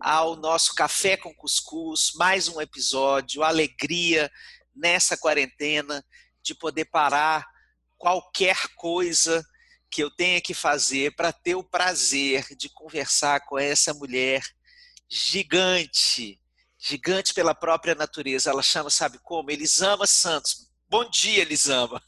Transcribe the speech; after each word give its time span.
ao 0.00 0.34
nosso 0.34 0.74
Café 0.74 1.16
com 1.16 1.34
Cuscuz, 1.34 2.12
mais 2.14 2.48
um 2.48 2.58
episódio, 2.58 3.42
alegria 3.42 4.30
nessa 4.74 5.16
quarentena 5.16 6.02
de 6.42 6.54
poder 6.54 6.86
parar 6.86 7.46
qualquer 7.98 8.56
coisa 8.76 9.44
que 9.90 10.02
eu 10.02 10.10
tenha 10.10 10.40
que 10.40 10.54
fazer 10.54 11.14
para 11.14 11.32
ter 11.32 11.54
o 11.54 11.62
prazer 11.62 12.46
de 12.56 12.70
conversar 12.70 13.40
com 13.40 13.58
essa 13.58 13.92
mulher 13.92 14.42
gigante, 15.06 16.40
gigante 16.78 17.34
pela 17.34 17.54
própria 17.54 17.94
natureza. 17.94 18.50
Ela 18.50 18.62
chama, 18.62 18.88
sabe 18.88 19.18
como? 19.18 19.50
Elisama 19.50 20.06
Santos. 20.06 20.70
Bom 20.88 21.08
dia, 21.10 21.42
Elisama. 21.42 22.00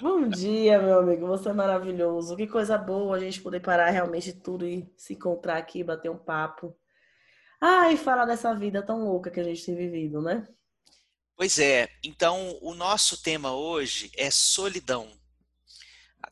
Bom 0.00 0.26
dia, 0.26 0.80
meu 0.80 1.00
amigo. 1.00 1.26
Você 1.26 1.50
é 1.50 1.52
maravilhoso. 1.52 2.36
Que 2.36 2.46
coisa 2.46 2.78
boa 2.78 3.16
a 3.16 3.20
gente 3.20 3.42
poder 3.42 3.60
parar 3.60 3.90
realmente 3.90 4.32
tudo 4.32 4.66
e 4.66 4.90
se 4.96 5.12
encontrar 5.12 5.58
aqui, 5.58 5.84
bater 5.84 6.10
um 6.10 6.16
papo. 6.16 6.74
E 7.62 7.96
falar 7.96 8.24
dessa 8.24 8.54
vida 8.54 8.82
tão 8.82 9.04
louca 9.04 9.30
que 9.30 9.40
a 9.40 9.44
gente 9.44 9.64
tem 9.64 9.76
vivido, 9.76 10.22
né? 10.22 10.48
Pois 11.36 11.58
é. 11.58 11.88
Então, 12.04 12.58
o 12.62 12.74
nosso 12.74 13.22
tema 13.22 13.52
hoje 13.52 14.10
é 14.16 14.30
solidão. 14.30 15.10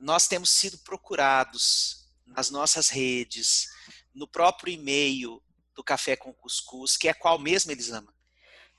Nós 0.01 0.29
temos 0.29 0.51
sido 0.51 0.79
procurados 0.79 2.09
nas 2.27 2.51
nossas 2.51 2.89
redes, 2.89 3.69
no 4.15 4.29
próprio 4.29 4.73
e-mail 4.73 5.43
do 5.75 5.83
Café 5.83 6.17
com 6.17 6.33
Cuscuz, 6.33 6.97
que 6.97 7.09
é 7.09 7.15
qual 7.15 7.39
mesmo, 7.39 7.73
Elisama? 7.73 8.13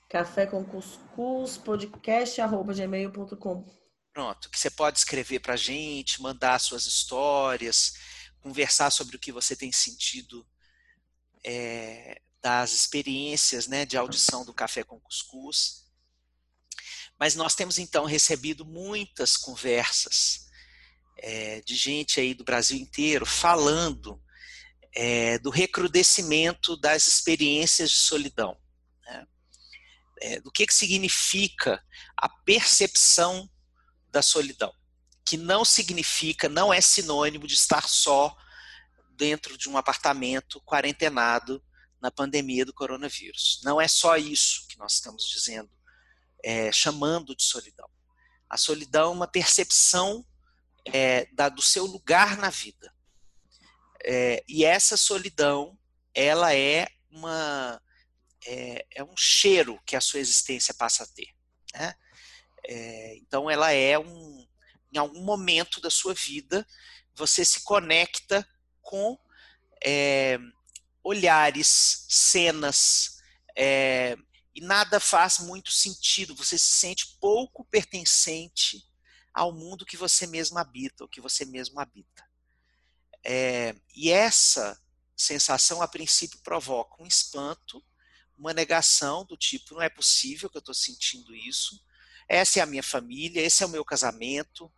Café 0.08 0.46
com 0.46 0.64
Cuscuz, 0.64 1.56
podcast, 1.56 2.40
arroba 2.40 2.72
gmail.com. 2.74 3.64
Pronto, 4.12 4.50
que 4.50 4.58
você 4.58 4.70
pode 4.70 4.98
escrever 4.98 5.40
para 5.40 5.54
a 5.54 5.56
gente, 5.56 6.20
mandar 6.20 6.58
suas 6.58 6.84
histórias, 6.86 7.94
conversar 8.40 8.90
sobre 8.90 9.16
o 9.16 9.18
que 9.18 9.30
você 9.30 9.54
tem 9.54 9.70
sentido 9.70 10.46
é, 11.44 12.20
das 12.42 12.72
experiências 12.72 13.66
né, 13.66 13.84
de 13.84 13.96
audição 13.96 14.44
do 14.44 14.54
Café 14.54 14.82
com 14.82 15.00
Cuscuz. 15.00 15.86
Mas 17.18 17.34
nós 17.34 17.54
temos 17.54 17.78
então 17.78 18.04
recebido 18.04 18.64
muitas 18.64 19.36
conversas 19.36 20.48
é, 21.18 21.60
de 21.60 21.76
gente 21.76 22.18
aí 22.18 22.32
do 22.32 22.44
Brasil 22.44 22.78
inteiro 22.78 23.26
falando 23.26 24.22
é, 24.94 25.38
do 25.38 25.50
recrudescimento 25.50 26.76
das 26.76 27.06
experiências 27.06 27.90
de 27.90 27.96
solidão. 27.96 28.58
Né? 29.04 29.26
É, 30.22 30.40
do 30.40 30.50
que, 30.50 30.66
que 30.66 30.74
significa 30.74 31.84
a 32.16 32.28
percepção 32.28 33.48
da 34.08 34.22
solidão, 34.22 34.72
que 35.24 35.36
não 35.36 35.64
significa, 35.64 36.48
não 36.48 36.72
é 36.72 36.80
sinônimo 36.80 37.46
de 37.46 37.54
estar 37.54 37.86
só 37.86 38.34
dentro 39.12 39.56
de 39.56 39.68
um 39.68 39.76
apartamento 39.76 40.60
quarentenado 40.62 41.62
na 42.00 42.10
pandemia 42.10 42.64
do 42.64 42.72
coronavírus. 42.72 43.60
Não 43.64 43.80
é 43.80 43.86
só 43.86 44.16
isso 44.16 44.66
que 44.68 44.78
nós 44.78 44.94
estamos 44.94 45.28
dizendo, 45.28 45.70
é, 46.42 46.72
chamando 46.72 47.34
de 47.34 47.42
solidão. 47.42 47.88
A 48.48 48.56
solidão 48.56 49.12
é 49.12 49.14
uma 49.14 49.28
percepção 49.28 50.24
é, 50.86 51.26
da, 51.32 51.48
do 51.48 51.62
seu 51.62 51.84
lugar 51.84 52.36
na 52.38 52.50
vida. 52.50 52.92
É, 54.04 54.42
e 54.48 54.64
essa 54.64 54.96
solidão, 54.96 55.78
ela 56.14 56.54
é 56.54 56.88
uma 57.10 57.80
é, 58.46 58.86
é, 58.94 59.04
um 59.04 59.16
cheiro 59.16 59.80
que 59.84 59.94
a 59.94 60.00
sua 60.00 60.20
existência 60.20 60.72
passa 60.74 61.04
a 61.04 61.06
ter. 61.06 61.28
Né? 61.74 61.94
É, 62.66 63.16
então, 63.16 63.50
ela 63.50 63.72
é 63.72 63.98
um, 63.98 64.46
em 64.92 64.98
algum 64.98 65.22
momento 65.22 65.80
da 65.80 65.90
sua 65.90 66.14
vida, 66.14 66.66
você 67.14 67.44
se 67.44 67.62
conecta 67.62 68.46
com 68.80 69.18
é, 69.84 70.38
olhares, 71.02 72.06
cenas, 72.08 73.18
é, 73.56 74.16
e 74.54 74.60
nada 74.60 74.98
faz 75.00 75.38
muito 75.38 75.70
sentido. 75.70 76.34
Você 76.34 76.58
se 76.58 76.66
sente 76.66 77.16
pouco 77.20 77.64
pertencente 77.64 78.84
ao 79.32 79.52
mundo 79.52 79.86
que 79.86 79.96
você 79.96 80.26
mesmo 80.26 80.58
habita, 80.58 81.04
ou 81.04 81.08
que 81.08 81.20
você 81.20 81.44
mesmo 81.44 81.80
habita. 81.80 82.28
É, 83.24 83.74
e 83.94 84.10
essa 84.10 84.80
sensação, 85.16 85.82
a 85.82 85.88
princípio, 85.88 86.40
provoca 86.42 87.02
um 87.02 87.06
espanto, 87.06 87.84
uma 88.36 88.52
negação 88.52 89.24
do 89.24 89.36
tipo: 89.36 89.74
não 89.74 89.82
é 89.82 89.88
possível 89.88 90.48
que 90.48 90.56
eu 90.56 90.60
estou 90.60 90.74
sentindo 90.74 91.34
isso, 91.34 91.80
essa 92.28 92.60
é 92.60 92.62
a 92.62 92.66
minha 92.66 92.82
família, 92.82 93.42
esse 93.42 93.62
é 93.62 93.66
o 93.66 93.70
meu 93.70 93.84
casamento, 93.84 94.72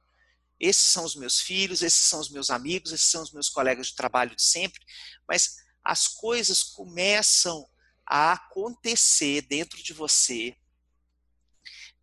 esses 0.59 0.89
são 0.89 1.05
os 1.05 1.15
meus 1.15 1.41
filhos, 1.41 1.83
esses 1.83 2.07
são 2.07 2.21
os 2.21 2.31
meus 2.31 2.51
amigos, 2.51 2.93
esses 2.93 3.11
são 3.11 3.23
os 3.23 3.33
meus 3.33 3.49
colegas 3.49 3.89
de 3.89 3.95
trabalho 3.95 4.35
de 4.35 4.43
sempre, 4.43 4.81
mas 5.29 5.57
as 5.85 6.09
coisas 6.09 6.63
começam 6.63 7.69
a 8.07 8.33
acontecer 8.33 9.43
dentro 9.43 9.83
de 9.83 9.93
você 9.93 10.57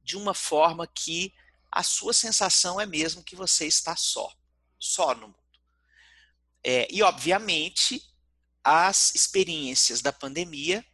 de 0.01 0.17
uma 0.17 0.33
forma 0.33 0.87
que 0.87 1.33
a 1.71 1.83
sua 1.83 2.13
sensação 2.13 2.81
é 2.81 2.85
mesmo 2.85 3.23
que 3.23 3.35
você 3.35 3.67
está 3.67 3.95
só, 3.95 4.33
só 4.79 5.13
no 5.13 5.27
mundo. 5.27 5.39
É, 6.63 6.87
e, 6.89 7.03
obviamente, 7.03 8.03
as 8.63 9.13
experiências 9.13 10.01
da 10.01 10.11
pandemia 10.11 10.85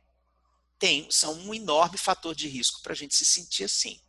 têm, 0.78 1.10
são 1.10 1.34
um 1.34 1.54
enorme 1.54 1.98
fator 1.98 2.36
de 2.36 2.48
risco 2.48 2.82
para 2.82 2.94
a 2.94 2.96
gente 2.96 3.16
se 3.16 3.26
sentir 3.26 3.64
assim. 3.64 4.02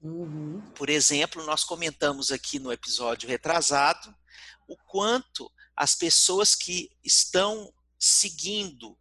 Uhum. 0.00 0.60
Por 0.74 0.88
exemplo, 0.88 1.44
nós 1.44 1.64
comentamos 1.64 2.30
aqui 2.30 2.58
no 2.58 2.72
episódio 2.72 3.28
retrasado 3.28 4.14
o 4.68 4.76
quanto 4.76 5.50
as 5.76 5.94
pessoas 5.94 6.54
que 6.54 6.90
estão 7.02 7.72
seguindo 7.98 8.98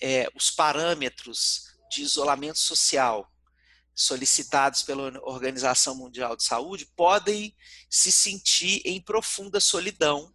é, 0.00 0.28
os 0.34 0.50
parâmetros 0.50 1.64
de 1.90 2.02
isolamento 2.02 2.58
social 2.58 3.30
solicitados 3.94 4.82
pela 4.82 5.20
Organização 5.22 5.94
Mundial 5.94 6.36
de 6.36 6.44
Saúde 6.44 6.86
podem 6.96 7.54
se 7.90 8.10
sentir 8.10 8.80
em 8.84 9.00
profunda 9.00 9.60
solidão 9.60 10.34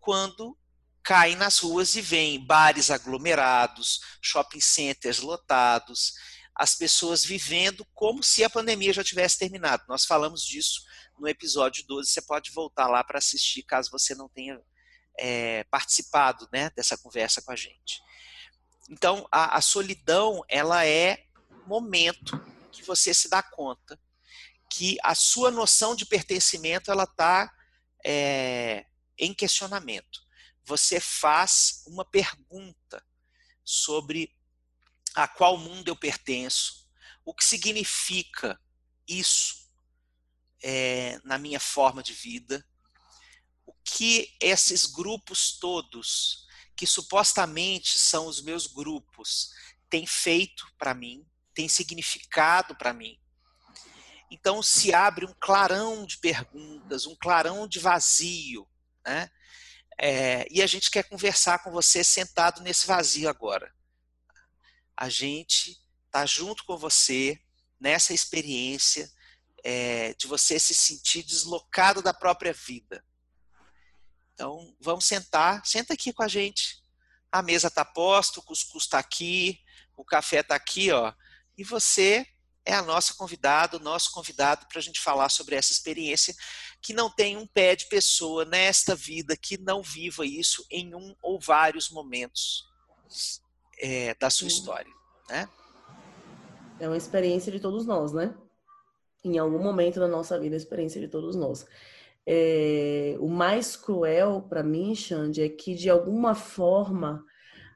quando 0.00 0.58
caem 1.02 1.36
nas 1.36 1.58
ruas 1.58 1.94
e 1.94 2.00
veem 2.00 2.44
bares 2.44 2.90
aglomerados, 2.90 4.00
shopping 4.22 4.60
centers 4.60 5.18
lotados, 5.20 6.14
as 6.54 6.74
pessoas 6.74 7.24
vivendo 7.24 7.86
como 7.94 8.22
se 8.22 8.42
a 8.42 8.50
pandemia 8.50 8.92
já 8.92 9.04
tivesse 9.04 9.38
terminado. 9.38 9.84
Nós 9.88 10.04
falamos 10.04 10.42
disso 10.42 10.82
no 11.18 11.28
episódio 11.28 11.84
12, 11.86 12.10
você 12.10 12.22
pode 12.22 12.50
voltar 12.50 12.88
lá 12.88 13.02
para 13.04 13.18
assistir 13.18 13.62
caso 13.62 13.90
você 13.90 14.14
não 14.14 14.28
tenha 14.28 14.60
é, 15.18 15.64
participado 15.64 16.48
né, 16.52 16.70
dessa 16.70 16.96
conversa 16.96 17.42
com 17.42 17.52
a 17.52 17.56
gente. 17.56 18.02
Então, 18.88 19.26
a, 19.30 19.56
a 19.56 19.60
solidão, 19.60 20.42
ela 20.48 20.86
é 20.86 21.26
momento 21.66 22.40
que 22.72 22.82
você 22.82 23.12
se 23.12 23.28
dá 23.28 23.42
conta 23.42 24.00
que 24.70 24.96
a 25.02 25.14
sua 25.14 25.50
noção 25.50 25.94
de 25.94 26.06
pertencimento, 26.06 26.90
ela 26.90 27.04
está 27.04 27.52
é, 28.04 28.86
em 29.18 29.34
questionamento. 29.34 30.22
Você 30.64 31.00
faz 31.00 31.82
uma 31.86 32.04
pergunta 32.04 33.04
sobre 33.64 34.34
a 35.14 35.26
qual 35.26 35.56
mundo 35.56 35.88
eu 35.88 35.96
pertenço, 35.96 36.86
o 37.24 37.34
que 37.34 37.44
significa 37.44 38.60
isso 39.06 39.68
é, 40.62 41.20
na 41.24 41.38
minha 41.38 41.58
forma 41.58 42.02
de 42.02 42.12
vida, 42.12 42.64
que 43.92 44.36
esses 44.40 44.86
grupos 44.86 45.58
todos, 45.58 46.46
que 46.76 46.86
supostamente 46.86 47.98
são 47.98 48.26
os 48.26 48.40
meus 48.40 48.66
grupos, 48.66 49.50
têm 49.90 50.06
feito 50.06 50.66
para 50.78 50.94
mim, 50.94 51.26
têm 51.54 51.68
significado 51.68 52.76
para 52.76 52.92
mim. 52.92 53.18
Então 54.30 54.62
se 54.62 54.92
abre 54.92 55.24
um 55.24 55.34
clarão 55.40 56.04
de 56.04 56.18
perguntas, 56.18 57.06
um 57.06 57.16
clarão 57.16 57.66
de 57.66 57.78
vazio, 57.78 58.68
né? 59.04 59.30
É, 60.00 60.46
e 60.50 60.62
a 60.62 60.66
gente 60.66 60.90
quer 60.90 61.08
conversar 61.08 61.58
com 61.64 61.72
você 61.72 62.04
sentado 62.04 62.60
nesse 62.62 62.86
vazio 62.86 63.28
agora 63.28 63.74
a 64.98 65.08
gente 65.08 65.80
está 66.06 66.26
junto 66.26 66.64
com 66.64 66.76
você 66.76 67.40
nessa 67.78 68.12
experiência 68.12 69.08
é, 69.62 70.12
de 70.14 70.26
você 70.26 70.58
se 70.58 70.74
sentir 70.74 71.22
deslocado 71.22 72.02
da 72.02 72.12
própria 72.12 72.52
vida. 72.52 73.04
Então, 74.38 74.72
vamos 74.80 75.04
sentar, 75.04 75.66
senta 75.66 75.94
aqui 75.94 76.12
com 76.12 76.22
a 76.22 76.28
gente. 76.28 76.80
A 77.32 77.42
mesa 77.42 77.66
está 77.66 77.84
posta, 77.84 78.38
o 78.38 78.42
cuscuz 78.44 78.84
está 78.84 78.96
aqui, 78.96 79.58
o 79.96 80.04
café 80.04 80.38
está 80.38 80.54
aqui, 80.54 80.92
ó. 80.92 81.12
E 81.56 81.64
você 81.64 82.24
é 82.64 82.72
a 82.72 82.82
nossa 82.82 83.14
convidada, 83.14 83.78
o 83.78 83.80
nosso 83.80 84.12
convidado 84.12 84.64
para 84.68 84.78
a 84.78 84.82
gente 84.82 85.00
falar 85.00 85.28
sobre 85.28 85.56
essa 85.56 85.72
experiência 85.72 86.32
que 86.80 86.92
não 86.92 87.10
tem 87.10 87.36
um 87.36 87.48
pé 87.48 87.74
de 87.74 87.86
pessoa 87.86 88.44
nesta 88.44 88.94
vida 88.94 89.36
que 89.36 89.58
não 89.58 89.82
viva 89.82 90.24
isso 90.24 90.64
em 90.70 90.94
um 90.94 91.16
ou 91.20 91.40
vários 91.40 91.90
momentos 91.90 92.64
é, 93.80 94.14
da 94.14 94.30
sua 94.30 94.46
história, 94.46 94.92
né? 95.28 95.48
É 96.78 96.86
uma 96.86 96.96
experiência 96.96 97.50
de 97.50 97.58
todos 97.58 97.84
nós, 97.84 98.12
né? 98.12 98.32
Em 99.24 99.36
algum 99.36 99.60
momento 99.60 99.98
da 99.98 100.06
nossa 100.06 100.38
vida, 100.38 100.54
a 100.54 100.56
experiência 100.56 101.00
de 101.00 101.08
todos 101.08 101.34
nós. 101.34 101.66
É, 102.30 103.16
o 103.20 103.26
mais 103.26 103.74
cruel 103.74 104.42
para 104.42 104.62
mim, 104.62 104.94
Xande, 104.94 105.40
é 105.40 105.48
que 105.48 105.74
de 105.74 105.88
alguma 105.88 106.34
forma 106.34 107.24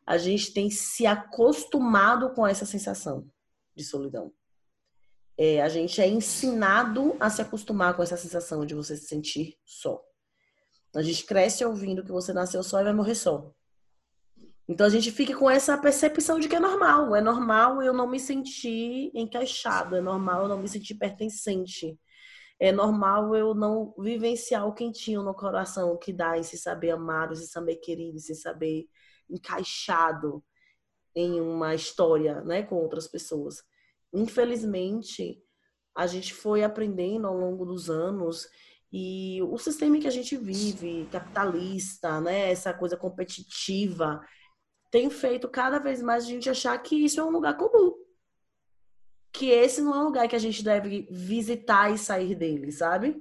a 0.07 0.19
gente 0.19 0.53
tem 0.53 0.71
se 0.71 1.07
acostumado 1.07 2.35
com 2.35 2.47
essa 2.47 2.67
sensação 2.67 3.27
de 3.75 3.83
solidão. 3.83 4.31
É, 5.39 5.63
a 5.63 5.71
gente 5.71 6.03
é 6.03 6.07
ensinado 6.07 7.17
a 7.19 7.31
se 7.31 7.41
acostumar 7.41 7.97
com 7.97 8.03
essa 8.03 8.19
sensação 8.19 8.67
de 8.67 8.75
você 8.75 8.95
se 8.95 9.07
sentir 9.07 9.57
só. 9.65 10.05
A 10.95 11.01
gente 11.01 11.25
cresce 11.25 11.65
ouvindo 11.65 12.05
que 12.05 12.13
você 12.13 12.35
nasceu 12.35 12.63
só 12.63 12.79
e 12.79 12.85
vai 12.85 12.93
morrer 12.93 13.15
só. 13.15 13.51
Então 14.69 14.87
a 14.87 14.91
gente 14.91 15.11
fica 15.11 15.35
com 15.35 15.49
essa 15.49 15.79
percepção 15.79 16.39
de 16.39 16.47
que 16.47 16.57
é 16.57 16.61
normal. 16.61 17.17
É 17.17 17.23
normal 17.23 17.83
eu 17.83 17.95
não 17.95 18.07
me 18.07 18.21
sentir 18.21 19.11
encaixado. 19.15 19.97
É 19.97 20.03
normal 20.03 20.43
eu 20.43 20.49
não 20.49 20.59
me 20.59 20.69
sentir 20.69 20.95
pertencente. 20.97 21.99
É 22.63 22.71
normal 22.71 23.35
eu 23.35 23.55
não 23.55 23.93
vivenciar 23.99 24.69
o 24.69 24.73
quentinho 24.73 25.21
no 25.25 25.35
coração 25.35 25.99
que 25.99 26.13
dá 26.13 26.39
em 26.39 26.45
se 26.45 26.57
saber 26.57 26.91
amado, 26.91 27.33
em 27.33 27.37
se 27.37 27.49
saber 27.49 27.75
querido, 27.79 28.19
em 28.19 28.21
se 28.21 28.37
saber 28.37 28.87
encaixado 29.29 30.45
em 31.13 31.41
uma 31.41 31.75
história, 31.75 32.41
né, 32.43 32.63
com 32.63 32.77
outras 32.77 33.09
pessoas. 33.09 33.65
Infelizmente, 34.13 35.43
a 35.93 36.07
gente 36.07 36.33
foi 36.33 36.63
aprendendo 36.63 37.27
ao 37.27 37.37
longo 37.37 37.67
dos 37.67 37.91
anos 37.91 38.47
e 38.93 39.43
o 39.43 39.59
sistema 39.59 39.99
que 39.99 40.07
a 40.07 40.13
gente 40.13 40.37
vive, 40.37 41.09
capitalista, 41.11 42.21
né, 42.21 42.53
essa 42.53 42.73
coisa 42.73 42.97
competitiva, 42.97 44.25
tem 44.89 45.11
feito 45.11 45.49
cada 45.49 45.81
vez 45.81 46.01
mais 46.01 46.23
a 46.23 46.29
gente 46.29 46.49
achar 46.49 46.79
que 46.79 46.95
isso 46.95 47.19
é 47.19 47.25
um 47.25 47.31
lugar 47.31 47.57
comum. 47.57 48.02
Que 49.43 49.51
esse 49.51 49.81
não 49.83 49.93
é 49.93 49.99
um 49.99 50.05
lugar 50.05 50.29
que 50.29 50.37
a 50.37 50.39
gente 50.39 50.63
deve 50.63 51.09
visitar 51.11 51.93
e 51.93 51.99
sair 51.99 52.37
dele, 52.37 52.71
sabe? 52.71 53.21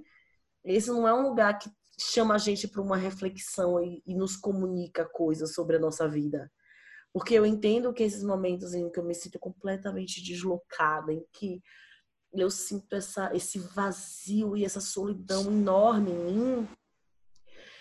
Esse 0.63 0.91
não 0.91 1.07
é 1.07 1.11
um 1.11 1.23
lugar 1.23 1.57
que 1.57 1.67
chama 1.99 2.35
a 2.35 2.37
gente 2.37 2.67
para 2.67 2.79
uma 2.79 2.95
reflexão 2.95 3.83
e, 3.83 4.03
e, 4.05 4.13
nos 4.13 4.37
comunica 4.37 5.03
coisas 5.03 5.55
sobre 5.55 5.77
a 5.77 5.79
nossa 5.79 6.07
vida. 6.07 6.51
Porque 7.11 7.33
eu 7.33 7.43
entendo 7.43 7.91
que 7.91 8.03
esses 8.03 8.23
momentos 8.23 8.75
em 8.75 8.87
que 8.91 8.99
eu 8.99 9.03
me 9.03 9.15
sinto 9.15 9.39
completamente 9.39 10.23
deslocada, 10.23 11.11
em 11.11 11.25
que 11.33 11.59
eu 12.31 12.51
sinto 12.51 12.95
essa, 12.95 13.35
esse 13.35 13.57
vazio 13.57 14.55
e 14.55 14.63
essa 14.63 14.79
solidão 14.79 15.47
enorme 15.47 16.11
em 16.11 16.33
mim, 16.33 16.67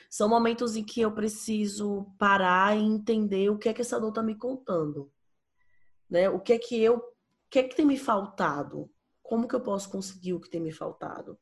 são 0.08 0.30
momentos 0.30 0.76
em 0.76 0.82
que 0.82 1.02
eu 1.02 1.12
preciso 1.12 2.06
parar 2.18 2.74
e 2.74 2.80
entender 2.80 3.50
o 3.50 3.58
que 3.58 3.68
é 3.68 3.74
que 3.74 3.82
essa 3.82 4.00
dor 4.00 4.08
está 4.08 4.22
me 4.22 4.34
contando. 4.34 5.12
Né? 6.08 6.30
O 6.30 6.40
que 6.40 6.54
é 6.54 6.58
que 6.58 6.82
eu, 6.82 7.09
que 7.50 7.58
é 7.58 7.62
que 7.62 7.76
tem 7.76 7.84
me 7.84 7.98
faltado? 7.98 8.90
Como 9.22 9.48
que 9.48 9.54
eu 9.54 9.60
posso 9.60 9.90
conseguir 9.90 10.34
o 10.34 10.40
que 10.40 10.50
tem 10.50 10.60
me 10.60 10.72
faltado? 10.72 11.38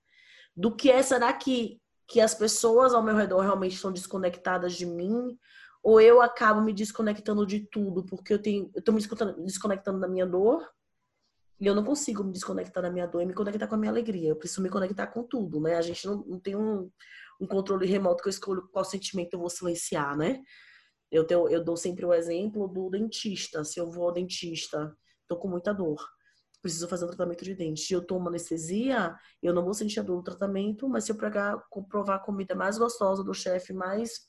Do 0.56 0.75
que 0.75 0.90
é, 0.90 1.02
será 1.02 1.32
que, 1.32 1.81
que 2.06 2.20
as 2.20 2.34
pessoas 2.34 2.94
ao 2.94 3.02
meu 3.02 3.14
redor 3.14 3.40
realmente 3.40 3.75
estão 3.75 3.93
desconectadas 3.93 4.75
de 4.75 4.87
mim? 4.87 5.38
Ou 5.82 6.00
eu 6.00 6.20
acabo 6.20 6.60
me 6.60 6.72
desconectando 6.72 7.46
de 7.46 7.60
tudo, 7.60 8.05
porque 8.05 8.32
eu 8.32 8.43
tenho, 8.43 8.70
eu 8.75 8.93
me 8.93 9.00
desconectando 9.44 10.00
da 10.00 10.08
minha 10.08 10.26
dor, 10.26 10.69
e 11.60 11.66
eu 11.66 11.75
não 11.75 11.84
consigo 11.84 12.22
me 12.22 12.32
desconectar 12.32 12.82
da 12.82 12.90
minha 12.90 13.06
dor 13.06 13.22
e 13.22 13.26
me 13.26 13.34
conectar 13.34 13.66
com 13.66 13.75
a 13.75 13.78
minha 13.78 13.90
alegria. 13.90 14.28
Eu 14.28 14.37
preciso 14.37 14.62
me 14.62 14.70
conectar 14.70 15.08
com 15.08 15.25
tudo, 15.25 15.61
né? 15.61 15.75
A 15.75 15.82
gente 15.82 16.06
não, 16.06 16.25
não 16.25 16.38
tem 16.38 16.54
um, 16.54 16.90
um 17.40 17.46
controle 17.46 17.87
remoto 17.87 18.22
que 18.22 18.28
eu 18.28 18.31
escolho 18.31 18.69
qual 18.72 18.84
sentimento 18.84 19.34
eu 19.34 19.40
vou 19.40 19.50
silenciar, 19.50 20.16
né? 20.16 20.40
Eu, 21.11 21.26
tenho, 21.26 21.49
eu 21.49 21.64
dou 21.64 21.76
sempre 21.76 22.04
o 22.04 22.14
exemplo 22.14 22.69
do 22.69 22.88
dentista. 22.90 23.64
Se 23.64 23.81
eu 23.81 23.90
vou 23.90 24.04
ao 24.04 24.12
dentista, 24.12 24.96
tô 25.28 25.36
com 25.36 25.48
muita 25.48 25.72
dor, 25.72 26.04
preciso 26.60 26.88
fazer 26.88 27.04
um 27.04 27.08
tratamento 27.08 27.44
de 27.44 27.54
dente. 27.54 27.92
Eu 27.92 28.04
tomo 28.04 28.28
anestesia, 28.28 29.14
eu 29.42 29.52
não 29.52 29.64
vou 29.64 29.75
sentir 29.75 30.00
a 30.00 30.02
dor 30.02 30.16
do 30.16 30.25
tratamento, 30.25 30.88
mas 30.88 31.04
se 31.04 31.12
eu 31.12 31.16
pegar, 31.16 31.56
provar 31.88 32.16
a 32.16 32.20
comida 32.20 32.54
mais 32.54 32.78
gostosa 32.78 33.22
do 33.22 33.34
chefe, 33.34 33.72
mais 33.72 34.28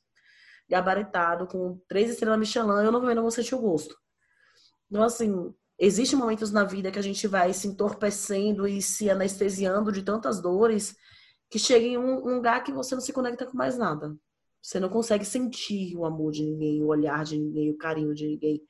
gabaritado, 0.70 1.48
com 1.48 1.82
três 1.88 2.12
estrelas 2.12 2.38
Michelin, 2.38 2.84
eu 2.84 2.92
não, 2.92 3.10
eu 3.10 3.16
não 3.16 3.24
vou 3.24 3.32
sentir 3.32 3.56
o 3.56 3.60
gosto. 3.60 3.96
Então, 4.90 5.04
assim, 5.04 5.54
existem 5.80 6.18
momentos 6.18 6.52
na 6.52 6.64
vida 6.64 6.92
que 6.92 7.00
a 7.00 7.04
gente 7.04 7.28
vai 7.28 7.54
se 7.54 7.68
entorpecendo 7.68 8.68
e 8.68 8.82
se 8.82 9.10
anestesiando 9.10 9.92
de 9.92 10.04
tantas 10.04 10.40
dores 10.40 10.96
que 11.50 11.58
chega 11.58 11.86
em 11.86 11.98
um 11.98 12.36
lugar 12.36 12.64
que 12.64 12.72
você 12.72 12.94
não 12.94 13.02
se 13.02 13.12
conecta 13.12 13.46
com 13.46 13.58
mais 13.58 13.78
nada. 13.78 14.16
Você 14.62 14.80
não 14.80 14.90
consegue 14.90 15.26
sentir 15.26 15.96
o 15.96 16.06
amor 16.06 16.32
de 16.32 16.44
ninguém, 16.44 16.84
o 16.84 16.88
olhar 16.88 17.24
de 17.24 17.38
ninguém, 17.38 17.72
o 17.72 17.78
carinho 17.78 18.14
de 18.14 18.28
ninguém. 18.28 18.62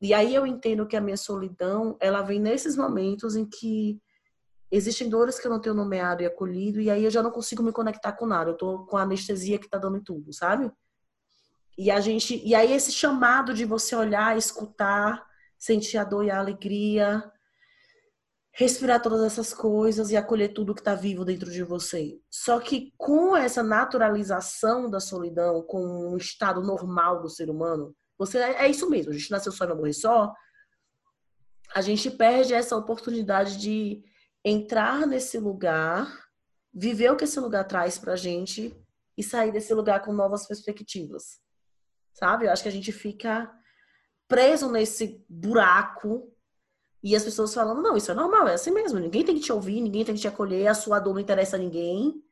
E 0.00 0.14
aí 0.14 0.34
eu 0.34 0.46
entendo 0.46 0.86
que 0.86 0.96
a 0.96 1.00
minha 1.00 1.16
solidão, 1.16 1.96
ela 2.00 2.22
vem 2.22 2.38
nesses 2.38 2.76
momentos 2.76 3.34
em 3.34 3.44
que 3.44 4.00
existem 4.70 5.08
dores 5.08 5.38
que 5.38 5.46
eu 5.46 5.50
não 5.50 5.60
tenho 5.60 5.74
nomeado 5.74 6.22
e 6.22 6.26
acolhido, 6.26 6.80
e 6.80 6.90
aí 6.90 7.04
eu 7.04 7.10
já 7.10 7.22
não 7.22 7.30
consigo 7.30 7.62
me 7.62 7.72
conectar 7.72 8.12
com 8.12 8.26
nada. 8.26 8.50
Eu 8.50 8.56
tô 8.56 8.84
com 8.86 8.96
a 8.96 9.02
anestesia 9.02 9.58
que 9.58 9.68
tá 9.68 9.78
dando 9.78 9.96
em 9.96 10.02
tudo, 10.02 10.32
sabe? 10.32 10.70
E 11.76 11.90
a 11.90 12.00
gente, 12.00 12.40
e 12.44 12.54
aí 12.54 12.72
esse 12.72 12.92
chamado 12.92 13.54
de 13.54 13.64
você 13.64 13.94
olhar, 13.94 14.36
escutar, 14.36 15.24
sentir 15.56 15.98
a 15.98 16.04
dor 16.04 16.24
e 16.24 16.30
a 16.30 16.38
alegria, 16.38 17.30
respirar 18.52 19.00
todas 19.00 19.22
essas 19.22 19.54
coisas 19.54 20.10
e 20.10 20.16
acolher 20.16 20.52
tudo 20.52 20.74
que 20.74 20.80
está 20.80 20.94
vivo 20.94 21.24
dentro 21.24 21.50
de 21.50 21.62
você. 21.62 22.20
Só 22.28 22.58
que 22.58 22.92
com 22.96 23.36
essa 23.36 23.62
naturalização 23.62 24.90
da 24.90 24.98
solidão, 24.98 25.62
com 25.62 26.12
um 26.12 26.16
estado 26.16 26.60
normal 26.60 27.22
do 27.22 27.28
ser 27.28 27.48
humano, 27.48 27.94
você 28.18 28.38
é, 28.38 28.64
é 28.64 28.68
isso 28.68 28.90
mesmo. 28.90 29.12
A 29.12 29.14
gente 29.14 29.30
nasceu 29.30 29.52
só 29.52 29.64
e 29.64 29.68
vai 29.68 29.76
morrer 29.76 29.92
só. 29.92 30.34
A 31.74 31.80
gente 31.80 32.10
perde 32.10 32.52
essa 32.52 32.76
oportunidade 32.76 33.58
de 33.58 34.02
entrar 34.44 35.06
nesse 35.06 35.38
lugar, 35.38 36.28
viver 36.72 37.10
o 37.10 37.16
que 37.16 37.24
esse 37.24 37.38
lugar 37.38 37.64
traz 37.64 37.98
pra 37.98 38.16
gente 38.16 38.74
e 39.16 39.22
sair 39.22 39.52
desse 39.52 39.72
lugar 39.74 40.02
com 40.02 40.12
novas 40.12 40.46
perspectivas. 40.46 41.40
Sabe? 42.12 42.46
Eu 42.46 42.52
acho 42.52 42.62
que 42.62 42.68
a 42.68 42.72
gente 42.72 42.90
fica 42.90 43.52
preso 44.26 44.70
nesse 44.70 45.24
buraco 45.28 46.32
e 47.02 47.14
as 47.14 47.24
pessoas 47.24 47.54
falando, 47.54 47.80
não, 47.80 47.96
isso 47.96 48.10
é 48.10 48.14
normal, 48.14 48.48
é 48.48 48.54
assim 48.54 48.70
mesmo. 48.70 48.98
Ninguém 48.98 49.24
tem 49.24 49.34
que 49.34 49.40
te 49.40 49.52
ouvir, 49.52 49.80
ninguém 49.80 50.04
tem 50.04 50.14
que 50.14 50.20
te 50.20 50.28
acolher, 50.28 50.66
a 50.66 50.74
sua 50.74 50.98
dor 50.98 51.14
não 51.14 51.20
interessa 51.20 51.56
a 51.56 51.58
ninguém, 51.58 52.22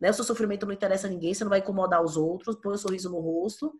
né? 0.00 0.10
O 0.10 0.14
seu 0.14 0.24
sofrimento 0.24 0.66
não 0.66 0.72
interessa 0.72 1.06
a 1.06 1.10
ninguém, 1.10 1.32
você 1.32 1.44
não 1.44 1.50
vai 1.50 1.60
incomodar 1.60 2.02
os 2.02 2.16
outros, 2.16 2.56
põe 2.56 2.74
um 2.74 2.78
sorriso 2.78 3.08
no 3.08 3.20
rosto, 3.20 3.72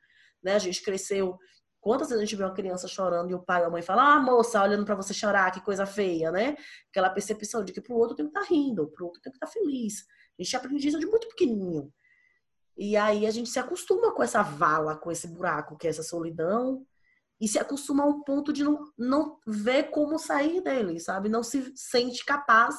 né? 0.42 0.54
A 0.54 0.59
gente 0.59 0.82
cresceu. 0.82 1.38
Quantas 1.80 2.09
vezes 2.09 2.23
a 2.23 2.25
gente 2.25 2.37
vê 2.37 2.44
uma 2.44 2.54
criança 2.54 2.87
chorando 2.87 3.30
e 3.30 3.35
o 3.35 3.42
pai 3.42 3.62
ou 3.62 3.68
a 3.68 3.70
mãe 3.70 3.82
fala, 3.82 4.14
ah, 4.14 4.20
moça, 4.20 4.62
olhando 4.62 4.85
para 4.85 4.94
você 4.94 5.14
chorar, 5.14 5.50
que 5.50 5.62
coisa 5.62 5.87
feia, 5.87 6.30
né? 6.30 6.56
Aquela 6.90 7.09
percepção 7.09 7.64
de 7.64 7.73
que 7.73 7.80
pro 7.80 7.97
outro 7.97 8.14
tem 8.14 8.26
que 8.26 8.30
estar 8.30 8.40
tá 8.40 8.47
rindo, 8.47 8.88
pro 8.90 9.06
outro 9.06 9.20
tem 9.23 9.32
que 9.32 9.37
estar 9.37 9.47
tá 9.47 9.52
feliz. 9.52 10.04
A 10.38 10.42
gente 10.42 10.56
aprende 10.56 10.88
isso 10.88 10.99
de 10.99 11.06
muito 11.06 11.28
pequenininho. 11.28 11.92
E 12.76 12.97
aí 12.97 13.26
a 13.26 13.30
gente 13.30 13.49
se 13.49 13.59
acostuma 13.59 14.12
com 14.12 14.23
essa 14.23 14.42
vala, 14.42 14.97
com 14.97 15.11
esse 15.11 15.28
buraco, 15.28 15.76
que 15.76 15.87
é 15.87 15.90
essa 15.90 16.02
solidão, 16.02 16.87
e 17.40 17.49
se 17.49 17.59
acostuma 17.59 18.04
ao 18.04 18.23
ponto 18.23 18.52
de 18.52 18.62
não, 18.62 18.92
não 18.97 19.38
ver 19.47 19.90
como 19.90 20.18
sair 20.18 20.62
dele, 20.62 21.00
sabe? 21.00 21.28
Não 21.28 21.42
se 21.42 21.73
sente 21.75 22.25
capaz 22.25 22.76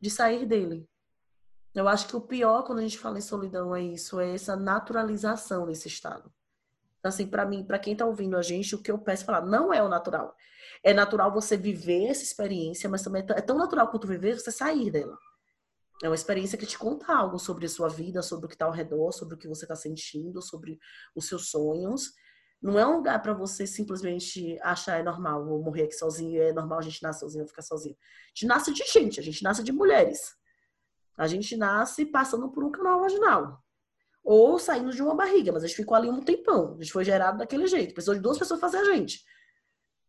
de 0.00 0.10
sair 0.10 0.46
dele. 0.46 0.86
Eu 1.74 1.88
acho 1.88 2.06
que 2.06 2.16
o 2.16 2.20
pior 2.20 2.64
quando 2.64 2.80
a 2.80 2.82
gente 2.82 2.98
fala 2.98 3.18
em 3.18 3.22
solidão 3.22 3.74
é 3.74 3.82
isso, 3.82 4.20
é 4.20 4.34
essa 4.34 4.56
naturalização 4.56 5.66
desse 5.66 5.88
estado. 5.88 6.30
Então, 7.02 7.08
assim, 7.08 7.26
para 7.26 7.44
mim, 7.44 7.64
para 7.64 7.80
quem 7.80 7.96
tá 7.96 8.06
ouvindo 8.06 8.36
a 8.36 8.42
gente, 8.42 8.76
o 8.76 8.78
que 8.80 8.88
eu 8.88 8.96
peço 8.96 9.24
é 9.24 9.26
falar, 9.26 9.44
não 9.44 9.74
é 9.74 9.82
o 9.82 9.88
natural. 9.88 10.36
É 10.84 10.94
natural 10.94 11.32
você 11.32 11.56
viver 11.56 12.04
essa 12.04 12.22
experiência, 12.22 12.88
mas 12.88 13.02
também 13.02 13.26
é 13.30 13.40
tão 13.40 13.58
natural 13.58 13.88
quanto 13.88 14.06
viver 14.06 14.38
você 14.38 14.52
sair 14.52 14.88
dela. 14.88 15.18
É 16.00 16.08
uma 16.08 16.14
experiência 16.14 16.56
que 16.56 16.64
te 16.64 16.78
conta 16.78 17.12
algo 17.12 17.40
sobre 17.40 17.66
a 17.66 17.68
sua 17.68 17.88
vida, 17.88 18.22
sobre 18.22 18.46
o 18.46 18.48
que 18.48 18.54
está 18.54 18.66
ao 18.66 18.70
redor, 18.70 19.10
sobre 19.10 19.34
o 19.34 19.38
que 19.38 19.48
você 19.48 19.64
está 19.64 19.74
sentindo, 19.74 20.40
sobre 20.40 20.78
os 21.12 21.26
seus 21.26 21.50
sonhos. 21.50 22.12
Não 22.62 22.78
é 22.78 22.86
um 22.86 22.98
lugar 22.98 23.20
para 23.20 23.32
você 23.32 23.66
simplesmente 23.66 24.56
achar 24.62 25.00
é 25.00 25.02
normal, 25.02 25.44
vou 25.44 25.60
morrer 25.60 25.82
aqui 25.82 25.94
sozinho, 25.94 26.40
é 26.40 26.52
normal 26.52 26.78
a 26.78 26.82
gente 26.82 27.02
nascer 27.02 27.20
sozinho, 27.20 27.48
ficar 27.48 27.62
sozinho. 27.62 27.96
A 27.96 28.28
gente 28.28 28.46
nasce 28.46 28.72
de 28.72 28.84
gente, 28.84 29.18
a 29.18 29.22
gente 29.24 29.42
nasce 29.42 29.64
de 29.64 29.72
mulheres. 29.72 30.20
A 31.16 31.26
gente 31.26 31.56
nasce 31.56 32.06
passando 32.06 32.48
por 32.52 32.62
um 32.62 32.70
canal 32.70 33.00
vaginal. 33.00 33.61
Ou 34.24 34.58
saindo 34.58 34.92
de 34.92 35.02
uma 35.02 35.14
barriga, 35.14 35.52
mas 35.52 35.64
a 35.64 35.66
gente 35.66 35.76
ficou 35.76 35.96
ali 35.96 36.08
um 36.08 36.22
tempão. 36.22 36.76
A 36.78 36.82
gente 36.82 36.92
foi 36.92 37.04
gerado 37.04 37.38
daquele 37.38 37.66
jeito. 37.66 37.92
Precisou 37.92 38.14
de 38.14 38.20
duas 38.20 38.38
pessoas 38.38 38.60
fazer 38.60 38.78
a 38.78 38.84
gente. 38.84 39.24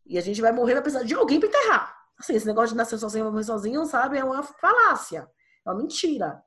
E 0.05 0.17
a 0.17 0.21
gente 0.21 0.41
vai 0.41 0.51
morrer, 0.51 0.73
vai 0.73 0.83
precisar 0.83 1.03
de 1.03 1.13
alguém 1.13 1.39
para 1.39 1.49
enterrar. 1.49 1.95
Assim, 2.19 2.35
esse 2.35 2.45
negócio 2.45 2.69
de 2.69 2.77
nascer 2.77 2.97
sozinho, 2.97 3.25
morrer 3.25 3.43
sozinho, 3.43 3.85
sabe? 3.85 4.17
É 4.17 4.23
uma 4.23 4.43
falácia. 4.43 5.27
É 5.65 5.69
uma 5.69 5.77
mentira. 5.77 6.43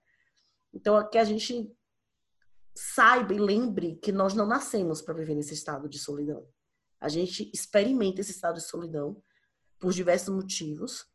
Então, 0.72 0.96
aqui 0.96 1.18
a 1.18 1.24
gente 1.24 1.74
saiba 2.74 3.32
e 3.32 3.38
lembre 3.38 3.96
que 3.96 4.12
nós 4.12 4.34
não 4.34 4.46
nascemos 4.46 5.00
para 5.00 5.14
viver 5.14 5.34
nesse 5.34 5.54
estado 5.54 5.88
de 5.88 5.98
solidão. 5.98 6.46
A 7.00 7.08
gente 7.08 7.50
experimenta 7.52 8.20
esse 8.20 8.32
estado 8.32 8.56
de 8.56 8.62
solidão 8.62 9.22
por 9.78 9.92
diversos 9.92 10.34
motivos, 10.34 11.06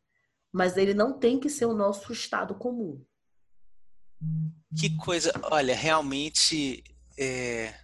mas 0.52 0.76
ele 0.76 0.94
não 0.94 1.18
tem 1.18 1.38
que 1.38 1.48
ser 1.48 1.66
o 1.66 1.74
nosso 1.74 2.12
estado 2.12 2.54
comum. 2.56 3.04
Que 4.78 4.96
coisa, 4.96 5.32
olha, 5.50 5.74
realmente 5.74 6.82
é, 7.18 7.74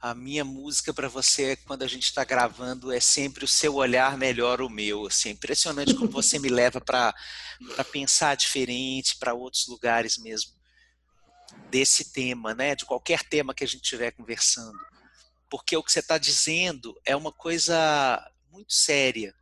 a 0.00 0.14
minha 0.14 0.44
música 0.44 0.92
para 0.92 1.08
você 1.08 1.56
quando 1.56 1.82
a 1.82 1.88
gente 1.88 2.04
está 2.04 2.24
gravando 2.24 2.92
é 2.92 3.00
sempre 3.00 3.44
o 3.44 3.48
seu 3.48 3.76
olhar 3.76 4.18
melhor 4.18 4.60
o 4.60 4.68
meu. 4.68 5.06
Assim, 5.06 5.30
é 5.30 5.32
impressionante 5.32 5.94
como 5.94 6.10
você 6.10 6.38
me 6.38 6.50
leva 6.50 6.80
para 6.80 7.14
pensar 7.90 8.36
diferente, 8.36 9.16
para 9.16 9.32
outros 9.32 9.66
lugares 9.66 10.18
mesmo 10.18 10.52
desse 11.70 12.12
tema, 12.12 12.54
né? 12.54 12.74
De 12.74 12.84
qualquer 12.84 13.22
tema 13.22 13.54
que 13.54 13.64
a 13.64 13.66
gente 13.66 13.84
estiver 13.84 14.10
conversando, 14.10 14.78
porque 15.50 15.76
o 15.76 15.82
que 15.82 15.90
você 15.90 16.00
está 16.00 16.18
dizendo 16.18 16.94
é 17.04 17.16
uma 17.16 17.32
coisa 17.32 18.30
muito 18.50 18.74
séria, 18.74 19.34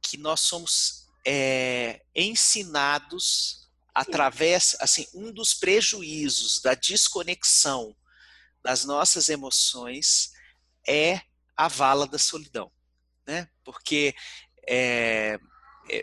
que 0.00 0.16
nós 0.16 0.40
somos 0.40 1.06
é, 1.24 2.02
ensinados 2.14 3.61
através, 3.94 4.76
assim, 4.80 5.06
um 5.14 5.32
dos 5.32 5.54
prejuízos 5.54 6.60
da 6.60 6.74
desconexão 6.74 7.94
das 8.62 8.84
nossas 8.84 9.28
emoções 9.28 10.32
é 10.86 11.20
a 11.56 11.68
vala 11.68 12.06
da 12.06 12.18
solidão, 12.18 12.72
né? 13.26 13.48
Porque 13.64 14.14
é, 14.68 15.38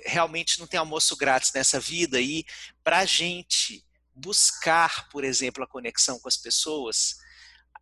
realmente 0.05 0.59
não 0.59 0.67
tem 0.67 0.79
almoço 0.79 1.15
grátis 1.15 1.51
nessa 1.53 1.79
vida 1.79 2.19
e 2.19 2.45
para 2.83 2.99
a 2.99 3.05
gente 3.05 3.85
buscar, 4.13 5.09
por 5.09 5.23
exemplo, 5.23 5.63
a 5.63 5.67
conexão 5.67 6.19
com 6.19 6.27
as 6.27 6.37
pessoas, 6.37 7.17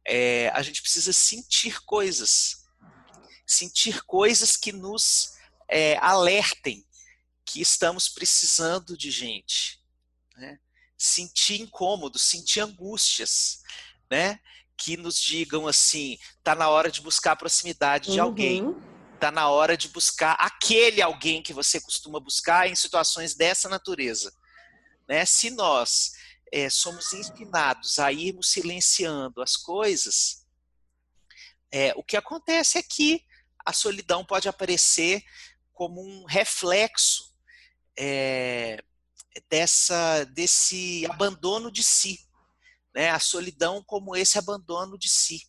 é, 0.06 0.50
a 0.50 0.62
gente 0.62 0.82
precisa 0.82 1.12
sentir 1.12 1.82
coisas, 1.82 2.66
sentir 3.46 4.04
coisas 4.04 4.56
que 4.56 4.72
nos 4.72 5.34
é, 5.68 5.98
alertem 5.98 6.86
que 7.46 7.62
estamos 7.62 8.08
precisando 8.08 8.98
de 8.98 9.10
gente, 9.10 9.77
né? 10.38 10.60
sentir 10.98 11.62
incômodos, 11.62 12.22
sentir 12.24 12.62
angústias, 12.62 13.62
né? 14.10 14.40
que 14.78 14.96
nos 14.96 15.20
digam 15.20 15.68
assim, 15.68 16.18
tá 16.44 16.54
na 16.54 16.70
hora 16.70 16.92
de 16.92 17.02
buscar 17.02 17.32
a 17.32 17.36
proximidade 17.36 18.12
de 18.12 18.20
uhum. 18.20 18.26
alguém, 18.26 18.76
tá 19.20 19.32
na 19.32 19.50
hora 19.50 19.76
de 19.76 19.90
buscar 19.90 20.34
aquele 20.34 21.02
alguém 21.02 21.42
que 21.42 21.52
você 21.52 21.82
costuma 21.82 22.20
buscar 22.20 22.70
em 22.70 22.76
situações 22.76 23.34
dessa 23.36 23.68
natureza. 23.68 24.32
Né? 25.08 25.26
Se 25.26 25.50
nós 25.50 26.12
é, 26.52 26.70
somos 26.70 27.12
ensinados 27.14 27.98
a 27.98 28.12
irmos 28.12 28.52
silenciando 28.52 29.42
as 29.42 29.58
coisas, 29.58 30.46
é, 31.72 31.94
o 31.96 32.04
que 32.04 32.16
acontece 32.16 32.78
é 32.78 32.84
que 32.84 33.26
a 33.66 33.74
solidão 33.74 34.24
pode 34.24 34.48
aparecer 34.48 35.24
como 35.74 36.02
um 36.02 36.26
reflexo 36.26 37.36
é, 37.98 38.82
dessa, 39.50 40.24
desse 40.26 41.06
abandono 41.10 41.72
de 41.72 41.84
si 41.84 42.28
né? 42.98 43.12
A 43.12 43.20
solidão 43.20 43.84
como 43.84 44.16
esse 44.16 44.40
abandono 44.40 44.98
de 44.98 45.08
si. 45.08 45.48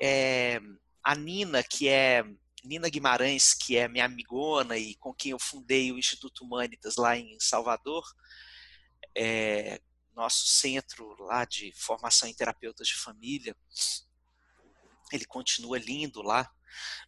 É, 0.00 0.58
a 1.04 1.14
Nina, 1.14 1.62
que 1.62 1.88
é 1.88 2.24
Nina 2.64 2.88
Guimarães, 2.88 3.52
que 3.52 3.76
é 3.76 3.86
minha 3.86 4.06
amigona 4.06 4.78
e 4.78 4.94
com 4.94 5.12
quem 5.12 5.32
eu 5.32 5.38
fundei 5.38 5.92
o 5.92 5.98
Instituto 5.98 6.42
Humanitas 6.42 6.96
lá 6.96 7.14
em 7.18 7.38
Salvador, 7.38 8.02
é, 9.14 9.78
nosso 10.16 10.46
centro 10.46 11.14
lá 11.22 11.44
de 11.44 11.70
formação 11.76 12.26
em 12.26 12.34
terapeutas 12.34 12.88
de 12.88 12.96
família, 12.96 13.54
ele 15.12 15.26
continua 15.26 15.78
lindo 15.78 16.22
lá. 16.22 16.50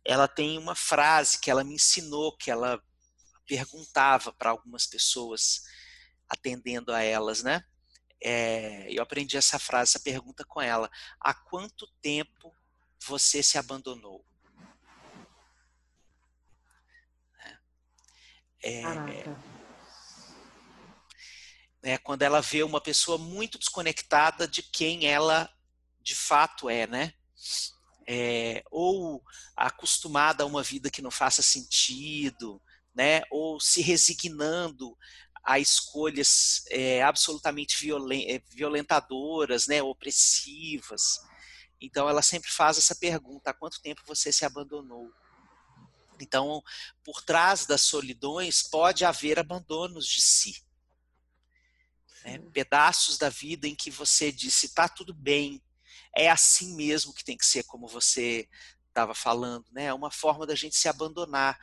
Ela 0.04 0.28
tem 0.28 0.58
uma 0.58 0.74
frase 0.74 1.40
que 1.40 1.50
ela 1.50 1.64
me 1.64 1.76
ensinou, 1.76 2.36
que 2.36 2.50
ela 2.50 2.78
perguntava 3.46 4.34
para 4.34 4.50
algumas 4.50 4.86
pessoas, 4.86 5.62
atendendo 6.32 6.92
a 6.92 7.02
elas, 7.02 7.42
né? 7.42 7.64
é, 8.22 8.86
eu 8.88 9.02
aprendi 9.02 9.36
essa 9.36 9.58
frase, 9.58 9.90
essa 9.90 10.00
pergunta 10.00 10.44
com 10.44 10.60
ela. 10.60 10.88
Há 11.20 11.34
quanto 11.34 11.88
tempo 12.00 12.54
você 13.04 13.42
se 13.42 13.58
abandonou? 13.58 14.24
É, 18.64 18.80
é, 21.82 21.98
quando 21.98 22.22
ela 22.22 22.40
vê 22.40 22.62
uma 22.62 22.80
pessoa 22.80 23.18
muito 23.18 23.58
desconectada 23.58 24.46
de 24.46 24.62
quem 24.62 25.06
ela 25.06 25.52
de 26.00 26.14
fato 26.14 26.70
é, 26.70 26.86
né? 26.86 27.12
É, 28.06 28.62
ou 28.70 29.20
acostumada 29.56 30.44
a 30.44 30.46
uma 30.46 30.62
vida 30.62 30.90
que 30.90 31.02
não 31.02 31.10
faça 31.10 31.42
sentido, 31.42 32.62
né? 32.94 33.22
Ou 33.32 33.58
se 33.58 33.82
resignando 33.82 34.96
a 35.42 35.58
escolhas 35.58 36.64
é, 36.70 37.02
absolutamente 37.02 37.76
violen 37.80 38.42
violentadoras, 38.48 39.66
né, 39.66 39.82
opressivas. 39.82 41.20
Então 41.80 42.08
ela 42.08 42.22
sempre 42.22 42.50
faz 42.50 42.78
essa 42.78 42.94
pergunta: 42.94 43.50
há 43.50 43.54
quanto 43.54 43.82
tempo 43.82 44.02
você 44.06 44.32
se 44.32 44.44
abandonou? 44.44 45.10
Então, 46.20 46.62
por 47.02 47.22
trás 47.22 47.66
das 47.66 47.82
solidões 47.82 48.62
pode 48.62 49.04
haver 49.04 49.38
abandonos 49.38 50.06
de 50.06 50.20
si. 50.20 50.62
Né? 52.24 52.38
Pedaços 52.52 53.18
da 53.18 53.28
vida 53.28 53.66
em 53.66 53.74
que 53.74 53.90
você 53.90 54.30
disse: 54.30 54.66
está 54.66 54.88
tudo 54.88 55.12
bem, 55.12 55.60
é 56.16 56.30
assim 56.30 56.76
mesmo 56.76 57.12
que 57.12 57.24
tem 57.24 57.36
que 57.36 57.46
ser, 57.46 57.64
como 57.64 57.88
você 57.88 58.48
estava 58.88 59.14
falando, 59.14 59.64
né? 59.72 59.86
É 59.86 59.94
uma 59.94 60.10
forma 60.10 60.46
da 60.46 60.54
gente 60.54 60.76
se 60.76 60.88
abandonar. 60.88 61.58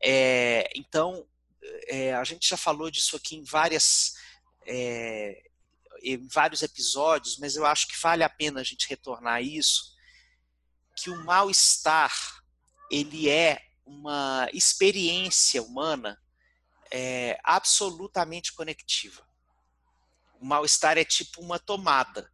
É, 0.00 0.70
então, 0.76 1.26
é, 1.88 2.14
a 2.14 2.24
gente 2.24 2.48
já 2.48 2.56
falou 2.56 2.90
disso 2.90 3.16
aqui 3.16 3.36
em 3.36 3.44
várias 3.44 4.14
é, 4.66 5.42
em 6.02 6.26
vários 6.28 6.62
episódios, 6.62 7.38
mas 7.38 7.56
eu 7.56 7.64
acho 7.64 7.88
que 7.88 8.00
vale 8.00 8.22
a 8.22 8.28
pena 8.28 8.60
a 8.60 8.64
gente 8.64 8.88
retornar 8.88 9.34
a 9.34 9.40
isso, 9.40 9.94
que 10.96 11.10
o 11.10 11.24
mal-estar 11.24 12.12
ele 12.90 13.28
é 13.28 13.60
uma 13.84 14.48
experiência 14.52 15.62
humana 15.62 16.20
é, 16.90 17.38
absolutamente 17.42 18.52
conectiva. 18.52 19.26
O 20.40 20.44
mal-estar 20.44 20.98
é 20.98 21.04
tipo 21.04 21.40
uma 21.40 21.58
tomada 21.58 22.30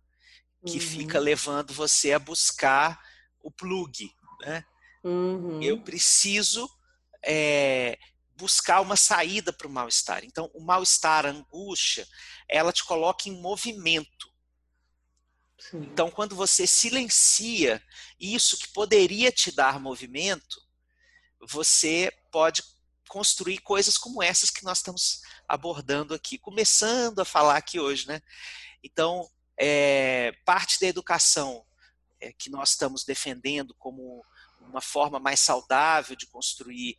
que 0.67 0.75
uhum. 0.75 0.81
fica 0.81 1.19
levando 1.19 1.73
você 1.73 2.13
a 2.13 2.19
buscar 2.19 3.01
o 3.43 3.51
plug. 3.51 4.11
Né? 4.41 4.65
Uhum. 5.05 5.63
Eu 5.63 5.81
preciso 5.83 6.69
é, 7.25 7.99
buscar 8.37 8.81
uma 8.81 8.97
saída 8.97 9.53
para 9.53 9.67
o 9.67 9.71
mal-estar. 9.71 10.25
Então, 10.25 10.51
o 10.55 10.61
mal-estar, 10.61 11.27
a 11.27 11.31
angústia, 11.31 12.07
ela 12.49 12.73
te 12.73 12.85
coloca 12.85 13.29
em 13.29 13.41
movimento. 13.41 14.33
Sim. 15.59 15.79
Então, 15.79 16.11
quando 16.11 16.35
você 16.35 16.67
silencia 16.67 17.83
isso 18.19 18.59
que 18.59 18.69
poderia 18.69 19.31
te 19.31 19.53
dar 19.53 19.79
movimento, 19.79 20.61
você 21.41 22.13
pode 22.31 22.63
construir 23.09 23.59
coisas 23.59 23.99
como 23.99 24.23
essas 24.23 24.51
que 24.51 24.65
nós 24.65 24.79
estamos 24.79 25.21
abordando 25.47 26.15
aqui, 26.15 26.39
começando 26.39 27.21
a 27.21 27.25
falar 27.25 27.57
aqui 27.57 27.79
hoje, 27.79 28.07
né? 28.09 28.23
Então, 28.83 29.31
é, 29.59 30.33
parte 30.45 30.81
da 30.81 30.87
educação 30.87 31.65
é, 32.21 32.33
que 32.33 32.49
nós 32.49 32.71
estamos 32.71 33.05
defendendo 33.05 33.75
como 33.75 34.25
uma 34.61 34.81
forma 34.81 35.19
mais 35.19 35.41
saudável 35.41 36.17
de 36.17 36.27
construir 36.27 36.99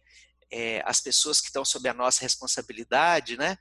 é, 0.53 0.83
as 0.85 1.01
pessoas 1.01 1.41
que 1.41 1.47
estão 1.47 1.65
sob 1.65 1.89
a 1.89 1.93
nossa 1.93 2.21
responsabilidade, 2.21 3.35
né, 3.35 3.57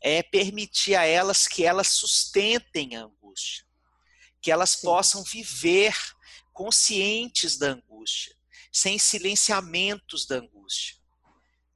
é 0.00 0.20
permitir 0.20 0.96
a 0.96 1.04
elas 1.04 1.46
que 1.46 1.64
elas 1.64 1.88
sustentem 1.88 2.96
a 2.96 3.04
angústia, 3.04 3.64
que 4.42 4.50
elas 4.50 4.70
Sim. 4.70 4.82
possam 4.82 5.22
viver 5.22 5.96
conscientes 6.52 7.56
da 7.56 7.68
angústia, 7.68 8.34
sem 8.72 8.98
silenciamentos 8.98 10.26
da 10.26 10.36
angústia, 10.36 10.96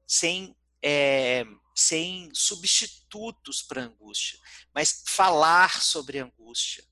sem, 0.06 0.56
é, 0.82 1.44
sem 1.74 2.28
substitutos 2.34 3.62
para 3.62 3.82
a 3.82 3.86
angústia, 3.86 4.38
mas 4.74 5.04
falar 5.06 5.80
sobre 5.80 6.18
a 6.18 6.24
angústia, 6.24 6.84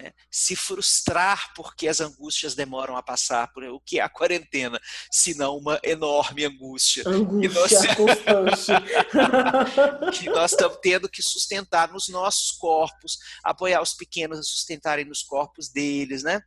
né? 0.00 0.12
se 0.30 0.56
frustrar 0.56 1.52
porque 1.54 1.86
as 1.86 2.00
angústias 2.00 2.54
demoram 2.54 2.96
a 2.96 3.02
passar 3.02 3.52
por 3.52 3.62
o 3.64 3.78
que 3.80 3.98
é 3.98 4.02
a 4.02 4.08
quarentena, 4.08 4.80
se 5.10 5.34
não 5.34 5.58
uma 5.58 5.78
enorme 5.82 6.44
angústia. 6.46 7.06
Angústia 7.06 7.48
que 7.48 7.54
nós, 7.54 7.72
constante. 7.94 8.72
que 10.18 10.30
nós 10.30 10.52
estamos 10.52 10.78
tendo 10.80 11.08
que 11.08 11.22
sustentar 11.22 11.92
nos 11.92 12.08
nossos 12.08 12.52
corpos, 12.52 13.18
apoiar 13.44 13.82
os 13.82 13.92
pequenos 13.92 14.38
a 14.38 14.42
sustentarem 14.42 15.04
nos 15.04 15.22
corpos 15.22 15.68
deles, 15.68 16.22
né? 16.22 16.40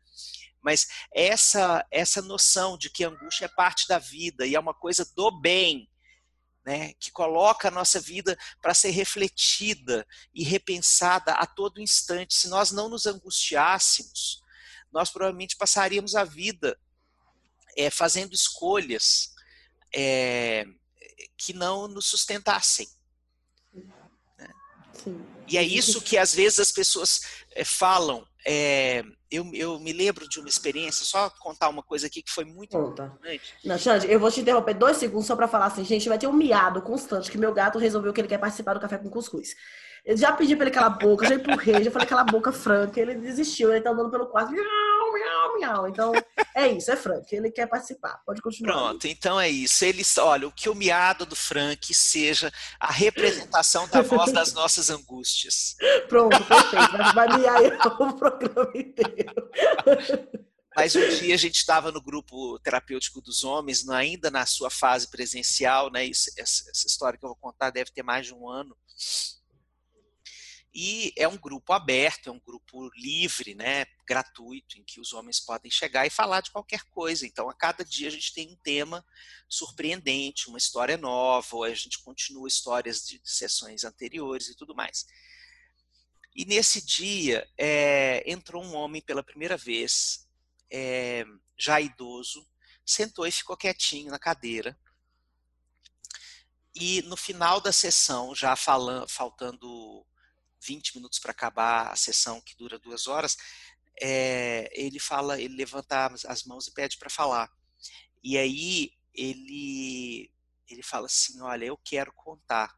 Mas 0.62 0.88
essa 1.14 1.86
essa 1.92 2.22
noção 2.22 2.78
de 2.78 2.90
que 2.90 3.04
a 3.04 3.10
angústia 3.10 3.46
é 3.46 3.50
parte 3.50 3.88
da 3.88 4.00
vida 4.00 4.46
e 4.46 4.56
é 4.56 4.60
uma 4.60 4.74
coisa 4.74 5.06
do 5.16 5.30
bem, 5.42 5.90
né, 6.66 6.94
que 6.94 7.12
coloca 7.12 7.68
a 7.68 7.72
nossa 7.72 8.00
vida 8.00 8.38
para 8.62 8.74
ser 8.74 8.92
refletida 8.92 10.08
e 10.34 10.44
repensada 10.44 11.34
a 11.34 11.46
todo 11.46 11.82
instante. 11.82 12.34
Se 12.34 12.48
nós 12.48 12.72
não 12.72 12.88
nos 12.90 13.06
angustiássemos, 13.06 14.42
nós 14.92 15.10
provavelmente 15.10 15.58
passaríamos 15.58 16.16
a 16.16 16.24
vida 16.24 16.80
é, 17.76 17.90
fazendo 17.90 18.34
escolhas 18.34 19.34
é, 19.94 20.66
que 21.38 21.54
não 21.54 21.88
nos 21.88 22.06
sustentassem. 22.06 22.88
Sim. 25.04 25.26
E 25.48 25.58
é 25.58 25.64
isso 25.64 26.02
que 26.02 26.18
às 26.18 26.34
vezes 26.34 26.60
as 26.60 26.72
pessoas 26.72 27.22
é, 27.52 27.66
falam. 27.66 28.28
É, 28.46 29.04
eu, 29.32 29.50
eu, 29.54 29.80
me 29.80 29.94
lembro 29.94 30.28
de 30.28 30.40
uma 30.40 30.50
experiência, 30.50 31.06
só 31.06 31.30
contar 31.40 31.70
uma 31.70 31.82
coisa 31.82 32.08
aqui 32.08 32.22
que 32.22 32.32
foi 32.32 32.46
muito 32.46 32.78
Conta. 32.78 33.06
importante. 33.06 33.56
Não, 33.64 33.78
Xande, 33.78 34.12
eu 34.12 34.20
vou 34.20 34.30
te 34.30 34.42
interromper 34.42 34.74
dois 34.74 34.98
segundos 34.98 35.26
só 35.26 35.36
para 35.36 35.48
falar 35.48 35.68
assim, 35.68 35.84
gente, 35.84 36.10
vai 36.10 36.18
ter 36.18 36.28
um 36.28 36.34
miado 36.34 36.82
constante 36.82 37.32
que 37.32 37.38
meu 37.38 37.54
gato 37.54 37.80
resolveu 37.80 38.14
que 38.14 38.22
ele 38.22 38.28
quer 38.28 38.38
participar 38.38 38.74
do 38.74 38.80
café 38.80 38.98
com 38.98 39.10
cuscuz. 39.10 39.56
Eu 40.06 40.18
já 40.18 40.34
pedi 40.34 40.54
pra 40.56 40.66
ele 40.66 40.76
calar 40.76 40.92
a 40.92 40.96
boca, 40.98 41.26
já 41.26 41.36
empurrei, 41.36 41.82
já 41.82 41.90
falei 41.90 42.06
aquela 42.06 42.26
boca 42.26 42.52
franca, 42.52 43.00
ele 43.00 43.16
desistiu, 43.16 43.72
ele 43.72 43.82
tá 43.82 43.92
andando 43.92 44.12
pelo 44.12 44.28
quarto, 44.28 44.52
miau, 44.52 44.66
miau, 45.14 45.56
miau. 45.58 45.88
Então, 45.88 46.12
é 46.56 46.68
isso, 46.68 46.92
é 46.92 46.96
Frank, 46.96 47.34
ele 47.34 47.52
quer 47.52 47.68
participar. 47.68 48.22
Pode 48.26 48.42
continuar. 48.42 48.74
Pronto, 48.74 49.08
então 49.08 49.40
é 49.40 49.50
isso. 49.50 49.86
Eles, 49.86 50.18
olha, 50.18 50.48
o 50.48 50.52
que 50.52 50.70
o 50.70 50.76
miado 50.76 51.26
do 51.26 51.36
Frank 51.36 51.94
seja 51.94 52.52
a 52.80 52.92
representação 52.92 53.88
da 53.88 54.02
voz 54.02 54.32
das 54.32 54.54
nossas 54.54 54.90
angústias. 54.90 55.76
Pronto, 56.10 56.44
perfeito. 56.44 56.98
Vai, 57.14 57.28
vai 57.28 57.40
miar 57.40 57.62
o 58.02 58.14
programa 58.14 58.72
inteiro. 58.76 59.50
Mas 60.76 60.96
um 60.96 61.08
dia 61.08 61.36
a 61.36 61.38
gente 61.38 61.58
estava 61.58 61.92
no 61.92 62.02
grupo 62.02 62.58
terapêutico 62.60 63.22
dos 63.22 63.44
homens, 63.44 63.88
ainda 63.88 64.32
na 64.32 64.46
sua 64.46 64.70
fase 64.70 65.08
presencial, 65.08 65.92
né? 65.92 66.10
Essa 66.10 66.88
história 66.88 67.18
que 67.18 67.24
eu 67.24 67.30
vou 67.30 67.38
contar 67.38 67.70
deve 67.70 67.92
ter 67.92 68.04
mais 68.04 68.26
de 68.26 68.34
um 68.34 68.50
ano. 68.50 68.76
E 70.74 71.14
é 71.16 71.28
um 71.28 71.38
grupo 71.38 71.72
aberto, 71.72 72.30
é 72.30 72.32
um 72.32 72.40
grupo 72.40 72.90
livre, 72.96 73.54
né, 73.54 73.86
gratuito, 74.08 74.80
em 74.80 74.84
que 74.84 75.00
os 75.00 75.14
homens 75.14 75.40
podem 75.40 75.70
chegar 75.70 76.08
e 76.08 76.10
falar 76.10 76.42
de 76.42 76.50
qualquer 76.50 76.82
coisa. 76.86 77.28
Então, 77.28 77.48
a 77.48 77.54
cada 77.54 77.86
dia 77.86 78.08
a 78.08 78.12
gente 78.12 78.34
tem 78.34 78.52
um 78.52 78.56
tema 78.56 79.06
surpreendente, 79.48 80.50
uma 80.50 80.58
história 80.58 80.98
nova, 80.98 81.66
a 81.66 81.76
gente 81.76 82.02
continua 82.02 82.48
histórias 82.48 83.06
de 83.06 83.22
sessões 83.24 83.84
anteriores 83.84 84.50
e 84.50 84.56
tudo 84.56 84.74
mais. 84.74 85.06
E 86.36 86.44
nesse 86.46 86.84
dia 86.84 87.48
é, 87.56 88.24
entrou 88.26 88.64
um 88.64 88.74
homem 88.74 89.02
pela 89.02 89.22
primeira 89.22 89.56
vez, 89.56 90.28
é, 90.72 91.24
já 91.56 91.80
idoso, 91.80 92.48
sentou 92.84 93.28
e 93.28 93.32
ficou 93.32 93.56
quietinho 93.56 94.10
na 94.10 94.18
cadeira. 94.18 94.76
E 96.74 97.04
no 97.04 97.16
final 97.16 97.62
da 97.62 97.72
sessão, 97.72 98.34
já 98.34 98.56
falando, 98.56 99.08
faltando 99.08 100.04
20 100.66 100.96
minutos 100.96 101.20
para 101.20 101.32
acabar 101.32 101.92
a 101.92 101.96
sessão 101.96 102.42
que 102.42 102.56
dura 102.56 102.80
duas 102.80 103.08
horas, 103.08 103.38
é, 104.02 104.70
ele 104.74 105.00
fala, 105.00 105.40
ele 105.40 105.56
levanta 105.56 106.12
as 106.28 106.44
mãos 106.44 106.68
e 106.68 106.74
pede 106.74 106.98
para 106.98 107.10
falar. 107.10 107.52
E 108.24 108.38
aí 108.38 108.92
ele 109.14 110.32
ele 110.68 110.82
fala 110.82 111.06
assim, 111.06 111.40
olha, 111.42 111.66
eu 111.66 111.78
quero 111.78 112.12
contar 112.14 112.76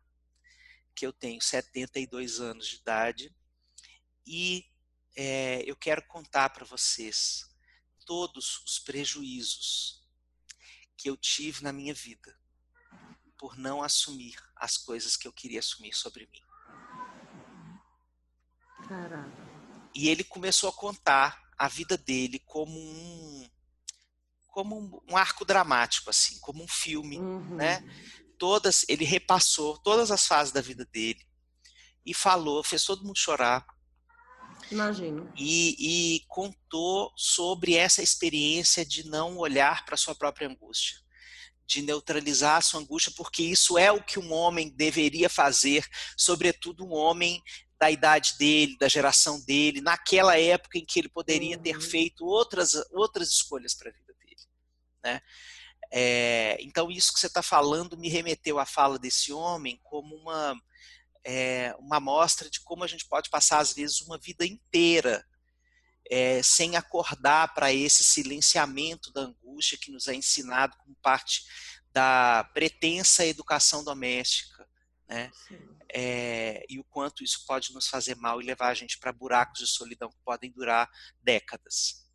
que 0.95 1.05
eu 1.05 1.13
tenho 1.13 1.41
72 1.41 2.41
anos 2.41 2.67
de 2.67 2.77
idade 2.77 3.33
e 4.25 4.65
é, 5.15 5.63
eu 5.69 5.75
quero 5.75 6.05
contar 6.07 6.49
para 6.49 6.65
vocês 6.65 7.45
todos 8.05 8.59
os 8.65 8.79
prejuízos 8.79 10.03
que 10.97 11.09
eu 11.09 11.15
tive 11.15 11.63
na 11.63 11.71
minha 11.71 11.93
vida 11.93 12.37
por 13.37 13.57
não 13.57 13.83
assumir 13.83 14.35
as 14.55 14.77
coisas 14.77 15.15
que 15.15 15.27
eu 15.27 15.33
queria 15.33 15.59
assumir 15.59 15.93
sobre 15.93 16.27
mim. 16.27 16.44
Caraca. 18.87 19.45
E 19.93 20.09
ele 20.09 20.23
começou 20.23 20.69
a 20.69 20.73
contar 20.73 21.41
a 21.57 21.67
vida 21.67 21.97
dele 21.97 22.39
como 22.45 22.77
um 22.77 23.49
como 24.47 25.03
um 25.09 25.17
arco 25.17 25.43
dramático 25.43 26.09
assim, 26.09 26.39
como 26.39 26.63
um 26.63 26.67
filme, 26.67 27.19
uhum. 27.19 27.55
né? 27.55 27.83
Todas, 28.37 28.85
ele 28.87 29.03
repassou 29.03 29.77
todas 29.77 30.11
as 30.11 30.25
fases 30.25 30.53
da 30.53 30.61
vida 30.61 30.85
dele 30.85 31.19
e 32.05 32.13
falou, 32.13 32.63
fez 32.63 32.85
todo 32.85 33.03
mundo 33.03 33.17
chorar. 33.17 33.65
Imagino. 34.71 35.31
E, 35.35 35.75
e 36.15 36.25
contou 36.27 37.11
sobre 37.17 37.75
essa 37.75 38.01
experiência 38.01 38.85
de 38.85 39.05
não 39.07 39.37
olhar 39.37 39.85
para 39.85 39.97
sua 39.97 40.15
própria 40.15 40.47
angústia, 40.47 40.97
de 41.65 41.81
neutralizar 41.81 42.57
a 42.57 42.61
sua 42.61 42.79
angústia, 42.79 43.11
porque 43.15 43.43
isso 43.43 43.77
é 43.77 43.91
o 43.91 44.01
que 44.01 44.19
um 44.19 44.31
homem 44.31 44.69
deveria 44.69 45.29
fazer, 45.29 45.85
sobretudo 46.15 46.85
um 46.85 46.93
homem 46.93 47.43
da 47.85 47.91
idade 47.91 48.35
dele, 48.37 48.77
da 48.77 48.87
geração 48.87 49.39
dele, 49.41 49.79
naquela 49.79 50.39
época 50.39 50.79
em 50.79 50.85
que 50.85 50.99
ele 50.99 51.09
poderia 51.09 51.57
ter 51.57 51.75
uhum. 51.75 51.81
feito 51.81 52.25
outras, 52.25 52.73
outras 52.91 53.29
escolhas 53.29 53.75
para 53.75 53.89
a 53.89 53.93
vida 53.93 54.13
dele. 54.19 54.41
Né? 55.03 55.21
É, 55.91 56.57
então, 56.61 56.89
isso 56.89 57.13
que 57.13 57.19
você 57.19 57.27
está 57.27 57.43
falando 57.43 57.97
me 57.97 58.09
remeteu 58.09 58.57
à 58.57 58.65
fala 58.65 58.97
desse 58.97 59.31
homem 59.31 59.79
como 59.83 60.15
uma, 60.15 60.59
é, 61.23 61.75
uma 61.77 61.99
mostra 61.99 62.49
de 62.49 62.59
como 62.61 62.83
a 62.83 62.87
gente 62.87 63.05
pode 63.05 63.29
passar, 63.29 63.59
às 63.59 63.73
vezes, 63.73 64.01
uma 64.01 64.17
vida 64.17 64.45
inteira 64.45 65.23
é, 66.09 66.41
sem 66.41 66.75
acordar 66.75 67.53
para 67.53 67.71
esse 67.71 68.03
silenciamento 68.03 69.11
da 69.11 69.21
angústia 69.21 69.77
que 69.79 69.91
nos 69.91 70.07
é 70.07 70.15
ensinado 70.15 70.75
como 70.77 70.95
parte 71.03 71.43
da 71.91 72.49
pretensa 72.51 73.25
educação 73.25 73.83
doméstica. 73.83 74.67
Né? 75.07 75.31
é, 75.93 76.65
e 76.69 76.79
o 76.79 76.83
quanto 76.83 77.23
isso 77.23 77.45
pode 77.47 77.73
nos 77.73 77.87
fazer 77.87 78.15
mal 78.15 78.41
e 78.41 78.45
levar 78.45 78.67
a 78.67 78.73
gente 78.73 78.99
para 78.99 79.13
buracos 79.13 79.59
de 79.59 79.67
solidão 79.67 80.09
que 80.09 80.17
podem 80.25 80.51
durar 80.51 80.89
décadas. 81.21 82.05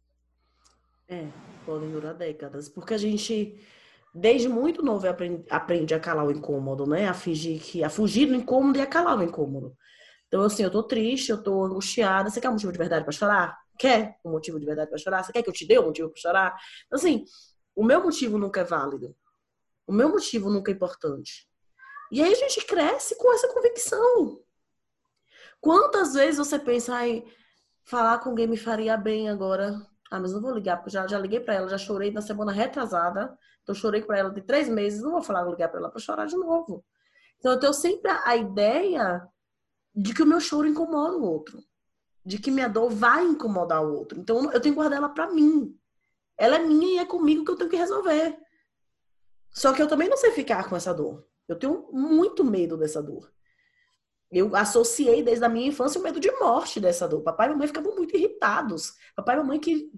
É, 1.09 1.27
podem 1.65 1.91
durar 1.91 2.15
décadas, 2.15 2.69
porque 2.69 2.95
a 2.95 2.99
gente 2.99 3.59
desde 4.15 4.49
muito 4.49 4.83
novo 4.83 5.09
aprende, 5.09 5.45
aprende 5.49 5.95
a 5.95 6.01
calar 6.01 6.27
o 6.27 6.31
incômodo, 6.31 6.87
né? 6.87 7.09
A 7.09 7.15
fingir 7.15 7.61
que 7.63 7.83
a 7.83 7.89
fugir 7.91 8.27
do 8.27 8.35
incômodo 8.35 8.79
e 8.79 8.83
a 8.83 8.87
calar 8.87 9.19
o 9.19 9.23
incômodo. 9.23 9.77
Então 10.29 10.43
assim, 10.43 10.63
eu 10.63 10.71
tô 10.71 10.83
triste, 10.83 11.31
eu 11.31 11.43
tô 11.43 11.65
angustiada, 11.65 12.31
você 12.31 12.41
quer 12.41 12.49
um 12.49 12.53
motivo 12.53 12.73
de 12.73 12.79
verdade 12.79 13.05
para 13.05 13.13
chorar? 13.13 13.59
Quer 13.79 14.17
um 14.25 14.31
motivo 14.31 14.61
de 14.61 14.67
verdade 14.67 14.91
para 14.91 14.99
chorar? 14.99 15.25
Você 15.25 15.33
quer 15.33 15.43
que 15.43 15.49
eu 15.49 15.55
te 15.55 15.67
dê 15.67 15.79
um 15.79 15.87
motivo 15.87 16.11
para 16.11 16.21
chorar? 16.21 16.57
Então, 16.87 16.99
assim, 16.99 17.25
o 17.75 17.85
meu 17.85 18.03
motivo 18.03 18.37
nunca 18.39 18.61
é 18.61 18.65
válido. 18.65 19.17
O 19.87 19.93
meu 19.93 20.11
motivo 20.11 20.51
nunca 20.51 20.71
é 20.71 20.75
importante. 20.75 21.50
E 22.11 22.23
aí 22.23 22.33
a 22.33 22.37
gente 22.37 22.65
cresce 22.67 23.17
com 23.17 23.33
essa 23.33 23.49
convicção. 23.49 24.43
Quantas 25.61 26.15
vezes 26.15 26.39
você 26.39 26.59
pensa, 26.59 27.07
em 27.07 27.25
falar 27.85 28.19
com 28.19 28.31
alguém 28.31 28.47
me 28.47 28.57
faria 28.57 28.97
bem 28.97 29.29
agora? 29.29 29.81
Ah, 30.11 30.19
mas 30.19 30.33
não 30.33 30.41
vou 30.41 30.53
ligar, 30.53 30.79
porque 30.79 30.91
já, 30.91 31.07
já 31.07 31.19
liguei 31.19 31.39
para 31.39 31.55
ela, 31.55 31.69
já 31.69 31.79
chorei 31.79 32.11
na 32.11 32.21
semana 32.21 32.51
retrasada. 32.51 33.39
Então, 33.63 33.75
chorei 33.75 34.03
para 34.03 34.19
ela 34.19 34.31
de 34.31 34.41
três 34.41 34.69
meses, 34.69 35.03
não 35.03 35.13
vou 35.13 35.23
falar, 35.23 35.45
ligar 35.45 35.69
para 35.69 35.79
ela 35.79 35.91
para 35.91 36.01
chorar 36.01 36.27
de 36.27 36.37
novo. 36.37 36.85
Então, 37.39 37.53
eu 37.53 37.61
tenho 37.61 37.73
sempre 37.73 38.11
a 38.11 38.35
ideia 38.35 39.27
de 39.95 40.13
que 40.13 40.23
o 40.23 40.27
meu 40.27 40.41
choro 40.41 40.67
incomoda 40.67 41.17
o 41.17 41.23
outro. 41.23 41.63
De 42.25 42.39
que 42.39 42.51
minha 42.51 42.69
dor 42.69 42.91
vai 42.91 43.25
incomodar 43.25 43.85
o 43.85 43.95
outro. 43.95 44.19
Então, 44.19 44.51
eu 44.53 44.61
tenho 44.61 44.75
que 44.75 44.81
guardar 44.81 44.99
ela 44.99 45.09
para 45.09 45.31
mim. 45.31 45.79
Ela 46.37 46.57
é 46.57 46.59
minha 46.59 46.95
e 46.95 46.99
é 46.99 47.05
comigo 47.05 47.45
que 47.45 47.51
eu 47.51 47.57
tenho 47.57 47.71
que 47.71 47.77
resolver. 47.77 48.37
Só 49.53 49.73
que 49.73 49.83
eu 49.83 49.89
também 49.89 50.09
não 50.09 50.17
sei 50.17 50.33
ficar 50.33 50.69
com 50.69 50.75
essa 50.75 50.93
dor. 50.93 51.25
Eu 51.51 51.59
tenho 51.59 51.89
muito 51.93 52.45
medo 52.45 52.77
dessa 52.77 53.03
dor. 53.03 53.29
Eu 54.31 54.55
associei 54.55 55.21
desde 55.21 55.45
a 55.45 55.49
minha 55.49 55.67
infância 55.67 56.01
o 56.01 56.05
medo 56.05 56.21
de 56.21 56.31
morte 56.39 56.79
dessa 56.79 57.09
dor. 57.09 57.23
Papai 57.23 57.49
e 57.49 57.51
mamãe 57.51 57.67
ficavam 57.67 57.97
muito 57.97 58.17
irritados. 58.17 58.93
Papai 59.17 59.35
e 59.35 59.39
mamãe 59.39 59.59
que 59.59 59.91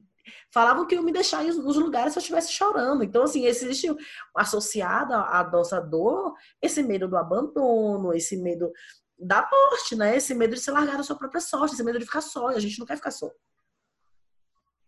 falavam 0.50 0.86
que 0.86 0.94
eu 0.94 1.02
me 1.02 1.12
deixar 1.12 1.44
nos 1.44 1.76
lugares 1.76 2.14
se 2.14 2.18
eu 2.18 2.22
estivesse 2.22 2.52
chorando. 2.52 3.04
Então, 3.04 3.24
assim, 3.24 3.44
existe 3.44 3.94
associado 4.34 5.12
à 5.12 5.46
nossa 5.52 5.78
dor 5.78 6.34
esse 6.62 6.82
medo 6.82 7.06
do 7.06 7.18
abandono, 7.18 8.14
esse 8.14 8.38
medo 8.38 8.72
da 9.18 9.46
morte, 9.46 9.94
né? 9.94 10.16
Esse 10.16 10.34
medo 10.34 10.54
de 10.54 10.60
ser 10.60 10.70
largado 10.70 11.00
à 11.00 11.02
sua 11.02 11.16
própria 11.16 11.40
sorte, 11.40 11.74
esse 11.74 11.84
medo 11.84 11.98
de 11.98 12.06
ficar 12.06 12.22
só. 12.22 12.50
E 12.52 12.54
a 12.54 12.60
gente 12.60 12.78
não 12.78 12.86
quer 12.86 12.96
ficar 12.96 13.10
só. 13.10 13.30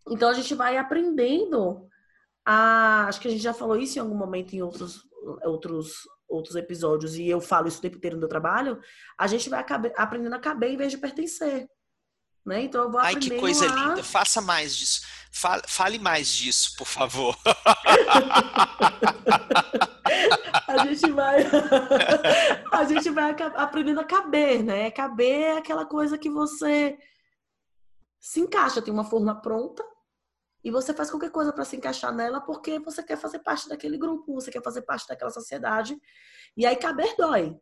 Então, 0.09 0.29
a 0.29 0.33
gente 0.33 0.55
vai 0.55 0.77
aprendendo 0.77 1.87
a... 2.43 3.05
Acho 3.07 3.21
que 3.21 3.27
a 3.27 3.31
gente 3.31 3.43
já 3.43 3.53
falou 3.53 3.77
isso 3.77 3.99
em 3.99 4.01
algum 4.01 4.15
momento 4.15 4.53
em 4.53 4.63
outros, 4.63 5.07
outros 5.43 6.03
outros 6.27 6.55
episódios, 6.55 7.15
e 7.15 7.27
eu 7.27 7.39
falo 7.39 7.67
isso 7.67 7.77
o 7.77 7.81
tempo 7.81 7.97
inteiro 7.97 8.15
no 8.15 8.21
meu 8.21 8.29
trabalho, 8.29 8.79
a 9.17 9.27
gente 9.27 9.49
vai 9.49 9.59
acabar, 9.59 9.91
aprendendo 9.95 10.35
a 10.35 10.39
caber 10.39 10.71
em 10.71 10.77
vez 10.77 10.91
de 10.91 10.97
pertencer. 10.97 11.67
Né? 12.45 12.63
Então 12.63 12.83
eu 12.83 12.91
vou 12.91 12.99
Ai, 12.99 13.15
que 13.15 13.39
coisa 13.39 13.65
a... 13.65 13.75
linda. 13.75 14.03
Faça 14.03 14.41
mais 14.41 14.75
disso. 14.75 15.01
Fale, 15.31 15.63
fale 15.67 15.97
mais 15.99 16.27
disso, 16.27 16.75
por 16.77 16.85
favor. 16.85 17.35
a 20.67 20.85
gente 20.85 21.11
vai 21.11 21.37
a 22.71 22.83
gente 22.85 23.09
vai 23.09 23.35
aprendendo 23.55 23.99
a 23.99 24.05
caber, 24.05 24.63
né? 24.63 24.91
Caber 24.91 25.41
é 25.41 25.57
aquela 25.57 25.85
coisa 25.85 26.17
que 26.17 26.29
você 26.29 26.97
se 28.19 28.39
encaixa, 28.39 28.81
tem 28.81 28.93
uma 28.93 29.03
forma 29.03 29.41
pronta 29.41 29.83
e 30.65 30.71
você 30.71 30.95
faz 30.95 31.11
qualquer 31.11 31.29
coisa 31.29 31.53
para 31.53 31.63
se 31.63 31.75
encaixar 31.75 32.11
nela 32.11 32.41
porque 32.41 32.79
você 32.79 33.03
quer 33.03 33.17
fazer 33.17 33.37
parte 33.37 33.69
daquele 33.69 33.99
grupo, 33.99 34.33
você 34.33 34.49
quer 34.49 34.63
fazer 34.63 34.81
parte 34.81 35.07
daquela 35.07 35.29
sociedade. 35.29 35.95
E 36.57 36.65
aí 36.65 36.75
caber 36.75 37.15
dói. 37.15 37.55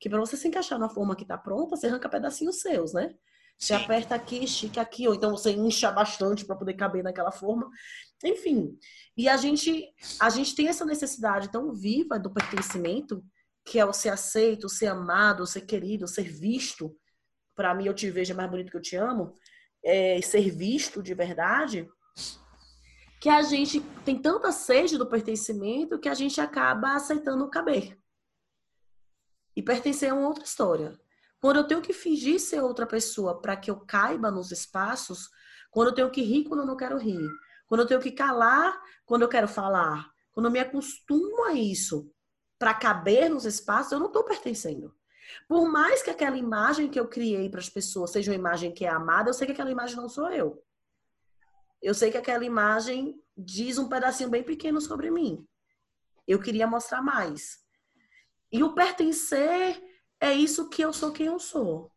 Que 0.00 0.08
para 0.08 0.18
você 0.18 0.38
se 0.38 0.48
encaixar 0.48 0.78
na 0.78 0.88
forma 0.88 1.14
que 1.14 1.22
está 1.22 1.36
pronta, 1.36 1.76
você 1.76 1.86
arranca 1.86 2.08
pedacinhos 2.08 2.60
seus, 2.60 2.94
né? 2.94 3.14
Você 3.58 3.76
Sim. 3.76 3.84
aperta 3.84 4.14
aqui, 4.14 4.42
estica 4.42 4.80
aqui, 4.80 5.06
ou 5.06 5.14
então 5.14 5.32
você 5.32 5.52
incha 5.52 5.92
bastante 5.92 6.46
para 6.46 6.56
poder 6.56 6.72
caber 6.72 7.04
naquela 7.04 7.30
forma. 7.30 7.68
Enfim. 8.24 8.78
E 9.14 9.28
a 9.28 9.36
gente, 9.36 9.92
a 10.18 10.30
gente 10.30 10.54
tem 10.54 10.68
essa 10.68 10.86
necessidade 10.86 11.52
tão 11.52 11.74
viva 11.74 12.18
do 12.18 12.32
pertencimento, 12.32 13.22
que 13.66 13.78
é 13.78 13.84
o 13.84 13.92
ser 13.92 14.08
aceito, 14.08 14.64
o 14.64 14.70
ser 14.70 14.86
amado, 14.86 15.42
o 15.42 15.46
ser 15.46 15.62
querido, 15.66 16.06
o 16.06 16.08
ser 16.08 16.24
visto. 16.24 16.96
Para 17.54 17.74
mim, 17.74 17.84
eu 17.84 17.94
te 17.94 18.10
vejo 18.10 18.32
é 18.32 18.36
mais 18.36 18.50
bonito 18.50 18.70
que 18.70 18.78
eu 18.78 18.82
te 18.82 18.96
amo. 18.96 19.34
É, 19.84 20.18
ser 20.22 20.50
visto 20.50 21.02
de 21.02 21.12
verdade. 21.12 21.86
Que 23.26 23.30
a 23.30 23.42
gente 23.42 23.80
tem 24.04 24.16
tanta 24.16 24.52
sede 24.52 24.96
do 24.96 25.04
pertencimento 25.04 25.98
que 25.98 26.08
a 26.08 26.14
gente 26.14 26.40
acaba 26.40 26.94
aceitando 26.94 27.50
caber. 27.50 27.98
E 29.56 29.60
pertencer 29.60 30.10
é 30.10 30.12
uma 30.12 30.28
outra 30.28 30.44
história. 30.44 30.96
Quando 31.40 31.56
eu 31.56 31.66
tenho 31.66 31.82
que 31.82 31.92
fingir 31.92 32.38
ser 32.38 32.60
outra 32.60 32.86
pessoa 32.86 33.42
para 33.42 33.56
que 33.56 33.68
eu 33.68 33.80
caiba 33.80 34.30
nos 34.30 34.52
espaços, 34.52 35.28
quando 35.72 35.88
eu 35.88 35.94
tenho 35.96 36.10
que 36.12 36.22
rir 36.22 36.44
quando 36.44 36.60
eu 36.60 36.66
não 36.66 36.76
quero 36.76 36.96
rir, 36.98 37.28
quando 37.66 37.80
eu 37.80 37.86
tenho 37.88 38.00
que 38.00 38.12
calar 38.12 38.80
quando 39.04 39.22
eu 39.22 39.28
quero 39.28 39.48
falar, 39.48 40.08
quando 40.30 40.46
eu 40.46 40.52
me 40.52 40.60
acostumo 40.60 41.46
a 41.46 41.52
isso 41.52 42.08
para 42.56 42.74
caber 42.74 43.28
nos 43.28 43.44
espaços, 43.44 43.90
eu 43.90 43.98
não 43.98 44.06
estou 44.06 44.22
pertencendo. 44.22 44.94
Por 45.48 45.68
mais 45.68 46.00
que 46.00 46.10
aquela 46.10 46.38
imagem 46.38 46.88
que 46.88 47.00
eu 47.00 47.08
criei 47.08 47.50
para 47.50 47.58
as 47.58 47.68
pessoas 47.68 48.12
seja 48.12 48.30
uma 48.30 48.38
imagem 48.38 48.72
que 48.72 48.84
é 48.84 48.88
amada, 48.88 49.30
eu 49.30 49.34
sei 49.34 49.48
que 49.48 49.52
aquela 49.52 49.72
imagem 49.72 49.96
não 49.96 50.08
sou 50.08 50.30
eu. 50.30 50.64
Eu 51.86 51.94
sei 51.94 52.10
que 52.10 52.18
aquela 52.18 52.44
imagem 52.44 53.22
diz 53.38 53.78
um 53.78 53.88
pedacinho 53.88 54.28
bem 54.28 54.42
pequeno 54.42 54.80
sobre 54.80 55.08
mim. 55.08 55.46
Eu 56.26 56.40
queria 56.40 56.66
mostrar 56.66 57.00
mais. 57.00 57.58
E 58.50 58.60
o 58.64 58.74
pertencer 58.74 59.80
é 60.20 60.32
isso 60.32 60.68
que 60.68 60.82
eu 60.82 60.92
sou 60.92 61.12
quem 61.12 61.26
eu 61.26 61.38
sou. 61.38 61.92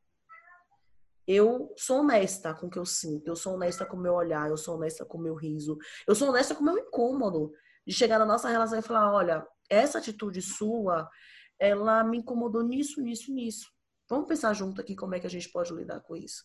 Eu 1.25 1.73
sou 1.75 2.01
honesta 2.01 2.53
com 2.53 2.67
o 2.67 2.69
que 2.69 2.77
eu 2.77 2.85
sinto, 2.85 3.27
eu 3.27 3.35
sou 3.35 3.55
honesta 3.55 3.83
com 3.83 3.97
o 3.97 3.99
meu 3.99 4.13
olhar, 4.13 4.47
eu 4.51 4.57
sou 4.57 4.75
honesta 4.75 5.03
com 5.03 5.17
o 5.17 5.21
meu 5.21 5.33
riso, 5.33 5.75
eu 6.07 6.13
sou 6.13 6.29
honesta 6.29 6.53
com 6.53 6.61
o 6.61 6.65
meu 6.65 6.77
incômodo. 6.77 7.51
De 7.83 7.91
chegar 7.91 8.19
na 8.19 8.27
nossa 8.27 8.47
relação 8.47 8.77
e 8.77 8.83
falar: 8.83 9.11
olha, 9.11 9.43
essa 9.67 9.97
atitude 9.97 10.39
sua, 10.39 11.09
ela 11.57 12.03
me 12.03 12.19
incomodou 12.19 12.61
nisso, 12.61 13.01
nisso, 13.01 13.33
nisso. 13.33 13.71
Vamos 14.07 14.27
pensar 14.27 14.53
junto 14.53 14.81
aqui 14.81 14.95
como 14.95 15.15
é 15.15 15.19
que 15.19 15.25
a 15.25 15.31
gente 15.31 15.49
pode 15.49 15.73
lidar 15.73 15.99
com 16.01 16.15
isso. 16.15 16.43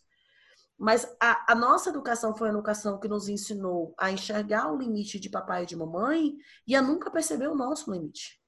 Mas 0.79 1.07
a, 1.21 1.53
a, 1.53 1.55
nossa 1.55 1.91
educação 1.91 2.37
foi 2.37 2.49
a 2.49 2.51
educação 2.51 2.99
que 2.99 3.07
nos 3.07 3.29
ensinou 3.29 3.95
a 3.99 4.11
enxergar 4.11 4.73
o 4.73 4.77
limite 4.77 5.21
de 5.21 5.31
papai 5.31 5.63
e 5.63 5.67
de 5.67 5.77
mamãe 5.77 6.37
e 6.67 6.75
a 6.75 6.83
nunca 6.83 7.11
perceber 7.11 7.49
o 7.49 7.55
nosso 7.55 7.93
limite. 7.93 8.41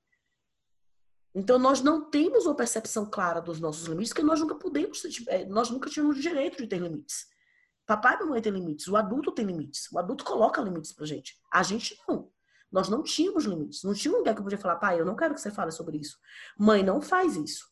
Então, 1.34 1.58
nós 1.58 1.82
não 1.82 2.10
temos 2.10 2.46
uma 2.46 2.54
percepção 2.54 3.08
clara 3.08 3.40
dos 3.40 3.60
nossos 3.60 3.86
limites, 3.86 4.08
porque 4.08 4.22
nós 4.22 4.40
nunca 4.40 4.54
podemos, 4.54 5.02
é, 5.28 5.44
nós 5.44 5.70
nunca 5.70 5.88
tivemos 5.88 6.20
direito 6.20 6.56
de 6.56 6.66
ter 6.66 6.78
limites. 6.78 7.26
Papai 7.86 8.16
e 8.16 8.20
mamãe 8.20 8.42
têm 8.42 8.52
limites, 8.52 8.88
o 8.88 8.96
adulto 8.96 9.30
tem 9.30 9.44
limites, 9.44 9.90
o 9.92 9.98
adulto 9.98 10.24
coloca 10.24 10.60
limites 10.60 10.92
pra 10.92 11.06
gente. 11.06 11.38
A 11.52 11.62
gente 11.62 11.96
não. 12.08 12.32
Nós 12.72 12.88
não 12.88 13.02
tínhamos 13.02 13.44
limites. 13.44 13.82
Não 13.84 13.94
tinha 13.94 14.12
um 14.12 14.18
lugar 14.18 14.34
que 14.34 14.40
eu 14.40 14.44
podia 14.44 14.58
falar, 14.58 14.76
pai, 14.76 15.00
eu 15.00 15.04
não 15.04 15.14
quero 15.14 15.34
que 15.34 15.40
você 15.40 15.50
fale 15.50 15.70
sobre 15.70 15.98
isso. 15.98 16.18
Mãe, 16.58 16.82
não 16.82 17.00
faz 17.00 17.36
isso. 17.36 17.70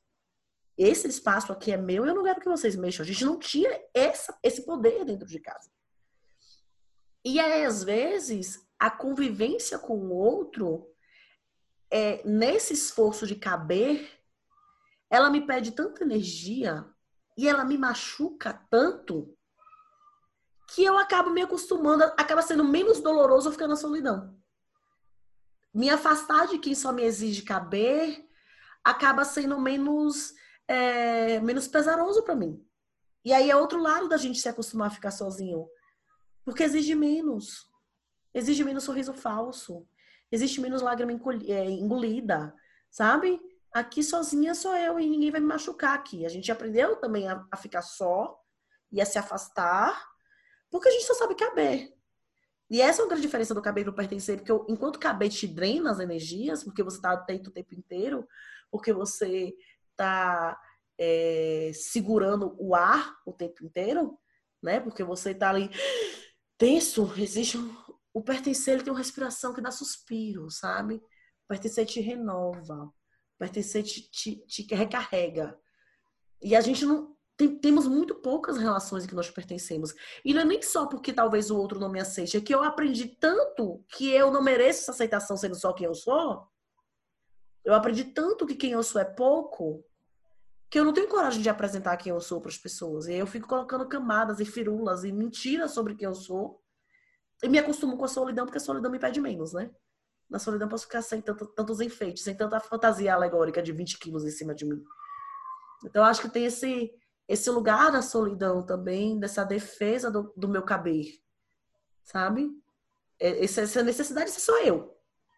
Esse 0.76 1.06
espaço 1.06 1.52
aqui 1.52 1.72
é 1.72 1.76
meu 1.76 2.04
e 2.04 2.08
eu 2.08 2.14
não 2.14 2.24
quero 2.24 2.40
que 2.40 2.48
vocês 2.48 2.74
mexam. 2.74 3.04
A 3.04 3.06
gente 3.06 3.24
não 3.24 3.38
tinha 3.38 3.70
essa, 3.92 4.36
esse 4.42 4.64
poder 4.64 5.04
dentro 5.04 5.26
de 5.26 5.38
casa. 5.38 5.70
E 7.24 7.38
aí, 7.38 7.64
às 7.64 7.84
vezes, 7.84 8.66
a 8.78 8.90
convivência 8.90 9.78
com 9.78 9.96
o 9.96 10.12
outro 10.12 10.90
é, 11.90 12.22
nesse 12.26 12.74
esforço 12.74 13.26
de 13.26 13.36
caber, 13.36 14.10
ela 15.08 15.30
me 15.30 15.46
pede 15.46 15.72
tanta 15.72 16.02
energia 16.02 16.84
e 17.36 17.48
ela 17.48 17.64
me 17.64 17.78
machuca 17.78 18.52
tanto 18.68 19.36
que 20.68 20.82
eu 20.82 20.98
acabo 20.98 21.30
me 21.30 21.42
acostumando, 21.42 22.02
acaba 22.02 22.42
sendo 22.42 22.64
menos 22.64 23.00
doloroso 23.00 23.52
ficar 23.52 23.68
na 23.68 23.76
solidão. 23.76 24.36
Me 25.72 25.88
afastar 25.90 26.48
de 26.48 26.58
quem 26.58 26.74
só 26.74 26.92
me 26.92 27.02
exige 27.02 27.42
caber 27.42 28.28
acaba 28.82 29.24
sendo 29.24 29.58
menos, 29.58 30.34
é, 30.68 31.40
menos 31.40 31.68
pesaroso 31.68 32.22
para 32.22 32.36
mim. 32.36 32.64
E 33.24 33.32
aí 33.32 33.50
é 33.50 33.56
outro 33.56 33.80
lado 33.80 34.08
da 34.08 34.16
gente 34.16 34.38
se 34.38 34.48
acostumar 34.48 34.88
a 34.88 34.94
ficar 34.94 35.10
sozinho. 35.10 35.66
Porque 36.44 36.62
exige 36.62 36.94
menos. 36.94 37.70
Exige 38.32 38.64
menos 38.64 38.84
sorriso 38.84 39.14
falso 39.14 39.86
existe 40.34 40.60
menos 40.60 40.82
lágrima 40.82 41.12
é, 41.46 41.70
engolida, 41.70 42.54
sabe? 42.90 43.40
Aqui 43.72 44.02
sozinha 44.02 44.54
sou 44.54 44.74
eu 44.74 44.98
e 44.98 45.08
ninguém 45.08 45.30
vai 45.30 45.40
me 45.40 45.46
machucar 45.46 45.94
aqui. 45.94 46.26
A 46.26 46.28
gente 46.28 46.50
aprendeu 46.50 46.96
também 46.96 47.28
a, 47.28 47.44
a 47.50 47.56
ficar 47.56 47.82
só 47.82 48.38
e 48.90 49.00
a 49.00 49.06
se 49.06 49.18
afastar, 49.18 50.00
porque 50.70 50.88
a 50.88 50.92
gente 50.92 51.04
só 51.04 51.14
sabe 51.14 51.34
caber. 51.34 51.92
E 52.70 52.80
essa 52.80 53.00
é 53.00 53.04
uma 53.04 53.08
grande 53.08 53.22
diferença 53.22 53.54
do 53.54 53.62
caber 53.62 53.84
do 53.84 53.92
pertencer, 53.92 54.38
porque 54.38 54.50
eu, 54.50 54.64
enquanto 54.68 54.98
caber 54.98 55.28
te 55.28 55.46
drena 55.46 55.90
as 55.90 56.00
energias, 56.00 56.64
porque 56.64 56.82
você 56.82 56.96
está 56.96 57.12
atento 57.12 57.50
o 57.50 57.52
tempo 57.52 57.74
inteiro, 57.74 58.26
porque 58.70 58.92
você 58.92 59.54
está 59.94 60.60
é, 60.98 61.70
segurando 61.74 62.54
o 62.58 62.74
ar 62.74 63.16
o 63.24 63.32
tempo 63.32 63.64
inteiro, 63.64 64.18
né? 64.62 64.80
Porque 64.80 65.02
você 65.02 65.30
está 65.30 65.50
ali 65.50 65.70
tenso, 66.58 67.12
existe 67.16 67.58
um, 67.58 67.74
o 68.12 68.22
pertencer 68.22 68.74
ele 68.74 68.84
tem 68.84 68.92
uma 68.92 68.98
respiração 68.98 69.52
que 69.52 69.60
dá 69.60 69.70
suspiro, 69.70 70.48
sabe? 70.50 70.94
O 70.96 71.48
pertencer 71.48 71.84
te 71.84 72.00
renova. 72.00 72.84
O 72.84 73.38
pertencer 73.38 73.82
te, 73.82 74.08
te, 74.08 74.36
te 74.46 74.74
recarrega. 74.74 75.58
E 76.40 76.54
a 76.54 76.60
gente 76.60 76.84
não. 76.84 77.12
Tem, 77.36 77.58
temos 77.58 77.88
muito 77.88 78.14
poucas 78.14 78.56
relações 78.56 79.04
em 79.04 79.08
que 79.08 79.14
nós 79.14 79.28
pertencemos. 79.28 79.92
E 80.24 80.32
não 80.32 80.42
é 80.42 80.44
nem 80.44 80.62
só 80.62 80.86
porque 80.86 81.12
talvez 81.12 81.50
o 81.50 81.58
outro 81.58 81.80
não 81.80 81.90
me 81.90 81.98
aceite, 81.98 82.36
é 82.36 82.40
que 82.40 82.54
eu 82.54 82.62
aprendi 82.62 83.08
tanto 83.08 83.84
que 83.88 84.08
eu 84.08 84.30
não 84.30 84.40
mereço 84.40 84.82
essa 84.82 84.92
aceitação 84.92 85.36
sendo 85.36 85.56
só 85.56 85.72
quem 85.72 85.86
eu 85.86 85.94
sou. 85.94 86.46
Eu 87.64 87.74
aprendi 87.74 88.04
tanto 88.04 88.46
que 88.46 88.54
quem 88.54 88.72
eu 88.72 88.82
sou 88.82 89.00
é 89.00 89.04
pouco, 89.04 89.84
que 90.68 90.78
eu 90.78 90.84
não 90.84 90.92
tenho 90.92 91.08
coragem 91.08 91.40
de 91.40 91.48
apresentar 91.48 91.96
quem 91.96 92.10
eu 92.10 92.20
sou 92.20 92.40
para 92.40 92.50
as 92.50 92.58
pessoas. 92.58 93.06
E 93.06 93.12
aí 93.12 93.18
eu 93.18 93.26
fico 93.26 93.48
colocando 93.48 93.88
camadas 93.88 94.40
e 94.40 94.44
firulas 94.44 95.04
e 95.04 95.12
mentiras 95.12 95.70
sobre 95.70 95.94
quem 95.94 96.06
eu 96.06 96.14
sou 96.14 96.62
e 97.42 97.48
me 97.48 97.58
acostumo 97.58 97.96
com 97.96 98.04
a 98.04 98.08
solidão, 98.08 98.46
porque 98.46 98.58
a 98.58 98.60
solidão 98.60 98.90
me 98.90 98.98
pede 98.98 99.20
menos, 99.20 99.52
né? 99.52 99.70
Na 100.30 100.38
solidão 100.38 100.68
posso 100.68 100.84
ficar 100.84 101.02
sem 101.02 101.20
tanto, 101.20 101.46
tantos 101.46 101.80
enfeites, 101.80 102.22
sem 102.22 102.34
tanta 102.34 102.58
fantasia 102.58 103.14
alegórica 103.14 103.62
de 103.62 103.72
20 103.72 103.98
quilos 103.98 104.24
em 104.24 104.30
cima 104.30 104.54
de 104.54 104.64
mim. 104.64 104.82
Então, 105.84 106.02
acho 106.02 106.22
que 106.22 106.30
tem 106.30 106.46
esse, 106.46 106.90
esse 107.28 107.50
lugar 107.50 107.92
da 107.92 108.00
solidão 108.00 108.64
também, 108.64 109.18
dessa 109.18 109.44
defesa 109.44 110.10
do, 110.10 110.32
do 110.34 110.48
meu 110.48 110.62
caber, 110.62 111.06
sabe? 112.02 112.50
É, 113.20 113.44
essa, 113.44 113.60
essa 113.60 113.82
necessidade 113.82 114.26
de 114.26 114.32
ser 114.32 114.40
só 114.40 114.58
eu. 114.62 114.96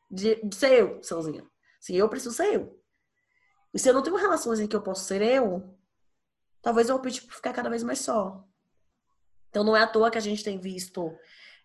De, 0.08 0.36
de 0.36 0.54
ser 0.54 0.72
eu, 0.72 1.02
sozinha. 1.02 1.44
Se 1.80 1.96
eu 1.96 2.08
preciso 2.08 2.34
ser 2.34 2.54
eu. 2.54 2.82
E 3.72 3.78
se 3.78 3.88
eu 3.88 3.94
não 3.94 4.02
tenho 4.02 4.16
relações 4.16 4.60
em 4.60 4.66
que 4.66 4.74
eu 4.74 4.82
posso 4.82 5.04
ser 5.04 5.22
eu, 5.22 5.78
talvez 6.62 6.88
eu 6.88 6.96
opte 6.96 7.22
por 7.22 7.34
ficar 7.34 7.52
cada 7.52 7.68
vez 7.68 7.82
mais 7.82 7.98
só. 8.00 8.44
Então, 9.50 9.64
não 9.64 9.76
é 9.76 9.82
à 9.82 9.86
toa 9.86 10.10
que 10.10 10.18
a 10.18 10.20
gente 10.20 10.44
tem 10.44 10.58
visto 10.58 11.16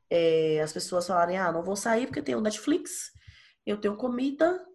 é, 0.10 0.60
as 0.62 0.74
pessoas 0.74 1.08
falarem, 1.08 1.38
ah, 1.38 1.52
não 1.52 1.63
vou 1.63 1.76
sair 1.76 2.06
porque 2.06 2.21
tenho 2.21 2.41
Netflix, 2.41 3.13
eu 3.65 3.80
tenho 3.80 3.95
comida 3.95 4.67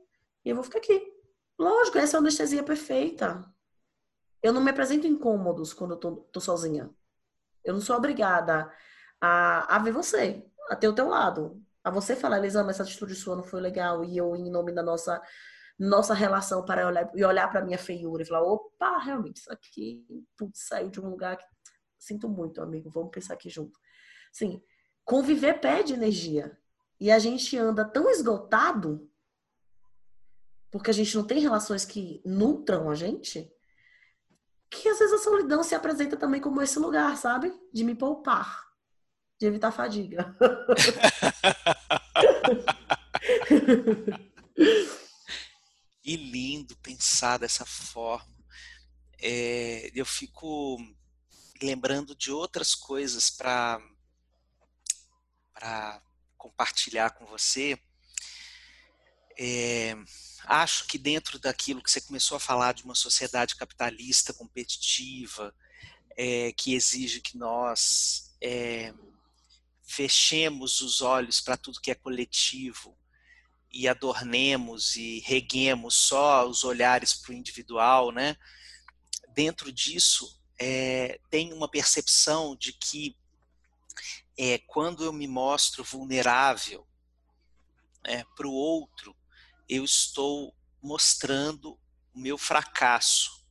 e 0.45 0.49
eu 0.49 0.55
vou 0.55 0.65
ficar 0.65 0.79
aqui. 0.79 1.13
Lógico, 1.59 1.99
essa 1.99 2.17
é 2.17 2.19
a 2.19 2.21
anestesia 2.21 2.63
perfeita. 2.63 3.45
Eu 4.43 4.53
não 4.53 4.63
me 4.63 4.71
apresento 4.71 5.07
incômodos 5.07 5.75
quando 5.75 5.93
eu 5.93 5.97
tô, 5.99 6.17
tô 6.33 6.41
sozinha. 6.41 6.91
Eu 7.65 7.75
não 7.75 7.81
sou 7.81 7.97
obrigada 7.97 8.73
a, 9.21 9.77
a 9.77 9.79
ver 9.79 9.93
você, 9.93 10.47
a 10.71 10.77
ter 10.77 10.89
o 10.89 10.95
teu 10.95 11.09
lado. 11.09 11.63
A 11.87 11.91
você 11.91 12.17
falar, 12.17 12.39
Elisama, 12.39 12.71
essa 12.71 12.83
atitude 12.83 13.15
sua 13.15 13.37
não 13.37 13.45
foi 13.45 13.61
legal. 13.61 14.05
E 14.05 14.17
eu, 14.17 14.35
em 14.35 14.51
nome 14.51 14.73
da 14.73 14.83
nossa, 14.83 15.23
nossa 15.79 16.15
relação, 16.15 16.65
para 16.65 16.87
olhar, 16.87 17.11
e 17.15 17.25
olhar 17.25 17.49
para 17.49 17.65
minha 17.65 17.79
feiura 17.79 18.23
e 18.23 18.27
falar, 18.27 18.43
opa, 18.43 18.99
realmente, 18.99 19.37
isso 19.37 19.53
aqui 19.53 20.05
tudo 20.37 20.53
saiu 20.55 20.91
de 20.91 21.01
um 21.01 21.09
lugar 21.09 21.37
que... 21.37 21.45
Sinto 21.99 22.29
muito, 22.29 22.61
amigo, 22.61 22.91
vamos 22.91 23.11
pensar 23.11 23.35
aqui 23.35 23.49
junto. 23.49 23.79
Sim, 24.33 24.63
Conviver 25.07 25.61
pede 25.61 25.95
energia. 25.95 26.59
E 26.99 27.13
a 27.13 27.19
gente 27.19 27.57
anda 27.57 27.85
tão 27.85 28.11
esgotado, 28.11 29.09
porque 30.69 30.91
a 30.91 30.93
gente 30.93 31.17
não 31.17 31.25
tem 31.25 31.39
relações 31.39 31.85
que 31.85 32.21
nutram 32.25 32.91
a 32.91 32.95
gente, 32.95 33.49
que 34.69 34.89
às 34.89 34.99
vezes 34.99 35.15
a 35.15 35.23
solidão 35.23 35.63
se 35.63 35.77
apresenta 35.77 36.17
também 36.17 36.41
como 36.41 36.61
esse 36.61 36.77
lugar, 36.81 37.17
sabe? 37.17 37.55
De 37.73 37.85
me 37.85 37.95
poupar, 37.95 38.67
de 39.39 39.47
evitar 39.47 39.71
fadiga. 39.71 40.37
e 46.05 46.17
lindo 46.17 46.77
pensar 46.77 47.39
dessa 47.39 47.65
forma. 47.67 48.37
É, 49.19 49.91
eu 49.95 50.07
fico 50.07 50.79
lembrando 51.61 52.15
de 52.15 52.31
outras 52.31 52.75
coisas 52.75 53.31
para 53.31 53.81
para 55.53 56.03
compartilhar 56.37 57.11
com 57.11 57.25
você. 57.25 57.79
É, 59.39 59.95
acho 60.45 60.87
que 60.87 60.99
dentro 60.99 61.39
daquilo 61.39 61.83
que 61.83 61.91
você 61.91 62.01
começou 62.01 62.37
a 62.37 62.41
falar 62.41 62.73
de 62.73 62.85
uma 62.85 62.95
sociedade 62.95 63.57
capitalista 63.57 64.35
competitiva, 64.35 65.55
é, 66.17 66.53
que 66.53 66.75
exige 66.75 67.21
que 67.21 67.39
nós 67.39 68.37
é, 68.41 68.93
fechemos 69.87 70.81
os 70.83 71.01
olhos 71.01 71.41
para 71.41 71.57
tudo 71.57 71.81
que 71.81 71.91
é 71.91 71.95
coletivo 71.95 72.97
e 73.77 73.87
adornemos 73.87 74.97
e 74.97 75.21
reguemos 75.21 75.95
só 75.95 76.49
os 76.49 76.65
olhares 76.65 77.13
para 77.15 77.33
o 77.33 77.35
individual, 77.35 78.11
né? 78.11 78.37
Dentro 79.35 79.71
disso, 79.71 80.41
é, 80.59 81.21
tem 81.31 81.53
uma 81.53 81.69
percepção 81.69 82.57
de 82.57 82.73
que 82.73 83.17
é, 84.39 84.59
quando 84.67 85.05
eu 85.05 85.13
me 85.13 85.27
mostro 85.27 85.85
vulnerável 85.85 86.87
é, 88.05 88.25
para 88.35 88.47
o 88.47 88.53
outro, 88.53 89.15
eu 89.69 89.85
estou 89.85 90.55
mostrando 90.83 91.79
o 92.15 92.19
meu 92.19 92.39
fracasso. 92.39 93.45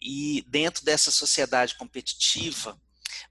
E 0.00 0.44
dentro 0.48 0.84
dessa 0.84 1.10
sociedade 1.10 1.76
competitiva, 1.76 2.78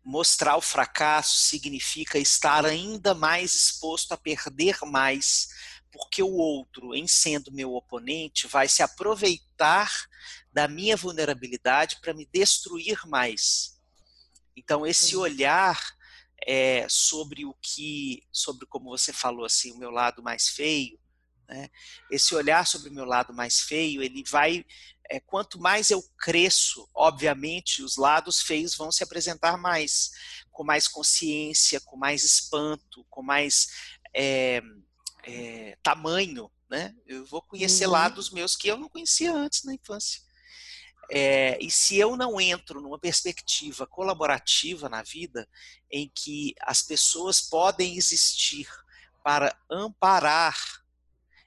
mostrar 0.04 0.56
o 0.56 0.62
fracasso 0.62 1.38
significa 1.40 2.18
estar 2.18 2.66
ainda 2.66 3.14
mais 3.14 3.54
exposto 3.56 4.12
a 4.14 4.18
perder 4.18 4.78
mais, 4.84 5.50
porque 5.96 6.22
o 6.22 6.34
outro, 6.34 6.94
em 6.94 7.08
sendo 7.08 7.54
meu 7.54 7.74
oponente, 7.74 8.48
vai 8.48 8.68
se 8.68 8.84
aproveitar 8.84 9.90
da 10.52 10.68
minha 10.68 10.98
vulnerabilidade 10.98 12.02
para 12.02 12.14
me 12.14 12.28
destruir 12.34 13.00
mais. 13.08 13.80
Então, 14.58 14.86
esse 14.86 15.16
olhar 15.16 15.80
é, 16.46 16.86
sobre 16.90 17.46
o 17.46 17.54
que, 17.62 18.24
sobre 18.30 18.66
como 18.66 18.90
você 18.90 19.14
falou 19.14 19.46
assim, 19.46 19.72
o 19.72 19.78
meu 19.78 19.90
lado 19.90 20.22
mais 20.22 20.50
feio, 20.50 21.00
né? 21.48 21.70
esse 22.12 22.36
olhar 22.36 22.68
sobre 22.68 22.90
o 22.90 22.94
meu 22.94 23.06
lado 23.06 23.34
mais 23.34 23.62
feio, 23.62 24.04
ele 24.04 24.22
vai 24.30 24.66
é, 25.10 25.20
quanto 25.22 25.62
mais 25.62 25.92
eu 25.92 26.04
cresço, 26.18 26.90
obviamente, 26.94 27.82
os 27.82 27.96
lados 27.96 28.42
feios 28.42 28.76
vão 28.76 28.92
se 28.92 29.04
apresentar 29.04 29.56
mais, 29.56 30.12
com 30.52 30.64
mais 30.64 30.90
consciência, 30.90 31.80
com 31.80 31.96
mais 31.96 32.24
espanto, 32.24 33.06
com 33.10 33.22
mais 33.22 33.68
é, 34.14 34.62
é, 35.26 35.78
tamanho. 35.82 36.50
Né? 36.70 36.94
Eu 37.06 37.26
vou 37.26 37.42
conhecer 37.42 37.86
uhum. 37.86 37.92
lados 37.92 38.30
meus 38.30 38.56
que 38.56 38.68
eu 38.68 38.78
não 38.78 38.90
conhecia 38.90 39.34
antes 39.34 39.64
na 39.64 39.74
infância. 39.74 40.22
É, 41.10 41.58
e 41.62 41.70
se 41.70 41.98
eu 41.98 42.16
não 42.16 42.42
entro 42.42 42.82
numa 42.82 42.98
perspectiva 42.98 43.86
colaborativa 43.86 44.90
na 44.90 45.04
vida, 45.04 45.48
em 45.92 46.10
que 46.14 46.56
as 46.62 46.82
pessoas 46.82 47.42
podem 47.42 47.96
existir 47.96 48.68
para 49.24 49.56
amparar 49.70 50.58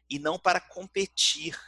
e 0.08 0.18
não 0.18 0.38
para 0.38 0.60
competir, 0.60 1.58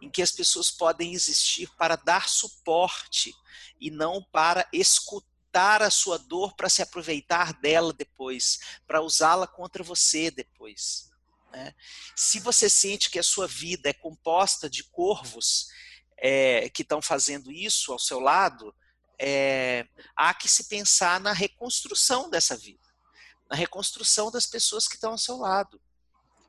em 0.00 0.10
que 0.10 0.22
as 0.22 0.32
pessoas 0.32 0.70
podem 0.70 1.12
existir 1.12 1.68
para 1.76 1.96
dar 1.96 2.28
suporte 2.28 3.34
e 3.80 3.90
não 3.90 4.22
para 4.22 4.66
escutar 4.72 5.82
a 5.82 5.90
sua 5.90 6.18
dor 6.18 6.54
para 6.56 6.68
se 6.68 6.82
aproveitar 6.82 7.52
dela 7.60 7.92
depois, 7.92 8.58
para 8.86 9.02
usá-la 9.02 9.46
contra 9.46 9.84
você 9.84 10.30
depois. 10.30 11.13
Né? 11.54 11.72
Se 12.16 12.40
você 12.40 12.68
sente 12.68 13.08
que 13.08 13.18
a 13.18 13.22
sua 13.22 13.46
vida 13.46 13.88
é 13.88 13.92
composta 13.92 14.68
de 14.68 14.82
corvos 14.82 15.68
é, 16.18 16.68
que 16.70 16.82
estão 16.82 17.00
fazendo 17.00 17.52
isso 17.52 17.92
ao 17.92 17.98
seu 17.98 18.18
lado, 18.18 18.74
é, 19.18 19.86
há 20.16 20.34
que 20.34 20.48
se 20.48 20.64
pensar 20.64 21.20
na 21.20 21.32
reconstrução 21.32 22.28
dessa 22.28 22.56
vida, 22.56 22.82
na 23.48 23.56
reconstrução 23.56 24.32
das 24.32 24.46
pessoas 24.46 24.88
que 24.88 24.96
estão 24.96 25.12
ao 25.12 25.18
seu 25.18 25.36
lado. 25.36 25.80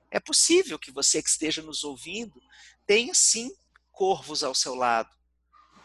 É 0.09 0.19
possível 0.19 0.79
que 0.79 0.91
você 0.91 1.21
que 1.21 1.29
esteja 1.29 1.61
nos 1.61 1.83
ouvindo 1.83 2.41
tenha 2.87 3.13
sim 3.13 3.55
corvos 3.91 4.43
ao 4.43 4.55
seu 4.55 4.73
lado. 4.73 5.13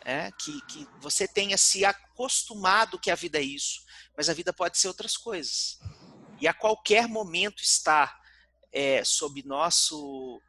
É, 0.02 0.32
que, 0.32 0.58
que 0.62 0.88
você 0.98 1.28
tenha 1.28 1.58
se 1.58 1.84
acostumado 1.84 2.98
que 2.98 3.10
a 3.10 3.14
vida 3.14 3.36
é 3.38 3.42
isso, 3.42 3.84
mas 4.16 4.30
a 4.30 4.32
vida 4.32 4.50
pode 4.50 4.78
ser 4.78 4.88
outras 4.88 5.14
coisas. 5.14 5.78
E 6.40 6.48
a 6.48 6.54
qualquer 6.54 7.06
momento 7.06 7.62
está 7.62 8.19
é, 8.72 9.04
sob 9.04 9.42
nosso, 9.44 10.40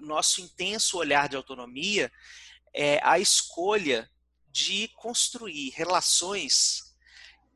nosso 0.00 0.40
intenso 0.40 0.98
olhar 0.98 1.28
de 1.28 1.36
autonomia 1.36 2.12
é, 2.74 3.00
a 3.02 3.18
escolha 3.18 4.10
de 4.48 4.88
construir 4.96 5.70
relações 5.70 6.94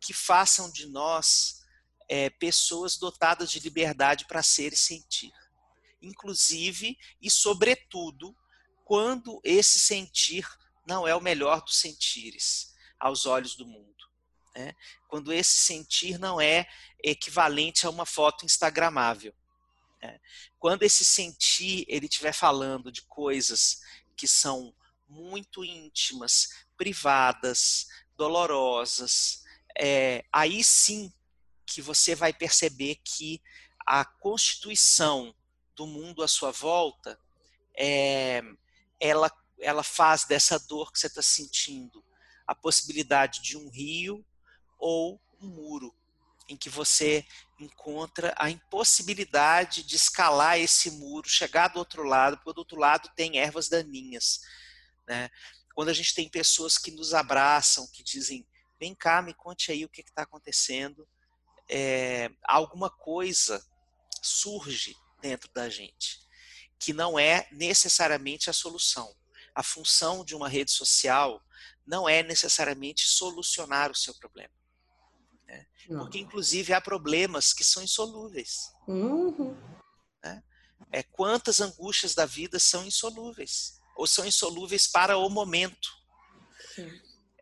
que 0.01 0.12
façam 0.12 0.71
de 0.71 0.87
nós 0.87 1.65
é, 2.09 2.31
pessoas 2.31 2.97
dotadas 2.97 3.51
de 3.51 3.59
liberdade 3.61 4.27
para 4.27 4.43
ser 4.43 4.73
e 4.73 4.77
sentir 4.77 5.33
inclusive 6.07 6.99
e 7.21 7.31
sobretudo 7.31 8.37
quando 8.85 9.41
esse 9.43 9.79
sentir 9.79 10.47
não 10.87 11.07
é 11.07 11.15
o 11.15 11.21
melhor 11.21 11.62
dos 11.62 11.77
sentires 11.77 12.75
aos 12.99 13.27
olhos 13.27 13.57
do 13.57 13.67
mundo. 13.67 14.06
Né? 14.57 14.75
Quando 15.07 15.35
esse 15.35 15.59
sentir 15.59 16.19
não 16.19 16.40
é 16.40 16.66
equivalente 17.05 17.87
a 17.87 17.90
uma 17.90 18.07
foto 18.07 18.47
instagramável. 18.47 19.35
Né? 20.03 20.19
Quando 20.59 20.83
esse 20.83 21.05
sentir 21.05 21.85
ele 21.88 22.07
estiver 22.07 22.33
falando 22.33 22.90
de 22.90 23.03
coisas 23.03 23.83
que 24.16 24.27
são 24.27 24.75
muito 25.07 25.62
íntimas, 25.62 26.64
privadas, 26.75 27.87
dolorosas, 28.16 29.45
é, 29.79 30.25
aí 30.33 30.64
sim 30.64 31.12
que 31.66 31.83
você 31.83 32.14
vai 32.14 32.33
perceber 32.33 32.97
que 33.05 33.42
a 33.87 34.07
constituição 34.07 35.35
do 35.75 35.87
mundo 35.87 36.23
à 36.23 36.29
sua 36.29 36.51
volta, 36.51 37.21
é, 37.77 38.40
ela, 38.99 39.31
ela 39.61 39.83
faz 39.83 40.25
dessa 40.25 40.59
dor 40.59 40.90
que 40.90 40.99
você 40.99 41.09
está 41.09 41.21
sentindo 41.21 42.03
a 42.47 42.55
possibilidade 42.55 43.42
de 43.42 43.59
um 43.59 43.69
rio 43.69 44.25
ou 44.87 45.20
um 45.40 45.49
muro, 45.49 45.92
em 46.49 46.57
que 46.57 46.70
você 46.70 47.27
encontra 47.59 48.33
a 48.38 48.49
impossibilidade 48.49 49.83
de 49.83 49.96
escalar 49.96 50.61
esse 50.61 50.92
muro, 50.92 51.29
chegar 51.29 51.66
do 51.68 51.81
outro 51.81 52.05
lado, 52.05 52.37
porque 52.37 52.53
do 52.53 52.59
outro 52.59 52.79
lado 52.79 53.11
tem 53.16 53.38
ervas 53.38 53.68
daninhas. 53.68 54.42
Né? 55.09 55.29
Quando 55.75 55.88
a 55.88 55.92
gente 55.92 56.14
tem 56.14 56.29
pessoas 56.29 56.79
que 56.79 56.92
nos 56.92 57.14
abraçam, 57.14 57.88
que 57.92 58.05
dizem: 58.05 58.46
vem 58.79 58.94
cá, 58.94 59.20
me 59.20 59.35
conte 59.35 59.72
aí 59.72 59.85
o 59.85 59.88
que 59.88 60.03
está 60.03 60.22
acontecendo, 60.22 61.09
é, 61.68 62.31
alguma 62.44 62.88
coisa 62.88 63.61
surge 64.22 64.94
dentro 65.20 65.51
da 65.53 65.68
gente, 65.68 66.20
que 66.79 66.92
não 66.92 67.18
é 67.18 67.49
necessariamente 67.51 68.49
a 68.49 68.53
solução. 68.53 69.12
A 69.53 69.64
função 69.64 70.25
de 70.25 70.37
uma 70.37 70.49
rede 70.49 70.70
social 70.70 71.42
não 71.85 72.09
é 72.09 72.22
necessariamente 72.22 73.05
solucionar 73.05 73.90
o 73.90 73.96
seu 73.96 74.14
problema. 74.14 74.55
Né? 75.46 75.66
Porque, 75.88 76.18
inclusive, 76.18 76.72
há 76.72 76.80
problemas 76.80 77.52
que 77.52 77.64
são 77.64 77.82
insolúveis. 77.82 78.72
Uhum. 78.87 79.56
Né? 80.22 80.42
É, 80.92 81.02
quantas 81.02 81.61
angústias 81.61 82.14
da 82.14 82.26
vida 82.26 82.59
são 82.59 82.85
insolúveis? 82.85 83.80
Ou 83.96 84.06
são 84.06 84.26
insolúveis 84.26 84.87
para 84.87 85.16
o 85.16 85.28
momento. 85.28 85.88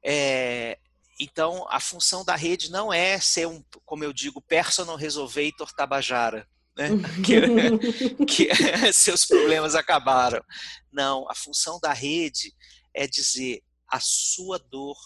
É, 0.05 0.79
então, 1.19 1.67
a 1.71 1.81
função 1.81 2.25
da 2.25 2.37
rede 2.37 2.71
não 2.71 2.93
é 2.93 3.19
ser 3.19 3.47
um, 3.47 3.65
como 3.85 4.05
eu 4.05 4.13
digo, 4.13 4.41
personal 4.41 4.97
resolvator 4.97 5.73
tabajara 5.73 6.47
né? 6.77 6.89
que, 7.25 8.25
que 8.27 8.93
seus 8.93 9.25
problemas 9.25 9.75
acabaram. 9.75 10.45
Não, 10.93 11.29
a 11.31 11.35
função 11.35 11.79
da 11.81 11.93
rede 11.93 12.53
é 12.93 13.07
dizer 13.07 13.63
a 13.89 14.01
sua 14.01 14.59
dor 14.59 14.97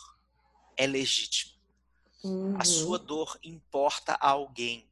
é 0.76 0.86
legítima. 0.86 1.57
Uhum. 2.24 2.56
A 2.58 2.64
sua 2.64 2.98
dor 2.98 3.38
importa 3.42 4.14
a 4.14 4.30
alguém. 4.30 4.88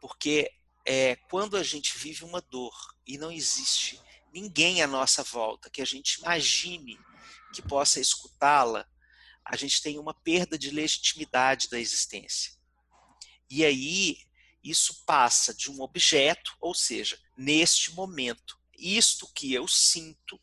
Porque 0.00 0.50
é, 0.84 1.16
quando 1.30 1.56
a 1.56 1.62
gente 1.62 1.98
vive 1.98 2.24
uma 2.24 2.40
dor 2.40 2.74
e 3.06 3.18
não 3.18 3.32
existe 3.32 4.00
ninguém 4.32 4.82
à 4.82 4.86
nossa 4.86 5.22
volta 5.22 5.70
que 5.70 5.82
a 5.82 5.84
gente 5.84 6.14
imagine 6.20 6.98
que 7.52 7.62
possa 7.62 8.00
escutá-la, 8.00 8.86
a 9.44 9.56
gente 9.56 9.82
tem 9.82 9.98
uma 9.98 10.12
perda 10.12 10.58
de 10.58 10.70
legitimidade 10.70 11.68
da 11.68 11.80
existência. 11.80 12.52
E 13.50 13.64
aí 13.64 14.18
isso 14.62 15.04
passa 15.06 15.54
de 15.54 15.70
um 15.70 15.80
objeto, 15.80 16.54
ou 16.60 16.74
seja, 16.74 17.18
neste 17.36 17.92
momento, 17.92 18.58
isto 18.76 19.26
que 19.34 19.52
eu 19.54 19.66
sinto 19.66 20.38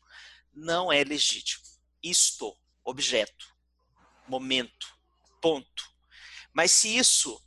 não 0.52 0.92
é 0.92 1.04
legítimo. 1.04 1.64
Isto, 2.02 2.56
objeto, 2.84 3.54
momento, 4.26 4.95
ponto. 5.40 5.84
Mas 6.52 6.70
se 6.72 6.96
isso 6.96 7.40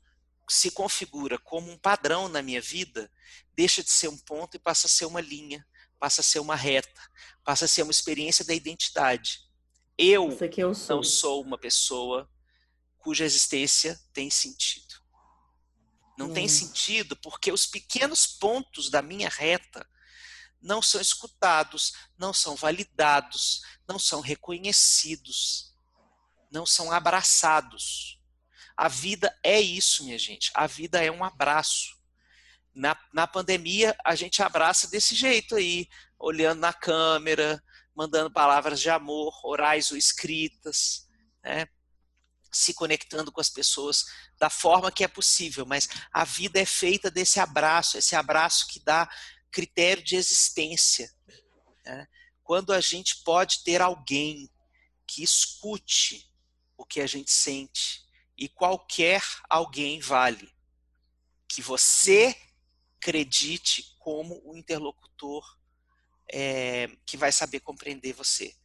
se 0.47 0.71
configura 0.71 1.37
como 1.37 1.71
um 1.71 1.77
padrão 1.77 2.27
na 2.27 2.41
minha 2.41 2.61
vida, 2.61 3.11
deixa 3.55 3.83
de 3.83 3.91
ser 3.91 4.07
um 4.07 4.17
ponto 4.17 4.55
e 4.55 4.59
passa 4.59 4.87
a 4.87 4.89
ser 4.89 5.05
uma 5.05 5.21
linha, 5.21 5.65
passa 5.99 6.21
a 6.21 6.23
ser 6.23 6.39
uma 6.39 6.55
reta, 6.55 7.01
passa 7.43 7.65
a 7.65 7.67
ser 7.67 7.83
uma 7.83 7.91
experiência 7.91 8.45
da 8.45 8.53
identidade. 8.53 9.41
Eu, 9.97 10.37
eu 10.57 10.73
sou. 10.73 10.95
não 10.95 11.03
sou 11.03 11.41
uma 11.41 11.57
pessoa 11.57 12.29
cuja 12.97 13.25
existência 13.25 13.99
tem 14.13 14.29
sentido. 14.29 14.95
Não 16.17 16.27
hum. 16.27 16.33
tem 16.33 16.47
sentido 16.47 17.15
porque 17.17 17.51
os 17.51 17.65
pequenos 17.65 18.25
pontos 18.25 18.89
da 18.89 19.01
minha 19.01 19.29
reta 19.29 19.87
não 20.61 20.81
são 20.81 20.99
escutados, 20.99 21.93
não 22.17 22.33
são 22.33 22.55
validados, 22.55 23.61
não 23.87 23.97
são 23.97 24.19
reconhecidos. 24.19 25.68
Não 26.49 26.65
são 26.65 26.91
abraçados. 26.91 28.19
A 28.75 28.87
vida 28.87 29.37
é 29.43 29.59
isso, 29.59 30.03
minha 30.03 30.17
gente. 30.17 30.51
A 30.53 30.65
vida 30.65 31.03
é 31.03 31.11
um 31.11 31.23
abraço. 31.23 31.97
Na, 32.73 32.97
na 33.13 33.27
pandemia, 33.27 33.95
a 34.05 34.15
gente 34.15 34.41
abraça 34.41 34.87
desse 34.87 35.15
jeito 35.15 35.55
aí, 35.55 35.87
olhando 36.17 36.59
na 36.59 36.71
câmera, 36.71 37.61
mandando 37.95 38.31
palavras 38.31 38.79
de 38.79 38.89
amor, 38.89 39.37
orais 39.43 39.91
ou 39.91 39.97
escritas, 39.97 41.07
né? 41.43 41.67
se 42.51 42.73
conectando 42.73 43.31
com 43.31 43.41
as 43.41 43.49
pessoas 43.49 44.05
da 44.39 44.49
forma 44.49 44.91
que 44.91 45.03
é 45.03 45.07
possível, 45.07 45.65
mas 45.65 45.87
a 46.11 46.23
vida 46.23 46.59
é 46.59 46.65
feita 46.65 47.11
desse 47.11 47.39
abraço, 47.39 47.97
esse 47.97 48.15
abraço 48.15 48.67
que 48.67 48.79
dá 48.79 49.09
critério 49.51 50.03
de 50.03 50.15
existência. 50.15 51.11
Né? 51.85 52.07
Quando 52.43 52.73
a 52.73 52.81
gente 52.81 53.21
pode 53.23 53.63
ter 53.63 53.81
alguém 53.81 54.49
que 55.05 55.23
escute 55.23 56.28
o 56.79 56.85
que 56.85 57.01
a 57.01 57.05
gente 57.05 57.29
sente, 57.29 58.07
e 58.37 58.47
qualquer 58.47 59.21
alguém 59.49 59.99
vale, 59.99 60.49
que 61.45 61.61
você 61.61 62.33
acredite 62.97 63.97
como 63.99 64.41
o 64.45 64.55
interlocutor 64.55 65.43
é, 66.31 66.87
que 67.05 67.17
vai 67.17 67.33
saber 67.33 67.59
compreender 67.59 68.13
você. 68.13 68.55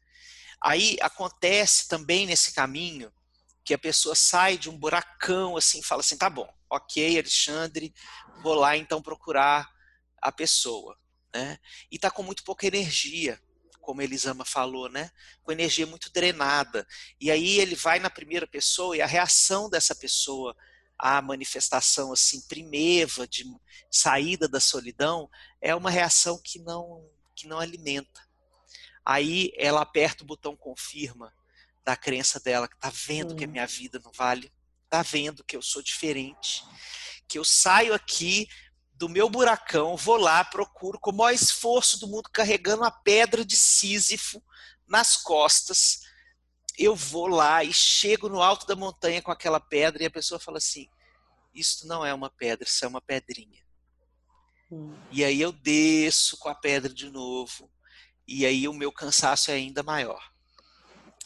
Aí 0.62 0.96
acontece 1.00 1.88
também 1.88 2.24
nesse 2.24 2.54
caminho 2.54 3.12
que 3.64 3.74
a 3.74 3.78
pessoa 3.78 4.14
sai 4.14 4.56
de 4.56 4.70
um 4.70 4.78
buracão 4.78 5.56
assim, 5.56 5.82
fala 5.82 6.00
assim, 6.00 6.16
tá 6.16 6.30
bom, 6.30 6.48
ok, 6.70 7.18
Alexandre, 7.18 7.92
vou 8.42 8.54
lá 8.54 8.76
então 8.76 9.02
procurar 9.02 9.68
a 10.22 10.30
pessoa, 10.30 10.96
né? 11.34 11.58
E 11.90 11.98
tá 11.98 12.12
com 12.12 12.22
muito 12.22 12.44
pouca 12.44 12.66
energia, 12.66 13.42
como 13.84 14.02
Elisama 14.02 14.44
falou, 14.44 14.88
né? 14.88 15.10
Com 15.42 15.52
energia 15.52 15.86
muito 15.86 16.10
drenada. 16.10 16.86
E 17.20 17.30
aí 17.30 17.60
ele 17.60 17.76
vai 17.76 17.98
na 17.98 18.10
primeira 18.10 18.46
pessoa 18.46 18.96
e 18.96 19.02
a 19.02 19.06
reação 19.06 19.68
dessa 19.68 19.94
pessoa 19.94 20.56
à 20.98 21.20
manifestação 21.20 22.12
assim 22.12 22.40
primeva 22.48 23.26
de 23.28 23.44
saída 23.90 24.48
da 24.48 24.60
solidão 24.60 25.28
é 25.60 25.74
uma 25.74 25.90
reação 25.90 26.40
que 26.42 26.58
não 26.58 27.08
que 27.36 27.46
não 27.46 27.58
alimenta. 27.58 28.22
Aí 29.04 29.52
ela 29.56 29.82
aperta 29.82 30.22
o 30.22 30.26
botão 30.26 30.56
confirma 30.56 31.32
da 31.84 31.96
crença 31.96 32.40
dela, 32.40 32.66
que 32.66 32.78
tá 32.78 32.90
vendo 32.90 33.32
uhum. 33.32 33.36
que 33.36 33.44
a 33.44 33.48
minha 33.48 33.66
vida 33.66 34.00
não 34.02 34.12
vale, 34.12 34.50
tá 34.88 35.02
vendo 35.02 35.44
que 35.44 35.56
eu 35.56 35.60
sou 35.60 35.82
diferente, 35.82 36.62
que 37.28 37.38
eu 37.38 37.44
saio 37.44 37.92
aqui 37.92 38.48
do 38.94 39.08
meu 39.08 39.28
buracão, 39.28 39.96
vou 39.96 40.16
lá, 40.16 40.44
procuro 40.44 40.98
com 40.98 41.10
o 41.10 41.14
maior 41.14 41.34
esforço 41.34 41.98
do 41.98 42.06
mundo, 42.06 42.30
carregando 42.32 42.84
a 42.84 42.90
pedra 42.90 43.44
de 43.44 43.56
Sísifo 43.56 44.42
nas 44.86 45.16
costas. 45.16 46.00
Eu 46.78 46.94
vou 46.94 47.26
lá 47.26 47.64
e 47.64 47.72
chego 47.72 48.28
no 48.28 48.42
alto 48.42 48.66
da 48.66 48.76
montanha 48.76 49.20
com 49.20 49.30
aquela 49.30 49.60
pedra 49.60 50.02
e 50.02 50.06
a 50.06 50.10
pessoa 50.10 50.38
fala 50.38 50.58
assim: 50.58 50.88
Isso 51.54 51.86
não 51.86 52.04
é 52.04 52.14
uma 52.14 52.30
pedra, 52.30 52.66
isso 52.66 52.84
é 52.84 52.88
uma 52.88 53.00
pedrinha. 53.00 53.62
Hum. 54.70 54.96
E 55.10 55.24
aí 55.24 55.40
eu 55.40 55.52
desço 55.52 56.36
com 56.38 56.48
a 56.48 56.54
pedra 56.54 56.92
de 56.92 57.10
novo, 57.10 57.70
e 58.26 58.46
aí 58.46 58.66
o 58.68 58.72
meu 58.72 58.92
cansaço 58.92 59.50
é 59.50 59.54
ainda 59.54 59.82
maior 59.82 60.34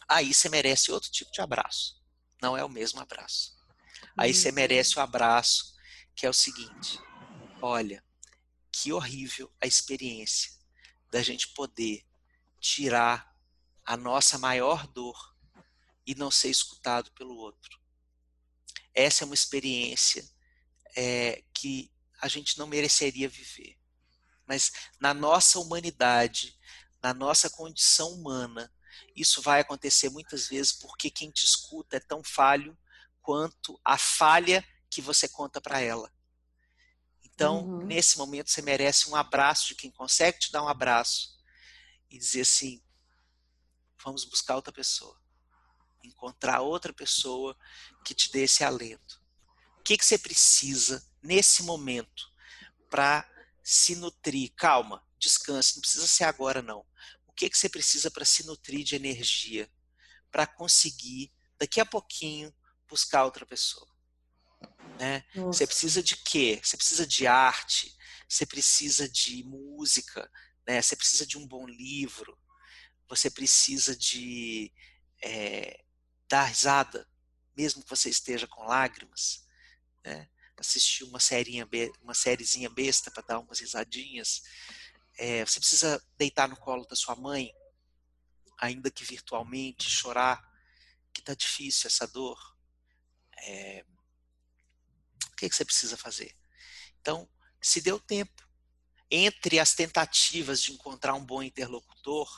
aí 0.08 0.32
você 0.32 0.48
merece 0.48 0.90
outro 0.90 1.10
tipo 1.10 1.30
de 1.30 1.40
abraço. 1.40 2.00
Não 2.40 2.56
é 2.56 2.64
o 2.64 2.68
mesmo 2.68 3.00
abraço. 3.00 3.54
Aí 4.16 4.32
você 4.32 4.50
merece 4.50 4.98
o 4.98 5.02
abraço 5.02 5.74
que 6.16 6.24
é 6.24 6.30
o 6.30 6.34
seguinte: 6.34 6.98
olha, 7.60 8.04
que 8.70 8.92
horrível 8.92 9.52
a 9.60 9.66
experiência 9.66 10.52
da 11.10 11.22
gente 11.22 11.48
poder 11.48 12.04
tirar 12.60 13.34
a 13.84 13.96
nossa 13.96 14.38
maior 14.38 14.86
dor 14.86 15.34
e 16.06 16.14
não 16.14 16.30
ser 16.30 16.50
escutado 16.50 17.10
pelo 17.12 17.36
outro. 17.36 17.78
Essa 18.94 19.24
é 19.24 19.26
uma 19.26 19.34
experiência 19.34 20.28
é, 20.96 21.42
que 21.52 21.90
a 22.20 22.28
gente 22.28 22.58
não 22.58 22.66
mereceria 22.66 23.28
viver. 23.28 23.78
Mas 24.46 24.72
na 24.98 25.12
nossa 25.12 25.58
humanidade, 25.58 26.58
na 27.02 27.14
nossa 27.14 27.48
condição 27.50 28.12
humana, 28.12 28.72
isso 29.14 29.40
vai 29.42 29.60
acontecer 29.60 30.08
muitas 30.08 30.48
vezes 30.48 30.72
porque 30.72 31.10
quem 31.10 31.30
te 31.30 31.44
escuta 31.44 31.96
é 31.96 32.00
tão 32.00 32.22
falho 32.24 32.76
quanto 33.22 33.78
a 33.84 33.98
falha 33.98 34.64
que 34.90 35.00
você 35.00 35.28
conta 35.28 35.60
para 35.60 35.80
ela. 35.80 36.12
Então, 37.38 37.64
uhum. 37.64 37.86
nesse 37.86 38.18
momento, 38.18 38.50
você 38.50 38.60
merece 38.60 39.08
um 39.08 39.14
abraço 39.14 39.68
de 39.68 39.76
quem 39.76 39.92
consegue 39.92 40.40
te 40.40 40.50
dar 40.50 40.62
um 40.62 40.68
abraço 40.68 41.38
e 42.10 42.18
dizer 42.18 42.40
assim: 42.40 42.82
vamos 44.04 44.24
buscar 44.24 44.56
outra 44.56 44.72
pessoa. 44.72 45.16
Encontrar 46.02 46.62
outra 46.62 46.92
pessoa 46.92 47.56
que 48.04 48.12
te 48.12 48.32
dê 48.32 48.42
esse 48.42 48.64
alento. 48.64 49.22
O 49.78 49.82
que, 49.82 49.96
que 49.96 50.04
você 50.04 50.18
precisa 50.18 51.06
nesse 51.22 51.62
momento 51.62 52.28
para 52.90 53.28
se 53.62 53.94
nutrir? 53.94 54.52
Calma, 54.56 55.06
descanse, 55.16 55.76
não 55.76 55.82
precisa 55.82 56.08
ser 56.08 56.24
agora, 56.24 56.60
não 56.60 56.84
que, 57.38 57.48
que 57.48 57.56
você 57.56 57.68
precisa 57.68 58.10
para 58.10 58.24
se 58.24 58.44
nutrir 58.44 58.84
de 58.84 58.96
energia, 58.96 59.70
para 60.28 60.44
conseguir, 60.44 61.32
daqui 61.56 61.80
a 61.80 61.86
pouquinho, 61.86 62.52
buscar 62.88 63.24
outra 63.24 63.46
pessoa. 63.46 63.87
Né? 64.98 65.24
Você 65.34 65.66
precisa 65.66 66.02
de 66.02 66.16
quê? 66.16 66.60
Você 66.62 66.76
precisa 66.76 67.06
de 67.06 67.26
arte, 67.26 67.96
você 68.28 68.44
precisa 68.44 69.08
de 69.08 69.44
música, 69.44 70.30
né? 70.66 70.82
você 70.82 70.96
precisa 70.96 71.24
de 71.24 71.38
um 71.38 71.46
bom 71.46 71.66
livro, 71.66 72.36
você 73.08 73.30
precisa 73.30 73.96
de 73.96 74.72
é, 75.22 75.84
dar 76.28 76.44
risada, 76.44 77.08
mesmo 77.56 77.82
que 77.82 77.88
você 77.88 78.10
esteja 78.10 78.46
com 78.46 78.64
lágrimas. 78.64 79.46
Né? 80.04 80.28
Assistir 80.56 81.04
uma, 81.04 81.20
serinha, 81.20 81.66
uma 82.02 82.14
sériezinha 82.14 82.68
besta 82.68 83.10
para 83.10 83.22
dar 83.22 83.38
umas 83.38 83.60
risadinhas. 83.60 84.42
É, 85.16 85.44
você 85.44 85.60
precisa 85.60 86.04
deitar 86.16 86.48
no 86.48 86.56
colo 86.56 86.84
da 86.86 86.96
sua 86.96 87.14
mãe, 87.14 87.52
ainda 88.58 88.90
que 88.90 89.04
virtualmente, 89.04 89.88
chorar, 89.88 90.42
que 91.14 91.20
está 91.20 91.34
difícil 91.34 91.86
essa 91.86 92.06
dor. 92.06 92.38
É, 93.38 93.84
que, 95.38 95.48
que 95.48 95.54
você 95.54 95.64
precisa 95.64 95.96
fazer? 95.96 96.34
Então, 97.00 97.28
se 97.60 97.80
deu 97.80 97.98
tempo. 97.98 98.46
Entre 99.10 99.58
as 99.58 99.74
tentativas 99.74 100.60
de 100.60 100.72
encontrar 100.72 101.14
um 101.14 101.24
bom 101.24 101.42
interlocutor, 101.42 102.28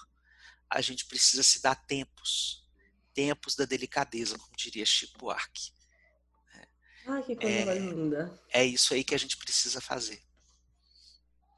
a 0.68 0.80
gente 0.80 1.04
precisa 1.06 1.42
se 1.42 1.60
dar 1.60 1.74
tempos. 1.74 2.64
Tempos 3.12 3.56
da 3.56 3.64
delicadeza, 3.64 4.38
como 4.38 4.56
diria 4.56 4.86
Chico 4.86 5.18
Buarque. 5.18 5.72
Ai, 7.06 7.22
que 7.24 7.34
coisa 7.34 7.72
é, 7.72 7.78
linda. 7.78 8.40
É 8.52 8.64
isso 8.64 8.94
aí 8.94 9.02
que 9.02 9.14
a 9.14 9.18
gente 9.18 9.36
precisa 9.36 9.80
fazer. 9.80 10.22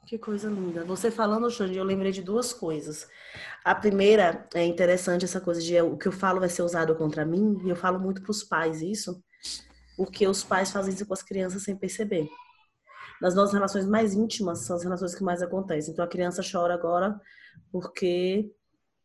Que 0.07 0.18
coisa 0.18 0.48
linda. 0.48 0.85
Você 0.85 1.11
falando, 1.11 1.50
Xande, 1.50 1.76
eu 1.76 1.85
lembrei 1.85 2.11
de 2.11 2.22
duas 2.22 2.52
coisas. 2.52 3.07
A 3.62 3.74
primeira 3.74 4.48
é 4.55 4.64
interessante 4.64 5.24
essa 5.24 5.40
coisa 5.40 5.61
de 5.61 5.78
o 5.81 5.98
que 5.98 6.09
eu 6.09 6.12
falo 6.12 6.40
vai 6.40 6.48
ser 6.48 6.62
usado 6.62 6.96
contra 6.96 7.26
mim, 7.26 7.61
e 7.64 7.68
eu 7.68 7.76
falo 7.76 8.00
muito 8.00 8.22
para 8.22 8.31
os 8.31 8.42
pais 8.42 8.81
isso, 8.81 9.22
porque 9.96 10.26
os 10.26 10.42
pais 10.42 10.70
fazem 10.70 10.94
isso 10.94 11.07
com 11.07 11.14
as 11.14 11.22
crianças 11.22 11.62
sem 11.62 11.76
perceber. 11.76 12.28
Nas 13.20 13.35
nossas 13.35 13.55
relações 13.55 13.87
mais 13.87 14.14
íntimas 14.14 14.61
são 14.66 14.76
as 14.76 14.83
relações 14.83 15.14
que 15.14 15.22
mais 15.22 15.42
acontecem. 15.42 15.92
Então 15.92 16.05
a 16.05 16.09
criança 16.09 16.42
chora 16.42 16.74
agora 16.74 17.20
porque 17.70 18.50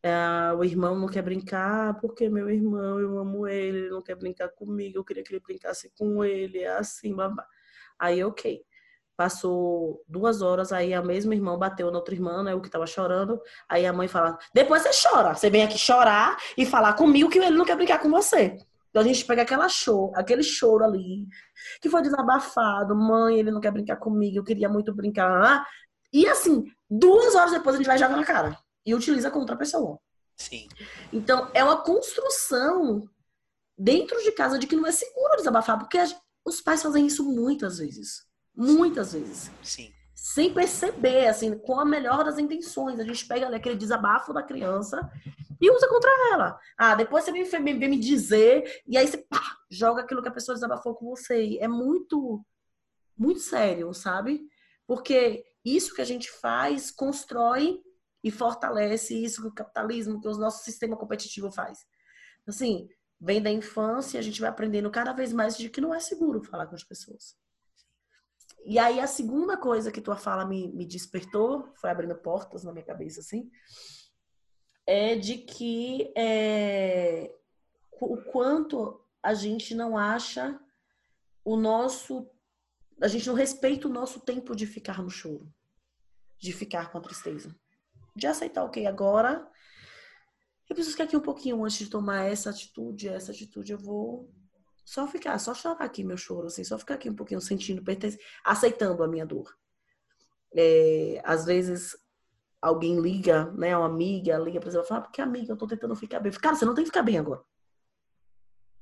é, 0.04 0.54
o 0.54 0.64
irmão 0.64 0.96
não 0.98 1.08
quer 1.08 1.22
brincar, 1.22 2.00
porque 2.00 2.30
meu 2.30 2.50
irmão, 2.50 3.00
eu 3.00 3.18
amo 3.18 3.48
ele, 3.48 3.80
ele 3.80 3.90
não 3.90 4.02
quer 4.02 4.16
brincar 4.16 4.50
comigo, 4.50 4.98
eu 4.98 5.04
queria 5.04 5.24
que 5.24 5.34
ele 5.34 5.42
brincasse 5.42 5.92
com 5.98 6.24
ele, 6.24 6.60
é 6.60 6.70
assim, 6.70 7.14
babá. 7.16 7.46
Aí, 8.00 8.24
ok. 8.24 8.64
Passou 9.16 10.04
duas 10.08 10.44
horas, 10.44 10.72
aí 10.72 10.94
a 10.94 11.02
mesma 11.02 11.34
irmã 11.34 11.58
bateu 11.58 11.90
na 11.90 11.98
outra 11.98 12.14
irmã, 12.14 12.44
né, 12.44 12.54
o 12.54 12.62
que 12.62 12.70
tava 12.70 12.86
chorando. 12.86 13.42
Aí 13.68 13.84
a 13.86 13.92
mãe 13.92 14.08
fala: 14.08 14.38
depois 14.54 14.84
você 14.84 14.92
chora. 15.10 15.34
Você 15.34 15.50
vem 15.50 15.64
aqui 15.64 15.78
chorar 15.78 16.38
e 16.56 16.66
falar 16.68 16.94
comigo 16.94 17.30
que 17.30 17.40
ele 17.40 17.50
não 17.58 17.66
quer 17.66 17.76
brincar 17.76 18.00
com 18.00 18.12
você. 18.12 18.58
Então 18.90 19.02
a 19.02 19.06
gente 19.06 19.26
pega 19.26 19.42
aquela 19.42 19.70
show, 19.70 20.12
aquele 20.16 20.44
choro 20.44 20.84
ali, 20.84 21.28
que 21.82 21.90
foi 21.90 22.02
desabafado. 22.02 22.96
Mãe, 22.96 23.40
ele 23.40 23.52
não 23.52 23.62
quer 23.62 23.72
brincar 23.72 23.98
comigo, 23.98 24.38
eu 24.38 24.44
queria 24.44 24.70
muito 24.70 24.94
brincar. 24.94 25.66
E 26.12 26.28
assim, 26.28 26.66
duas 26.90 27.36
horas 27.36 27.52
depois 27.52 27.76
a 27.76 27.78
gente 27.78 27.88
vai 27.88 27.98
jogar 27.98 28.16
na 28.16 28.26
cara 28.26 28.58
e 28.86 28.96
utiliza 28.96 29.30
contra 29.30 29.56
a 29.56 29.58
pessoa. 29.58 30.00
Sim. 30.36 30.68
Então 31.12 31.50
é 31.54 31.64
uma 31.64 31.82
construção 31.82 33.10
dentro 33.78 34.22
de 34.24 34.32
casa 34.32 34.58
de 34.58 34.66
que 34.66 34.76
não 34.76 34.88
é 34.88 34.92
seguro 34.92 35.36
desabafar, 35.36 35.78
porque 35.78 35.98
os 36.46 36.62
pais 36.62 36.82
fazem 36.82 37.06
isso 37.06 37.24
muitas 37.24 37.80
vezes. 37.80 38.26
Muitas 38.56 39.14
vezes. 39.14 39.52
Sim. 39.62 39.94
Sem 40.28 40.54
perceber, 40.54 41.28
assim, 41.28 41.58
com 41.58 41.80
a 41.80 41.86
melhor 41.86 42.22
das 42.22 42.38
intenções. 42.38 43.00
A 43.00 43.04
gente 43.06 43.26
pega 43.26 43.46
ali 43.46 43.56
aquele 43.56 43.78
desabafo 43.78 44.34
da 44.34 44.44
criança 44.44 45.10
e 45.60 45.72
usa 45.72 45.88
contra 45.88 46.12
ela. 46.34 46.60
Ah, 46.78 46.96
depois 46.96 47.24
você 47.24 47.32
vem, 47.32 47.46
vem, 47.46 47.80
vem 47.80 47.90
me 47.90 47.98
dizer, 47.98 48.84
e 48.86 48.98
aí 48.98 49.08
você 49.08 49.20
pá, 49.20 49.42
joga 49.72 50.02
aquilo 50.02 50.22
que 50.22 50.28
a 50.28 50.34
pessoa 50.34 50.54
desabafou 50.54 50.94
com 50.96 51.06
você. 51.06 51.58
É 51.62 51.68
muito, 51.70 52.46
muito 53.18 53.40
sério, 53.40 53.94
sabe? 53.94 54.46
Porque 54.86 55.46
isso 55.64 55.96
que 55.96 56.02
a 56.02 56.06
gente 56.06 56.30
faz 56.30 56.92
constrói 56.92 57.82
e 58.22 58.30
fortalece 58.30 59.16
isso 59.16 59.42
que 59.42 59.48
o 59.48 59.54
capitalismo, 59.54 60.20
que 60.20 60.28
o 60.28 60.38
nosso 60.38 60.62
sistema 60.62 60.98
competitivo 60.98 61.50
faz. 61.50 61.86
Assim, 62.46 62.90
vem 63.18 63.42
da 63.42 63.50
infância, 63.50 64.20
a 64.20 64.24
gente 64.24 64.42
vai 64.42 64.50
aprendendo 64.50 64.92
cada 64.92 65.14
vez 65.14 65.32
mais 65.32 65.58
de 65.58 65.70
que 65.70 65.80
não 65.80 65.96
é 65.96 66.02
seguro 66.02 66.44
falar 66.44 66.68
com 66.68 66.76
as 66.76 66.84
pessoas. 66.84 67.38
E 68.70 68.78
aí 68.78 69.00
a 69.00 69.08
segunda 69.08 69.56
coisa 69.56 69.94
que 69.94 70.02
tua 70.02 70.18
fala 70.18 70.46
me, 70.46 70.68
me 70.74 70.86
despertou, 70.86 71.72
foi 71.76 71.90
abrindo 71.90 72.14
portas 72.16 72.66
na 72.66 72.74
minha 72.74 72.84
cabeça, 72.84 73.22
assim, 73.22 73.50
é 74.86 75.16
de 75.16 75.38
que 75.38 76.12
é, 76.18 77.34
o 77.94 78.18
quanto 78.24 79.02
a 79.24 79.34
gente 79.34 79.74
não 79.74 79.98
acha 79.98 80.60
o 81.46 81.56
nosso. 81.56 82.30
A 83.02 83.08
gente 83.08 83.26
não 83.28 83.36
respeita 83.36 83.88
o 83.88 83.92
nosso 83.92 84.20
tempo 84.20 84.54
de 84.54 84.66
ficar 84.66 85.02
no 85.02 85.10
choro, 85.10 85.50
de 86.38 86.52
ficar 86.52 86.92
com 86.92 86.98
a 86.98 87.02
tristeza. 87.02 87.56
De 88.14 88.28
aceitar, 88.28 88.66
ok, 88.66 88.86
agora 88.86 89.50
eu 90.70 90.76
preciso 90.76 90.92
ficar 90.92 91.06
aqui 91.06 91.16
um 91.16 91.22
pouquinho 91.22 91.64
antes 91.64 91.78
de 91.78 91.90
tomar 91.90 92.26
essa 92.26 92.50
atitude, 92.50 93.08
essa 93.08 93.32
atitude 93.32 93.72
eu 93.72 93.78
vou 93.78 94.30
só 94.88 95.06
ficar, 95.06 95.38
só 95.38 95.54
chorar 95.54 95.84
aqui 95.84 96.02
meu 96.02 96.16
choro, 96.16 96.48
assim, 96.48 96.64
só 96.64 96.80
ficar 96.80 96.94
aqui 96.94 97.10
um 97.10 97.14
pouquinho 97.14 97.42
sentindo 97.42 97.84
aceitando 98.42 99.04
a 99.04 99.08
minha 99.08 99.26
dor. 99.26 99.54
É, 100.56 101.22
às 101.26 101.44
vezes 101.44 101.94
alguém 102.62 102.98
liga, 102.98 103.52
né, 103.52 103.76
uma 103.76 103.86
amiga 103.86 104.38
liga 104.38 104.62
para 104.62 104.72
você 104.72 104.80
e 104.80 104.84
fala, 104.86 105.02
porque 105.02 105.22
amiga, 105.22 105.52
eu 105.52 105.58
tô 105.58 105.68
tentando 105.68 105.94
ficar 105.94 106.22
bem. 106.22 106.32
Cara, 106.32 106.56
você 106.56 106.64
não 106.64 106.74
tem 106.74 106.86
que 106.86 106.90
ficar 106.90 107.04
bem 107.04 107.18
agora. 107.18 107.44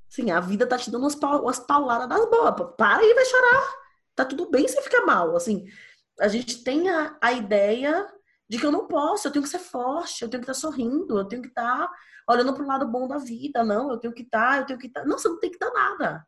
Sim, 0.08 0.30
a 0.30 0.39
vida 0.39 0.68
tá 0.68 0.78
te 0.78 0.91
dando 0.91 1.01
umas, 1.01 1.16
umas 1.16 1.60
pauladas 1.60 2.08
das 2.08 2.30
boas. 2.30 2.76
Para 2.78 3.03
e 3.03 3.14
vai 3.16 3.26
chorar. 3.26 3.76
Tá 4.14 4.24
tudo 4.24 4.51
bem 4.51 4.68
você 4.68 4.80
ficar 4.84 5.08
mal. 5.08 5.36
Assim, 5.36 5.66
a 6.20 6.28
gente 6.28 6.64
tem 6.64 6.88
a, 6.88 7.18
a 7.20 7.34
ideia 7.34 8.08
de 8.48 8.60
que 8.60 8.66
eu 8.66 8.72
não 8.72 8.88
posso, 8.88 9.28
eu 9.28 9.32
tenho 9.32 9.43
que 9.43 9.50
ser 9.50 9.60
forte, 9.60 10.22
eu 10.22 10.30
tenho 10.30 10.43
que 10.43 10.50
estar 10.50 10.60
sorrindo, 10.60 11.18
eu 11.18 11.26
tenho 11.26 11.41
que 11.41 11.48
estar 11.48 11.89
olhando 12.30 12.54
para 12.54 12.64
o 12.64 12.68
lado 12.68 12.88
bom 12.88 13.08
da 13.08 13.18
vida. 13.18 13.64
Não, 13.64 13.89
eu 13.91 13.98
tenho 13.98 14.14
que 14.14 14.24
estar, 14.24 14.60
eu 14.60 14.66
tenho 14.66 14.80
que 14.80 14.88
estar. 14.88 15.06
Não, 15.06 15.18
você 15.18 15.28
não 15.28 15.39
tem 15.39 15.50
que 15.50 15.56
estar 15.56 15.72
nada. 15.72 16.26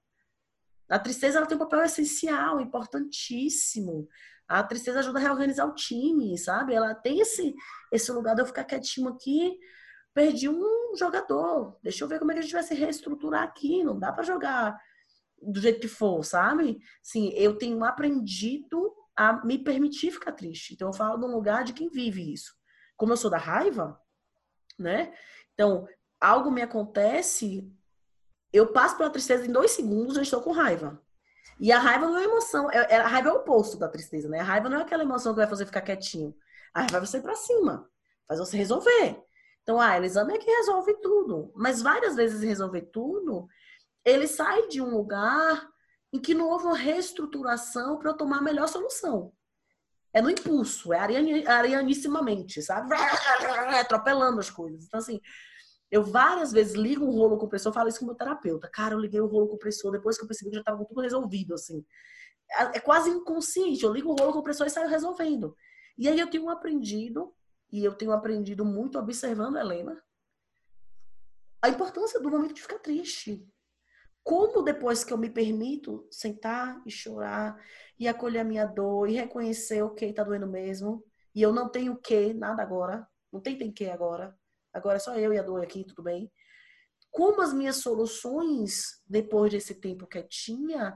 A 0.90 0.98
tristeza 0.98 1.38
ela 1.38 1.48
tem 1.48 1.56
um 1.56 1.60
papel 1.60 1.84
essencial, 1.84 2.62
importantíssimo. 2.62 4.08
A 4.48 4.64
tristeza 4.64 5.00
ajuda 5.00 5.20
a 5.20 5.22
reorganizar 5.22 5.68
o 5.68 5.76
time, 5.76 6.38
sabe? 6.38 6.74
Ela 6.74 6.96
tem 6.96 7.20
esse, 7.20 7.54
esse 7.92 8.12
lugar 8.12 8.34
de 8.34 8.42
eu 8.42 8.46
ficar 8.46 8.64
quietinho 8.64 9.10
aqui, 9.10 9.60
perdi 10.14 10.48
um 10.48 10.96
jogador. 10.98 11.78
Deixa 11.84 12.04
eu 12.04 12.08
ver 12.08 12.20
como 12.20 12.32
é 12.32 12.34
que 12.34 12.40
a 12.40 12.44
gente 12.44 12.54
vai 12.54 12.64
se 12.64 12.74
reestruturar 12.74 13.44
aqui. 13.44 13.84
Não 13.84 14.00
dá 14.00 14.14
para 14.14 14.24
jogar 14.24 14.80
do 15.42 15.60
jeito 15.60 15.82
que 15.82 15.88
for, 15.88 16.24
sabe? 16.24 16.80
Sim, 17.04 17.30
eu 17.36 17.58
tenho 17.58 17.84
aprendido 17.84 18.96
a 19.18 19.44
me 19.44 19.58
permitir 19.58 20.12
ficar 20.12 20.32
triste. 20.32 20.76
Então, 20.76 20.90
eu 20.90 20.94
falo 20.94 21.18
num 21.18 21.34
lugar 21.34 21.64
de 21.64 21.74
quem 21.74 21.90
vive 21.90 22.32
isso. 22.32 22.54
Como 22.96 23.12
eu 23.12 23.18
sou 23.18 23.32
da 23.32 23.38
raiva, 23.38 24.00
né? 24.78 25.12
Então, 25.54 25.88
algo 26.22 26.52
me 26.52 26.62
acontece, 26.62 27.68
eu 28.54 28.72
passo 28.72 28.96
pela 28.96 29.10
tristeza 29.10 29.46
em 29.46 29.52
dois 29.52 29.72
segundos, 29.72 30.16
eu 30.16 30.22
estou 30.22 30.42
com 30.42 30.52
raiva. 30.52 31.02
E 31.60 31.72
a 31.72 31.80
raiva 31.80 32.06
não 32.06 32.18
é 32.18 32.24
emoção, 32.26 32.70
é, 32.72 32.88
é, 32.92 32.98
a 32.98 33.08
raiva 33.08 33.30
é 33.30 33.34
o 33.34 33.38
oposto 33.38 33.78
da 33.78 33.90
tristeza, 33.90 34.30
né? 34.30 34.40
A 34.40 34.44
raiva 34.44 34.70
não 34.70 34.78
é 34.78 34.82
aquela 34.84 35.04
emoção 35.04 35.34
que 35.34 35.40
vai 35.40 35.48
fazer 35.48 35.66
ficar 35.66 35.82
quietinho. 35.82 36.36
A 36.74 36.82
raiva 36.82 37.00
vai 37.00 37.08
você 37.08 37.18
ir 37.18 37.24
pra 37.24 37.36
cima, 37.36 37.90
faz 38.28 38.40
você 38.40 38.56
resolver. 38.56 39.24
Então, 39.64 39.82
ah, 39.82 39.98
Elisama 39.98 40.34
é 40.34 40.38
que 40.38 40.50
resolve 40.50 40.94
tudo. 41.02 41.52
Mas 41.56 41.82
várias 41.82 42.16
vezes 42.16 42.42
resolver 42.42 42.84
tudo, 42.84 43.48
ele 44.06 44.28
sai 44.28 44.68
de 44.68 44.80
um 44.82 44.96
lugar 44.96 45.68
em 46.14 46.20
que 46.20 46.34
não 46.34 46.50
houve 46.50 46.66
uma 46.66 46.78
reestruturação 46.78 47.98
para 47.98 48.12
eu 48.12 48.18
tomar 48.18 48.38
a 48.38 48.42
melhor 48.42 48.68
solução. 48.68 49.34
É 50.14 50.22
no 50.22 50.30
impulso, 50.30 50.94
é 50.94 51.00
arianissimamente, 51.00 52.62
sabe? 52.62 52.90
Atropelando 53.80 54.40
as 54.40 54.50
coisas. 54.50 54.86
Então, 54.86 55.00
assim, 55.00 55.20
eu 55.92 56.04
várias 56.04 56.52
vezes 56.52 56.76
ligo 56.76 57.06
um 57.06 57.12
rolo 57.12 57.38
compressor, 57.38 57.74
falo 57.74 57.90
isso 57.90 58.00
com 58.00 58.06
o 58.06 58.08
meu 58.08 58.16
terapeuta. 58.16 58.70
Cara, 58.70 58.96
eu 58.96 59.00
liguei 59.00 59.22
o 59.22 59.28
rolo 59.28 59.48
compressor 59.48 59.92
depois 59.92 60.18
que 60.18 60.24
eu 60.24 60.28
percebi 60.28 60.50
que 60.50 60.56
já 60.56 60.62
estava 60.62 60.84
tudo 60.86 61.02
resolvido, 61.02 61.54
assim. 61.54 61.86
É, 62.52 62.78
é 62.78 62.80
quase 62.80 63.10
inconsciente. 63.10 63.84
Eu 63.84 63.94
ligo 63.94 64.10
o 64.10 64.16
rolo 64.16 64.34
compressor 64.34 64.66
e 64.66 64.70
saio 64.70 64.90
resolvendo. 64.90 65.56
E 65.98 66.08
aí 66.08 66.20
eu 66.20 66.30
tenho 66.30 66.50
aprendido, 66.50 67.34
e 67.72 67.84
eu 67.84 67.94
tenho 67.94 68.12
aprendido 68.12 68.64
muito 68.64 68.98
observando 68.98 69.58
a 69.58 69.62
Helena, 69.62 70.02
a 71.62 71.70
importância 71.70 72.20
do 72.20 72.30
momento 72.30 72.54
de 72.54 72.62
ficar 72.62 72.80
triste 72.80 73.46
como 74.28 74.62
depois 74.62 75.06
que 75.06 75.14
eu 75.14 75.18
me 75.18 75.30
permito 75.30 76.06
sentar 76.12 76.82
e 76.86 76.92
chorar 76.92 77.58
e 77.98 78.10
acolher 78.10 78.40
a 78.40 78.44
minha 78.44 78.66
dor 78.66 79.10
e 79.10 79.14
reconhecer, 79.14 79.82
ok, 79.82 80.12
tá 80.12 80.22
doendo 80.22 80.46
mesmo, 80.46 81.02
e 81.34 81.42
eu 81.42 81.54
não 81.54 81.70
tenho 81.70 81.94
o 81.94 81.98
que, 81.98 82.34
nada 82.34 82.62
agora, 82.62 83.08
não 83.32 83.40
tem 83.40 83.58
tem 83.58 83.72
que 83.72 83.86
agora, 83.90 84.38
agora 84.74 84.98
é 84.98 85.00
só 85.00 85.16
eu 85.16 85.32
e 85.32 85.40
a 85.40 85.42
dor 85.42 85.64
aqui, 85.64 85.86
tudo 85.86 86.04
bem. 86.04 86.30
Como 87.10 87.42
as 87.42 87.54
minhas 87.54 87.78
soluções, 87.78 89.02
depois 89.08 89.50
desse 89.50 89.76
tempo 89.76 90.06
quietinha, 90.06 90.94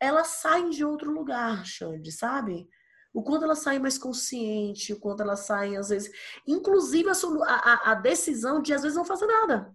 elas 0.00 0.26
saem 0.26 0.70
de 0.70 0.84
outro 0.84 1.12
lugar, 1.12 1.64
Xande, 1.64 2.10
sabe? 2.10 2.68
O 3.12 3.22
quanto 3.22 3.44
elas 3.44 3.60
saem 3.60 3.78
mais 3.78 3.96
consciente, 3.96 4.92
o 4.92 4.98
quanto 4.98 5.22
elas 5.22 5.46
saem, 5.46 5.76
às 5.76 5.90
vezes, 5.90 6.10
inclusive 6.44 7.08
a, 7.08 7.54
a, 7.54 7.92
a 7.92 7.94
decisão 7.94 8.60
de, 8.60 8.74
às 8.74 8.82
vezes, 8.82 8.96
não 8.96 9.04
fazer 9.04 9.26
nada 9.26 9.72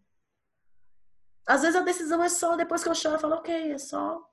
às 1.45 1.61
vezes 1.61 1.75
a 1.75 1.81
decisão 1.81 2.21
é 2.23 2.29
só 2.29 2.55
depois 2.55 2.83
que 2.83 2.89
eu 2.89 2.95
choro, 2.95 3.15
eu 3.15 3.19
falo, 3.19 3.35
ok, 3.35 3.73
é 3.73 3.77
só 3.77 4.23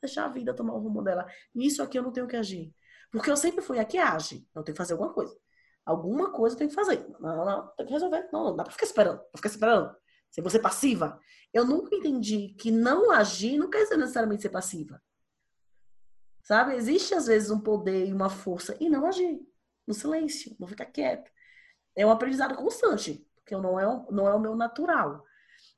deixar 0.00 0.26
a 0.26 0.28
vida 0.28 0.54
tomar 0.54 0.74
o 0.74 0.78
rumo 0.78 1.02
dela. 1.02 1.26
Nisso 1.54 1.82
aqui 1.82 1.98
eu 1.98 2.02
não 2.02 2.12
tenho 2.12 2.26
que 2.26 2.36
agir. 2.36 2.74
Porque 3.10 3.30
eu 3.30 3.36
sempre 3.36 3.62
fui 3.62 3.78
a 3.78 3.84
que 3.84 3.96
age. 3.96 4.46
Eu 4.54 4.62
tenho 4.62 4.74
que 4.74 4.78
fazer 4.78 4.92
alguma 4.92 5.12
coisa. 5.12 5.36
Alguma 5.84 6.32
coisa 6.32 6.54
eu 6.54 6.58
tenho 6.58 6.70
que 6.70 6.76
fazer. 6.76 7.06
Não, 7.20 7.44
não, 7.44 7.68
tem 7.76 7.86
que 7.86 7.92
resolver. 7.92 8.28
Não, 8.32 8.44
não 8.44 8.56
dá 8.56 8.64
pra 8.64 8.72
ficar 8.72 8.86
esperando. 8.86 9.18
Pra 9.18 9.36
ficar 9.36 9.48
esperando. 9.48 9.96
Se 10.30 10.40
você 10.40 10.58
passiva. 10.58 11.18
Eu 11.52 11.64
nunca 11.64 11.94
entendi 11.94 12.54
que 12.58 12.70
não 12.70 13.12
agir 13.12 13.56
não 13.56 13.70
quer 13.70 13.84
dizer 13.84 13.96
necessariamente 13.96 14.42
ser 14.42 14.48
passiva. 14.48 15.00
Sabe? 16.42 16.74
Existe 16.74 17.14
às 17.14 17.26
vezes 17.26 17.50
um 17.50 17.60
poder 17.60 18.06
e 18.06 18.12
uma 18.12 18.28
força 18.28 18.76
e 18.80 18.88
não 18.88 19.06
agir. 19.06 19.40
No 19.86 19.94
silêncio, 19.94 20.56
não 20.58 20.66
ficar 20.66 20.86
quieto. 20.86 21.30
É 21.96 22.04
um 22.04 22.10
aprendizado 22.10 22.56
constante, 22.56 23.24
porque 23.36 23.56
não 23.56 23.78
é, 23.78 23.84
não 24.10 24.26
é 24.26 24.34
o 24.34 24.40
meu 24.40 24.56
natural. 24.56 25.24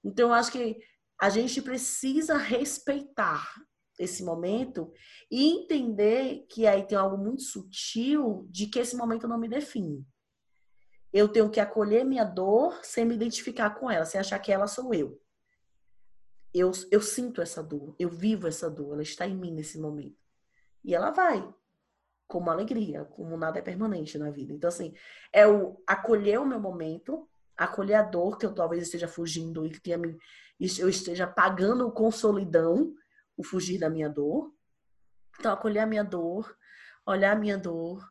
Então, 0.04 0.28
eu 0.28 0.34
acho 0.34 0.52
que 0.52 0.78
a 1.20 1.30
gente 1.30 1.62
precisa 1.62 2.36
respeitar 2.36 3.52
esse 3.98 4.22
momento 4.22 4.92
e 5.30 5.48
entender 5.48 6.46
que 6.48 6.66
aí 6.66 6.86
tem 6.86 6.96
algo 6.98 7.16
muito 7.16 7.42
sutil 7.42 8.46
de 8.50 8.66
que 8.66 8.78
esse 8.78 8.96
momento 8.96 9.26
não 9.26 9.38
me 9.38 9.48
define. 9.48 10.06
Eu 11.12 11.28
tenho 11.28 11.50
que 11.50 11.60
acolher 11.60 12.04
minha 12.04 12.24
dor 12.24 12.78
sem 12.84 13.04
me 13.04 13.14
identificar 13.14 13.70
com 13.70 13.90
ela, 13.90 14.04
sem 14.04 14.20
achar 14.20 14.38
que 14.38 14.52
ela 14.52 14.66
sou 14.66 14.92
eu. 14.92 15.20
Eu, 16.52 16.72
eu 16.90 17.00
sinto 17.00 17.40
essa 17.40 17.62
dor, 17.62 17.94
eu 17.98 18.10
vivo 18.10 18.46
essa 18.46 18.70
dor, 18.70 18.94
ela 18.94 19.02
está 19.02 19.26
em 19.26 19.36
mim 19.36 19.52
nesse 19.52 19.78
momento. 19.78 20.16
E 20.84 20.94
ela 20.94 21.10
vai, 21.10 21.46
como 22.26 22.50
alegria, 22.50 23.04
como 23.04 23.36
nada 23.36 23.58
é 23.58 23.62
permanente 23.62 24.18
na 24.18 24.30
vida. 24.30 24.52
Então, 24.52 24.68
assim, 24.68 24.94
é 25.32 25.46
o 25.46 25.82
acolher 25.86 26.40
o 26.40 26.46
meu 26.46 26.60
momento, 26.60 27.28
acolher 27.56 27.94
a 27.94 28.02
dor 28.02 28.36
que 28.38 28.44
eu 28.44 28.54
talvez 28.54 28.82
esteja 28.82 29.08
fugindo 29.08 29.64
e 29.64 29.70
que 29.70 29.80
tenha 29.80 29.98
me, 29.98 30.18
eu 30.78 30.88
esteja 30.88 31.26
pagando 31.26 31.90
com 31.90 32.10
solidão 32.10 32.94
o 33.36 33.44
fugir 33.44 33.78
da 33.78 33.90
minha 33.90 34.08
dor. 34.08 34.52
Então, 35.38 35.52
acolher 35.52 35.80
a 35.80 35.86
minha 35.86 36.04
dor, 36.04 36.56
olhar 37.06 37.32
a 37.32 37.38
minha 37.38 37.58
dor, 37.58 38.06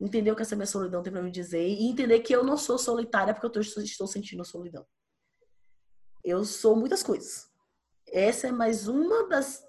entender 0.00 0.32
o 0.32 0.36
que 0.36 0.42
essa 0.42 0.56
minha 0.56 0.66
solidão 0.66 1.02
tem 1.02 1.12
para 1.12 1.22
me 1.22 1.30
dizer 1.30 1.66
e 1.66 1.88
entender 1.88 2.20
que 2.20 2.34
eu 2.34 2.42
não 2.42 2.56
sou 2.56 2.78
solitária 2.78 3.34
porque 3.34 3.46
eu 3.46 3.62
estou, 3.62 3.82
estou 3.82 4.06
sentindo 4.06 4.44
solidão. 4.44 4.86
Eu 6.24 6.44
sou 6.44 6.74
muitas 6.76 7.02
coisas. 7.02 7.48
Essa 8.08 8.48
é 8.48 8.52
mais 8.52 8.88
uma 8.88 9.28
das, 9.28 9.62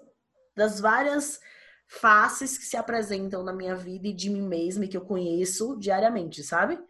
das 0.56 0.80
várias 0.80 1.38
faces 1.86 2.56
que 2.56 2.64
se 2.64 2.76
apresentam 2.76 3.42
na 3.42 3.52
minha 3.52 3.76
vida 3.76 4.08
e 4.08 4.12
de 4.14 4.30
mim 4.30 4.42
mesma 4.42 4.86
e 4.86 4.88
que 4.88 4.96
eu 4.96 5.04
conheço 5.04 5.78
diariamente, 5.78 6.42
sabe? 6.42 6.82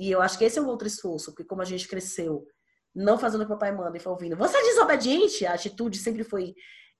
E 0.00 0.10
eu 0.10 0.22
acho 0.22 0.38
que 0.38 0.44
esse 0.44 0.58
é 0.58 0.62
um 0.62 0.66
outro 0.66 0.88
esforço, 0.88 1.30
porque 1.30 1.44
como 1.44 1.60
a 1.60 1.64
gente 1.66 1.86
cresceu 1.86 2.46
não 2.94 3.18
fazendo 3.18 3.42
o 3.42 3.46
que 3.46 3.52
o 3.52 3.54
papai 3.54 3.70
manda 3.70 3.94
e 3.98 4.00
foi 4.00 4.10
ouvindo, 4.10 4.34
você 4.34 4.56
é 4.56 4.62
desobediente, 4.62 5.44
a 5.44 5.52
atitude 5.52 5.98
sempre 5.98 6.24
foi 6.24 6.54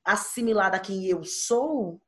assimilada 0.05 0.77
a 0.77 0.81
quem 0.81 1.07
eu 1.07 1.25
sou, 1.25 2.01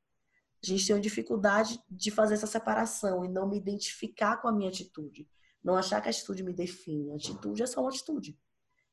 a 0.62 0.66
gente 0.66 0.86
tem 0.86 0.94
uma 0.94 1.00
dificuldade 1.00 1.80
de 1.90 2.10
fazer 2.10 2.34
essa 2.34 2.46
separação 2.46 3.24
e 3.24 3.28
não 3.28 3.48
me 3.48 3.56
identificar 3.56 4.36
com 4.36 4.48
a 4.48 4.52
minha 4.52 4.68
atitude. 4.68 5.26
Não 5.64 5.76
achar 5.76 6.00
que 6.02 6.08
a 6.08 6.10
atitude 6.10 6.42
me 6.42 6.52
define. 6.52 7.10
A 7.12 7.16
atitude 7.16 7.62
é 7.62 7.66
só 7.66 7.80
uma 7.80 7.88
atitude 7.88 8.38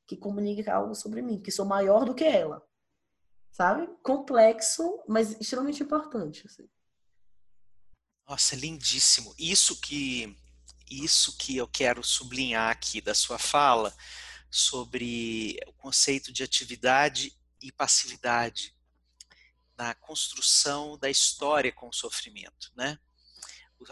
que 0.08 0.16
comunica 0.16 0.74
algo 0.74 0.96
sobre 0.96 1.22
mim, 1.22 1.42
que 1.42 1.52
sou 1.52 1.66
maior 1.66 2.06
do 2.06 2.16
que 2.16 2.24
ela. 2.24 2.66
Sabe? 3.52 3.88
Complexo, 4.02 5.04
mas 5.08 5.40
extremamente 5.40 5.84
importante. 5.84 6.48
Assim. 6.48 6.68
Nossa, 8.28 8.56
lindíssimo. 8.56 9.36
Isso 9.38 9.80
que 9.80 10.36
isso 10.90 11.38
que 11.38 11.58
eu 11.58 11.68
quero 11.68 12.04
sublinhar 12.04 12.72
aqui 12.72 13.02
da 13.02 13.14
sua 13.14 13.38
fala 13.38 13.96
sobre 14.50 15.60
o 15.68 15.74
conceito 15.74 16.32
de 16.32 16.44
atividade 16.44 17.38
e 17.62 17.72
passividade 17.72 18.76
na 19.78 19.94
construção 19.94 20.98
da 20.98 21.10
história 21.10 21.72
com 21.72 21.90
o 21.90 21.94
sofrimento, 21.94 22.72
né? 22.76 23.00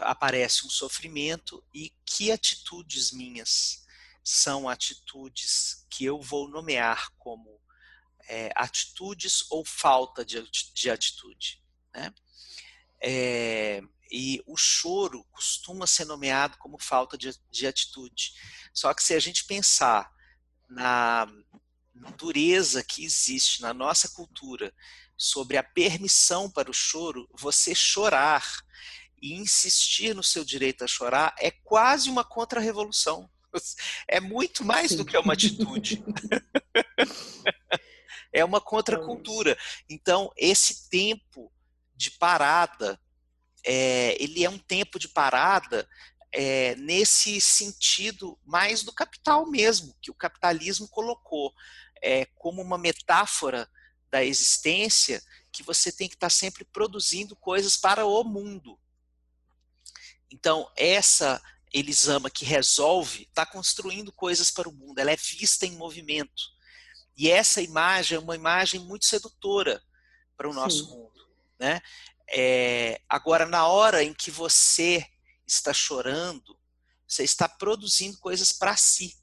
Aparece 0.00 0.66
um 0.66 0.70
sofrimento 0.70 1.64
e 1.72 1.94
que 2.04 2.30
atitudes 2.30 3.10
minhas 3.10 3.86
são 4.22 4.68
atitudes 4.68 5.86
que 5.88 6.04
eu 6.04 6.20
vou 6.20 6.46
nomear 6.46 7.10
como 7.16 7.58
é, 8.28 8.52
atitudes 8.54 9.46
ou 9.48 9.64
falta 9.64 10.22
de, 10.22 10.42
de 10.74 10.90
atitude. 10.90 11.62
Né? 11.94 12.12
É, 13.00 13.80
e 14.10 14.42
o 14.46 14.56
choro 14.56 15.24
costuma 15.30 15.86
ser 15.86 16.04
nomeado 16.04 16.56
como 16.58 16.82
falta 16.82 17.16
de, 17.16 17.30
de 17.50 17.66
atitude. 17.66 18.32
Só 18.72 18.92
que 18.94 19.02
se 19.02 19.14
a 19.14 19.20
gente 19.20 19.44
pensar 19.44 20.10
na 20.68 21.26
dureza 22.16 22.84
que 22.84 23.04
existe 23.04 23.60
na 23.60 23.74
nossa 23.74 24.08
cultura 24.10 24.72
sobre 25.16 25.56
a 25.56 25.62
permissão 25.62 26.50
para 26.50 26.70
o 26.70 26.74
choro, 26.74 27.28
você 27.32 27.74
chorar 27.74 28.44
e 29.20 29.34
insistir 29.34 30.14
no 30.14 30.22
seu 30.22 30.44
direito 30.44 30.84
a 30.84 30.88
chorar 30.88 31.34
é 31.38 31.50
quase 31.50 32.08
uma 32.08 32.24
contra-revolução. 32.24 33.28
É 34.06 34.20
muito 34.20 34.62
mais 34.62 34.94
do 34.94 35.04
que 35.06 35.16
uma 35.16 35.32
atitude. 35.32 36.04
é 38.32 38.44
uma 38.44 38.60
contracultura. 38.60 39.58
Então, 39.88 40.30
esse 40.36 40.88
tempo 40.90 41.50
de 41.98 42.12
parada, 42.12 42.98
é, 43.66 44.16
ele 44.22 44.44
é 44.44 44.48
um 44.48 44.58
tempo 44.58 44.98
de 44.98 45.08
parada 45.08 45.86
é, 46.32 46.76
nesse 46.76 47.40
sentido 47.40 48.38
mais 48.46 48.84
do 48.84 48.92
capital 48.92 49.44
mesmo, 49.50 49.94
que 50.00 50.10
o 50.10 50.14
capitalismo 50.14 50.88
colocou 50.88 51.52
é, 52.00 52.24
como 52.36 52.62
uma 52.62 52.78
metáfora 52.78 53.68
da 54.10 54.24
existência, 54.24 55.20
que 55.50 55.62
você 55.62 55.90
tem 55.90 56.08
que 56.08 56.14
estar 56.14 56.30
sempre 56.30 56.64
produzindo 56.64 57.34
coisas 57.34 57.76
para 57.76 58.06
o 58.06 58.22
mundo. 58.22 58.78
Então, 60.30 60.70
essa 60.76 61.42
Elisama 61.72 62.30
que 62.30 62.44
resolve 62.44 63.24
está 63.24 63.44
construindo 63.44 64.12
coisas 64.12 64.50
para 64.52 64.68
o 64.68 64.72
mundo, 64.72 65.00
ela 65.00 65.10
é 65.10 65.16
vista 65.16 65.66
em 65.66 65.72
movimento. 65.72 66.44
E 67.16 67.28
essa 67.28 67.60
imagem 67.60 68.16
é 68.16 68.20
uma 68.20 68.36
imagem 68.36 68.80
muito 68.80 69.04
sedutora 69.04 69.82
para 70.36 70.48
o 70.48 70.54
nosso 70.54 70.84
Sim. 70.84 70.90
mundo. 70.92 71.07
Né? 71.58 71.80
É, 72.30 73.00
agora, 73.08 73.46
na 73.46 73.66
hora 73.66 74.02
em 74.02 74.12
que 74.12 74.30
você 74.30 75.04
está 75.46 75.72
chorando, 75.72 76.58
você 77.06 77.24
está 77.24 77.48
produzindo 77.48 78.18
coisas 78.18 78.52
para 78.52 78.76
si. 78.76 79.16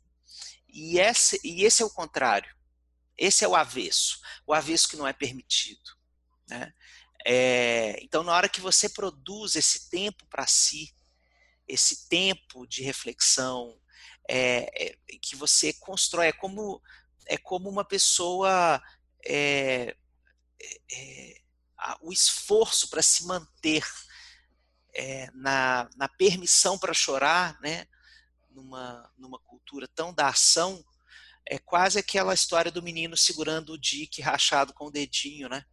E 0.67 0.99
esse, 0.99 1.39
e 1.43 1.63
esse 1.63 1.83
é 1.83 1.85
o 1.85 1.89
contrário. 1.89 2.53
Esse 3.17 3.45
é 3.45 3.47
o 3.47 3.55
avesso. 3.55 4.19
O 4.45 4.53
avesso 4.53 4.89
que 4.89 4.97
não 4.97 5.07
é 5.07 5.13
permitido. 5.13 5.91
Né? 6.49 6.73
É, 7.25 7.97
então, 8.01 8.23
na 8.23 8.33
hora 8.33 8.49
que 8.49 8.59
você 8.59 8.89
produz 8.89 9.55
esse 9.55 9.89
tempo 9.89 10.25
para 10.27 10.45
si, 10.47 10.93
esse 11.67 12.07
tempo 12.09 12.67
de 12.67 12.83
reflexão, 12.83 13.79
é, 14.29 14.69
é, 14.87 14.97
que 15.21 15.35
você 15.35 15.73
constrói, 15.73 16.27
é 16.27 16.33
como, 16.33 16.81
é 17.27 17.37
como 17.37 17.69
uma 17.69 17.85
pessoa. 17.85 18.81
O 22.01 22.11
esforço 22.11 22.89
para 22.89 23.01
se 23.01 23.25
manter 23.25 23.85
é, 24.93 25.29
na, 25.33 25.89
na, 25.95 26.07
permissão 26.07 26.79
para 26.79 26.93
chorar, 26.93 27.59
né, 27.61 27.85
numa, 28.49 29.11
numa 29.17 29.39
cultura 29.39 29.87
tão 29.87 30.13
da 30.13 30.29
ação, 30.29 30.83
é 31.45 31.59
quase 31.59 31.99
aquela 31.99 32.33
história 32.33 32.71
do 32.71 32.81
menino 32.81 33.15
segurando 33.15 33.73
o 33.73 33.77
dique 33.77 34.21
rachado 34.21 34.73
com 34.73 34.87
o 34.87 34.91
dedinho, 34.91 35.47
né? 35.47 35.63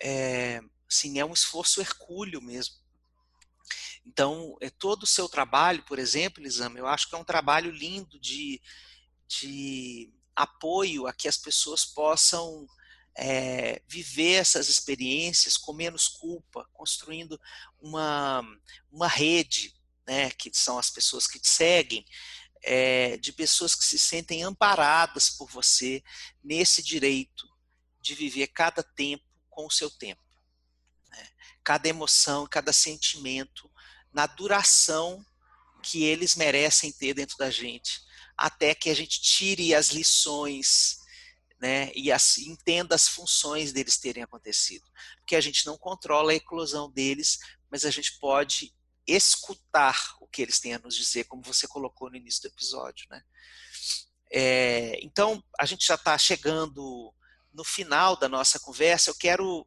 É, 0.00 0.60
assim, 0.88 1.18
é 1.18 1.24
um 1.24 1.34
esforço 1.34 1.80
hercúleo 1.80 2.40
mesmo. 2.40 2.76
Então, 4.06 4.56
é 4.60 4.70
todo 4.70 5.02
o 5.02 5.06
seu 5.06 5.28
trabalho, 5.28 5.82
por 5.84 5.98
exemplo, 5.98 6.42
Lisama, 6.42 6.78
eu 6.78 6.86
acho 6.86 7.08
que 7.08 7.14
é 7.14 7.18
um 7.18 7.24
trabalho 7.24 7.70
lindo 7.70 8.18
de, 8.20 8.60
de 9.26 10.12
apoio 10.36 11.06
a 11.06 11.12
que 11.12 11.28
as 11.28 11.36
pessoas 11.36 11.84
possam 11.84 12.66
é, 13.16 13.80
viver 13.86 14.34
essas 14.34 14.68
experiências 14.68 15.56
com 15.56 15.72
menos 15.72 16.08
culpa, 16.08 16.68
construindo 16.72 17.40
uma, 17.80 18.42
uma 18.90 19.06
rede, 19.06 19.74
né, 20.06 20.30
que 20.30 20.50
são 20.52 20.78
as 20.78 20.90
pessoas 20.90 21.26
que 21.26 21.38
te 21.38 21.48
seguem, 21.48 22.04
é, 22.62 23.16
de 23.18 23.32
pessoas 23.32 23.74
que 23.74 23.84
se 23.84 23.98
sentem 23.98 24.42
amparadas 24.42 25.30
por 25.30 25.48
você 25.50 26.02
nesse 26.42 26.82
direito 26.82 27.46
de 28.00 28.14
viver 28.14 28.48
cada 28.48 28.82
tempo 28.82 29.24
com 29.48 29.66
o 29.66 29.70
seu 29.70 29.90
tempo. 29.90 30.22
Né? 31.10 31.28
Cada 31.62 31.88
emoção, 31.88 32.46
cada 32.46 32.72
sentimento, 32.72 33.70
na 34.12 34.26
duração 34.26 35.24
que 35.82 36.02
eles 36.02 36.34
merecem 36.34 36.90
ter 36.90 37.14
dentro 37.14 37.36
da 37.36 37.50
gente, 37.50 38.02
até 38.36 38.74
que 38.74 38.88
a 38.88 38.94
gente 38.94 39.20
tire 39.20 39.74
as 39.74 39.88
lições 39.88 41.03
né, 41.60 41.90
e 41.94 42.10
as, 42.10 42.38
entenda 42.38 42.94
as 42.94 43.08
funções 43.08 43.72
deles 43.72 43.98
terem 43.98 44.22
acontecido. 44.22 44.84
Porque 45.18 45.36
a 45.36 45.40
gente 45.40 45.64
não 45.66 45.78
controla 45.78 46.32
a 46.32 46.34
eclosão 46.34 46.90
deles, 46.90 47.38
mas 47.70 47.84
a 47.84 47.90
gente 47.90 48.18
pode 48.18 48.74
escutar 49.06 50.16
o 50.20 50.26
que 50.26 50.42
eles 50.42 50.58
têm 50.58 50.74
a 50.74 50.78
nos 50.78 50.94
dizer, 50.94 51.24
como 51.24 51.42
você 51.42 51.66
colocou 51.66 52.10
no 52.10 52.16
início 52.16 52.42
do 52.42 52.48
episódio. 52.48 53.06
Né? 53.10 53.22
É, 54.32 54.98
então, 55.02 55.42
a 55.58 55.66
gente 55.66 55.86
já 55.86 55.94
está 55.94 56.16
chegando 56.18 57.14
no 57.52 57.64
final 57.64 58.16
da 58.16 58.28
nossa 58.28 58.58
conversa. 58.58 59.10
Eu 59.10 59.14
quero 59.14 59.66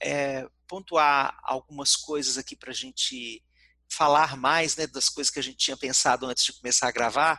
é, 0.00 0.46
pontuar 0.66 1.38
algumas 1.42 1.96
coisas 1.96 2.38
aqui 2.38 2.54
para 2.54 2.70
a 2.70 2.74
gente 2.74 3.42
falar 3.88 4.36
mais 4.36 4.76
né, 4.76 4.86
das 4.86 5.08
coisas 5.08 5.30
que 5.30 5.38
a 5.38 5.42
gente 5.42 5.58
tinha 5.58 5.76
pensado 5.76 6.26
antes 6.26 6.44
de 6.44 6.52
começar 6.52 6.88
a 6.88 6.92
gravar, 6.92 7.38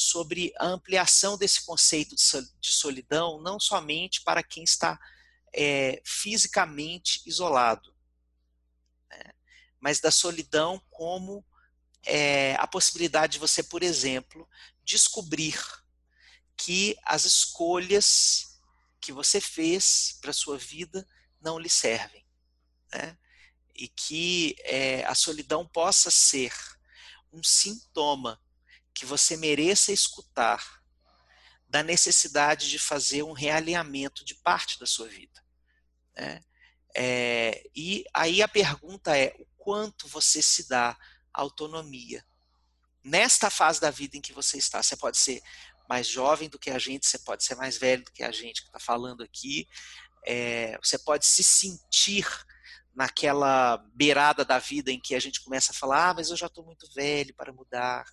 sobre 0.00 0.52
a 0.60 0.66
ampliação 0.66 1.36
desse 1.36 1.66
conceito 1.66 2.14
de 2.14 2.72
solidão, 2.72 3.42
não 3.42 3.58
somente 3.58 4.22
para 4.22 4.44
quem 4.44 4.62
está 4.62 4.96
é, 5.52 6.00
fisicamente 6.04 7.20
isolado, 7.26 7.92
né, 9.10 9.32
mas 9.80 9.98
da 9.98 10.12
solidão 10.12 10.80
como 10.88 11.44
é, 12.06 12.54
a 12.60 12.66
possibilidade 12.68 13.32
de 13.32 13.38
você, 13.40 13.60
por 13.60 13.82
exemplo, 13.82 14.48
descobrir 14.84 15.60
que 16.56 16.96
as 17.04 17.24
escolhas 17.24 18.60
que 19.00 19.12
você 19.12 19.40
fez 19.40 20.16
para 20.20 20.32
sua 20.32 20.56
vida 20.56 21.04
não 21.40 21.58
lhe 21.58 21.68
servem. 21.68 22.24
Né? 22.94 23.18
E 23.74 23.88
que 23.88 24.54
é, 24.60 25.04
a 25.06 25.14
solidão 25.16 25.66
possa 25.66 26.08
ser 26.08 26.52
um 27.32 27.42
sintoma 27.42 28.40
que 28.98 29.06
você 29.06 29.36
mereça 29.36 29.92
escutar 29.92 30.82
da 31.68 31.84
necessidade 31.84 32.68
de 32.68 32.80
fazer 32.80 33.22
um 33.22 33.32
realinhamento 33.32 34.24
de 34.24 34.34
parte 34.34 34.76
da 34.80 34.86
sua 34.86 35.06
vida. 35.06 35.40
Né? 36.16 36.42
É, 36.96 37.62
e 37.76 38.04
aí 38.12 38.42
a 38.42 38.48
pergunta 38.48 39.16
é: 39.16 39.36
o 39.38 39.46
quanto 39.56 40.08
você 40.08 40.42
se 40.42 40.68
dá 40.68 40.98
autonomia 41.32 42.24
nesta 43.04 43.48
fase 43.48 43.80
da 43.80 43.90
vida 43.90 44.16
em 44.16 44.20
que 44.20 44.32
você 44.32 44.58
está? 44.58 44.82
Você 44.82 44.96
pode 44.96 45.16
ser 45.16 45.40
mais 45.88 46.08
jovem 46.08 46.48
do 46.48 46.58
que 46.58 46.70
a 46.70 46.78
gente, 46.78 47.06
você 47.06 47.20
pode 47.20 47.44
ser 47.44 47.54
mais 47.54 47.78
velho 47.78 48.04
do 48.04 48.12
que 48.12 48.24
a 48.24 48.32
gente 48.32 48.62
que 48.62 48.68
está 48.68 48.80
falando 48.80 49.22
aqui, 49.22 49.68
é, 50.26 50.76
você 50.82 50.98
pode 50.98 51.24
se 51.24 51.44
sentir 51.44 52.26
naquela 52.92 53.76
beirada 53.94 54.44
da 54.44 54.58
vida 54.58 54.90
em 54.90 54.98
que 54.98 55.14
a 55.14 55.20
gente 55.20 55.40
começa 55.40 55.70
a 55.70 55.74
falar: 55.74 56.08
ah, 56.08 56.14
mas 56.14 56.30
eu 56.30 56.36
já 56.36 56.46
estou 56.46 56.64
muito 56.64 56.92
velho 56.92 57.32
para 57.36 57.52
mudar 57.52 58.04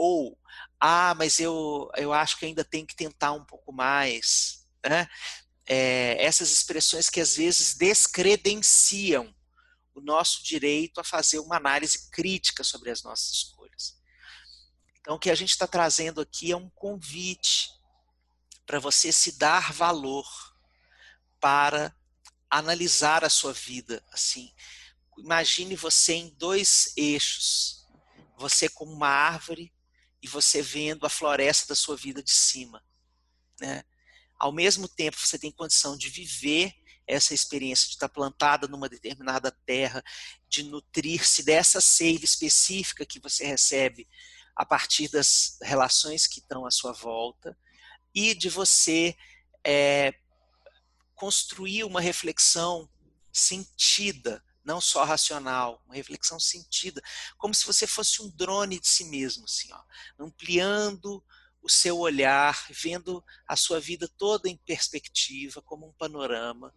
ou 0.00 0.38
ah, 0.80 1.14
mas 1.14 1.38
eu, 1.38 1.90
eu 1.94 2.10
acho 2.10 2.38
que 2.38 2.46
ainda 2.46 2.64
tem 2.64 2.86
que 2.86 2.96
tentar 2.96 3.32
um 3.32 3.44
pouco 3.44 3.70
mais. 3.70 4.66
Né? 4.82 5.06
É, 5.66 6.16
essas 6.24 6.50
expressões 6.50 7.10
que 7.10 7.20
às 7.20 7.36
vezes 7.36 7.74
descredenciam 7.74 9.34
o 9.94 10.00
nosso 10.00 10.42
direito 10.42 10.98
a 10.98 11.04
fazer 11.04 11.38
uma 11.38 11.56
análise 11.56 12.10
crítica 12.10 12.64
sobre 12.64 12.90
as 12.90 13.02
nossas 13.02 13.30
escolhas. 13.30 14.00
Então, 15.00 15.16
o 15.16 15.18
que 15.18 15.30
a 15.30 15.34
gente 15.34 15.50
está 15.50 15.66
trazendo 15.66 16.22
aqui 16.22 16.50
é 16.50 16.56
um 16.56 16.70
convite 16.70 17.68
para 18.64 18.78
você 18.78 19.12
se 19.12 19.32
dar 19.38 19.72
valor 19.72 20.26
para 21.38 21.94
analisar 22.48 23.22
a 23.22 23.30
sua 23.30 23.52
vida 23.52 24.02
assim. 24.12 24.50
Imagine 25.18 25.76
você 25.76 26.14
em 26.14 26.30
dois 26.30 26.92
eixos. 26.96 27.86
Você 28.38 28.68
como 28.70 28.92
uma 28.92 29.08
árvore 29.08 29.70
e 30.22 30.28
você 30.28 30.62
vendo 30.62 31.06
a 31.06 31.10
floresta 31.10 31.68
da 31.68 31.74
sua 31.74 31.96
vida 31.96 32.22
de 32.22 32.30
cima. 32.32 32.82
Né? 33.60 33.82
Ao 34.38 34.52
mesmo 34.52 34.88
tempo, 34.88 35.18
você 35.18 35.38
tem 35.38 35.50
condição 35.50 35.96
de 35.96 36.08
viver 36.08 36.74
essa 37.06 37.34
experiência 37.34 37.86
de 37.88 37.94
estar 37.94 38.08
plantada 38.08 38.68
numa 38.68 38.88
determinada 38.88 39.50
terra, 39.66 40.02
de 40.48 40.62
nutrir-se 40.62 41.42
dessa 41.42 41.80
seiva 41.80 42.24
específica 42.24 43.04
que 43.04 43.18
você 43.18 43.44
recebe 43.44 44.08
a 44.54 44.64
partir 44.64 45.08
das 45.08 45.58
relações 45.62 46.26
que 46.26 46.38
estão 46.38 46.66
à 46.66 46.70
sua 46.70 46.92
volta 46.92 47.56
e 48.14 48.34
de 48.34 48.48
você 48.48 49.16
é, 49.64 50.12
construir 51.14 51.84
uma 51.84 52.00
reflexão 52.00 52.88
sentida 53.32 54.42
não 54.64 54.80
só 54.80 55.04
racional, 55.04 55.82
uma 55.86 55.94
reflexão 55.94 56.38
sentida, 56.38 57.02
como 57.38 57.54
se 57.54 57.66
você 57.66 57.86
fosse 57.86 58.22
um 58.22 58.30
drone 58.30 58.78
de 58.78 58.88
si 58.88 59.04
mesmo, 59.04 59.44
assim, 59.44 59.72
ó, 59.72 59.82
ampliando 60.18 61.24
o 61.62 61.68
seu 61.68 61.98
olhar, 61.98 62.66
vendo 62.70 63.24
a 63.46 63.56
sua 63.56 63.80
vida 63.80 64.08
toda 64.16 64.48
em 64.48 64.56
perspectiva, 64.56 65.60
como 65.62 65.86
um 65.86 65.92
panorama. 65.92 66.74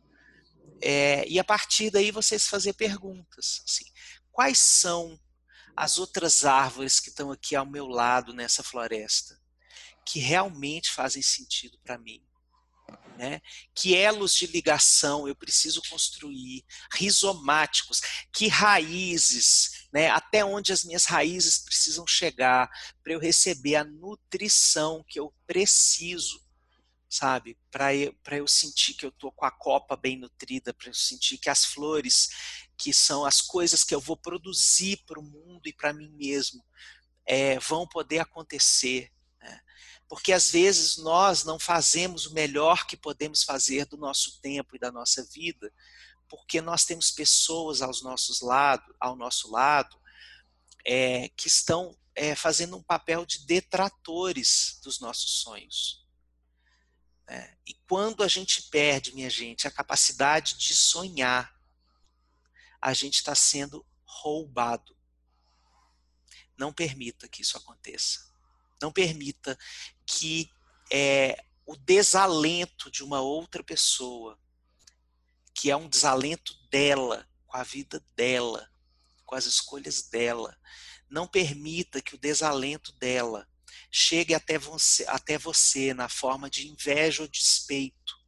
É, 0.82 1.28
e 1.28 1.40
a 1.40 1.44
partir 1.44 1.90
daí 1.90 2.12
vocês 2.12 2.48
fazer 2.48 2.74
perguntas. 2.74 3.62
Assim, 3.66 3.86
quais 4.32 4.58
são 4.58 5.20
as 5.76 5.98
outras 5.98 6.44
árvores 6.44 7.00
que 7.00 7.10
estão 7.10 7.32
aqui 7.32 7.56
ao 7.56 7.66
meu 7.66 7.88
lado 7.88 8.34
nessa 8.34 8.64
floresta 8.64 9.42
que 10.06 10.20
realmente 10.20 10.92
fazem 10.92 11.22
sentido 11.22 11.80
para 11.80 11.98
mim? 11.98 12.22
Né? 13.18 13.42
Que 13.76 13.96
elos 13.96 14.34
de 14.34 14.48
ligação 14.48 15.28
eu 15.28 15.36
preciso 15.36 15.82
construir, 15.88 16.66
rizomáticos, 16.94 18.02
que 18.34 18.48
raízes, 18.48 19.88
né? 19.94 20.10
até 20.10 20.44
onde 20.44 20.74
as 20.74 20.84
minhas 20.84 21.06
raízes 21.06 21.60
precisam 21.60 22.08
chegar 22.08 22.68
para 23.04 23.14
eu 23.14 23.20
receber 23.20 23.76
a 23.76 23.84
nutrição 23.84 25.06
que 25.08 25.20
eu 25.20 25.32
preciso, 25.46 26.44
sabe? 27.14 27.56
Para 27.70 27.96
eu, 27.96 28.16
eu 28.32 28.48
sentir 28.48 28.96
que 28.96 29.06
eu 29.06 29.10
estou 29.10 29.32
com 29.32 29.46
a 29.46 29.52
copa 29.52 29.96
bem 29.96 30.18
nutrida, 30.18 30.74
para 30.74 30.90
eu 30.90 30.94
sentir 30.94 31.38
que 31.38 31.50
as 31.50 31.64
flores, 31.64 32.30
que 32.76 32.92
são 32.92 33.24
as 33.24 33.40
coisas 33.40 33.84
que 33.84 33.94
eu 33.94 34.02
vou 34.02 34.18
produzir 34.18 35.04
para 35.06 35.20
o 35.20 35.24
mundo 35.24 35.62
e 35.68 35.74
para 35.74 35.94
mim 35.94 36.10
mesmo, 36.18 36.64
é, 37.26 37.60
vão 37.60 37.88
poder 37.88 38.20
acontecer. 38.20 39.12
Porque 40.14 40.32
às 40.32 40.52
vezes 40.52 40.98
nós 40.98 41.44
não 41.44 41.58
fazemos 41.58 42.28
o 42.28 42.36
melhor 42.36 42.86
que 42.86 42.96
podemos 42.96 43.44
fazer 43.44 43.88
do 43.88 43.98
nosso 43.98 44.40
tempo 44.42 44.76
e 44.76 44.80
da 44.80 44.92
nossa 44.92 45.24
vida, 45.24 45.74
porque 46.30 46.62
nós 46.62 46.86
temos 46.86 47.10
pessoas 47.10 47.82
aos 47.82 48.04
nossos 48.04 48.40
lado, 48.40 48.96
ao 49.00 49.16
nosso 49.16 49.50
lado 49.50 50.00
é, 50.86 51.30
que 51.30 51.48
estão 51.48 51.98
é, 52.14 52.36
fazendo 52.36 52.78
um 52.78 52.84
papel 52.84 53.26
de 53.26 53.44
detratores 53.48 54.80
dos 54.84 55.00
nossos 55.00 55.42
sonhos. 55.42 56.08
É, 57.28 57.58
e 57.66 57.74
quando 57.90 58.22
a 58.22 58.28
gente 58.28 58.70
perde, 58.70 59.16
minha 59.16 59.32
gente, 59.32 59.68
a 59.68 59.72
capacidade 59.72 60.60
de 60.60 60.76
sonhar, 60.76 61.60
a 62.80 62.94
gente 62.94 63.16
está 63.16 63.34
sendo 63.34 63.84
roubado. 64.06 64.96
Não 66.56 66.72
permita 66.72 67.28
que 67.28 67.42
isso 67.42 67.58
aconteça. 67.58 68.32
Não 68.84 68.92
permita 68.92 69.58
que 70.06 70.52
é, 70.92 71.42
o 71.66 71.78
desalento 71.78 72.92
de 72.92 73.02
uma 73.02 73.22
outra 73.22 73.64
pessoa, 73.64 74.38
que 75.56 75.72
é 75.72 75.76
um 75.78 75.88
desalento 75.88 76.54
dela, 76.70 77.26
com 77.48 77.56
a 77.56 77.64
vida 77.64 78.04
dela, 78.14 78.70
com 79.26 79.36
as 79.36 79.46
escolhas 79.46 80.10
dela, 80.10 80.60
não 81.10 81.26
permita 81.26 82.02
que 82.02 82.14
o 82.14 82.18
desalento 82.18 82.92
dela 82.98 83.48
chegue 83.90 84.34
até 84.34 84.58
você, 84.58 85.06
até 85.08 85.38
você 85.38 85.94
na 85.94 86.10
forma 86.10 86.50
de 86.50 86.68
inveja 86.68 87.22
ou 87.22 87.28
despeito. 87.30 88.20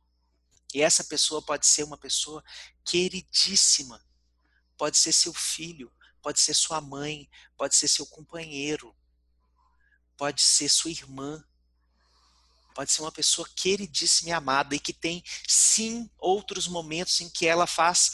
E 0.73 0.81
essa 0.81 1.03
pessoa 1.03 1.41
pode 1.41 1.67
ser 1.67 1.83
uma 1.83 1.97
pessoa 1.97 2.41
queridíssima, 2.85 4.01
pode 4.77 4.97
ser 4.97 5.11
seu 5.11 5.33
filho, 5.33 5.91
pode 6.21 6.39
ser 6.39 6.53
sua 6.53 6.79
mãe, 6.79 7.29
pode 7.57 7.75
ser 7.75 7.89
seu 7.89 8.05
companheiro, 8.05 8.95
pode 10.17 10.41
ser 10.41 10.69
sua 10.69 10.91
irmã, 10.91 11.43
pode 12.73 12.91
ser 12.91 13.01
uma 13.01 13.11
pessoa 13.11 13.47
queridíssima 13.55 14.29
e 14.29 14.33
amada 14.33 14.75
e 14.75 14.79
que 14.79 14.93
tem 14.93 15.23
sim 15.47 16.09
outros 16.17 16.67
momentos 16.67 17.21
em 17.21 17.29
que 17.29 17.47
ela 17.47 17.65
faz 17.65 18.11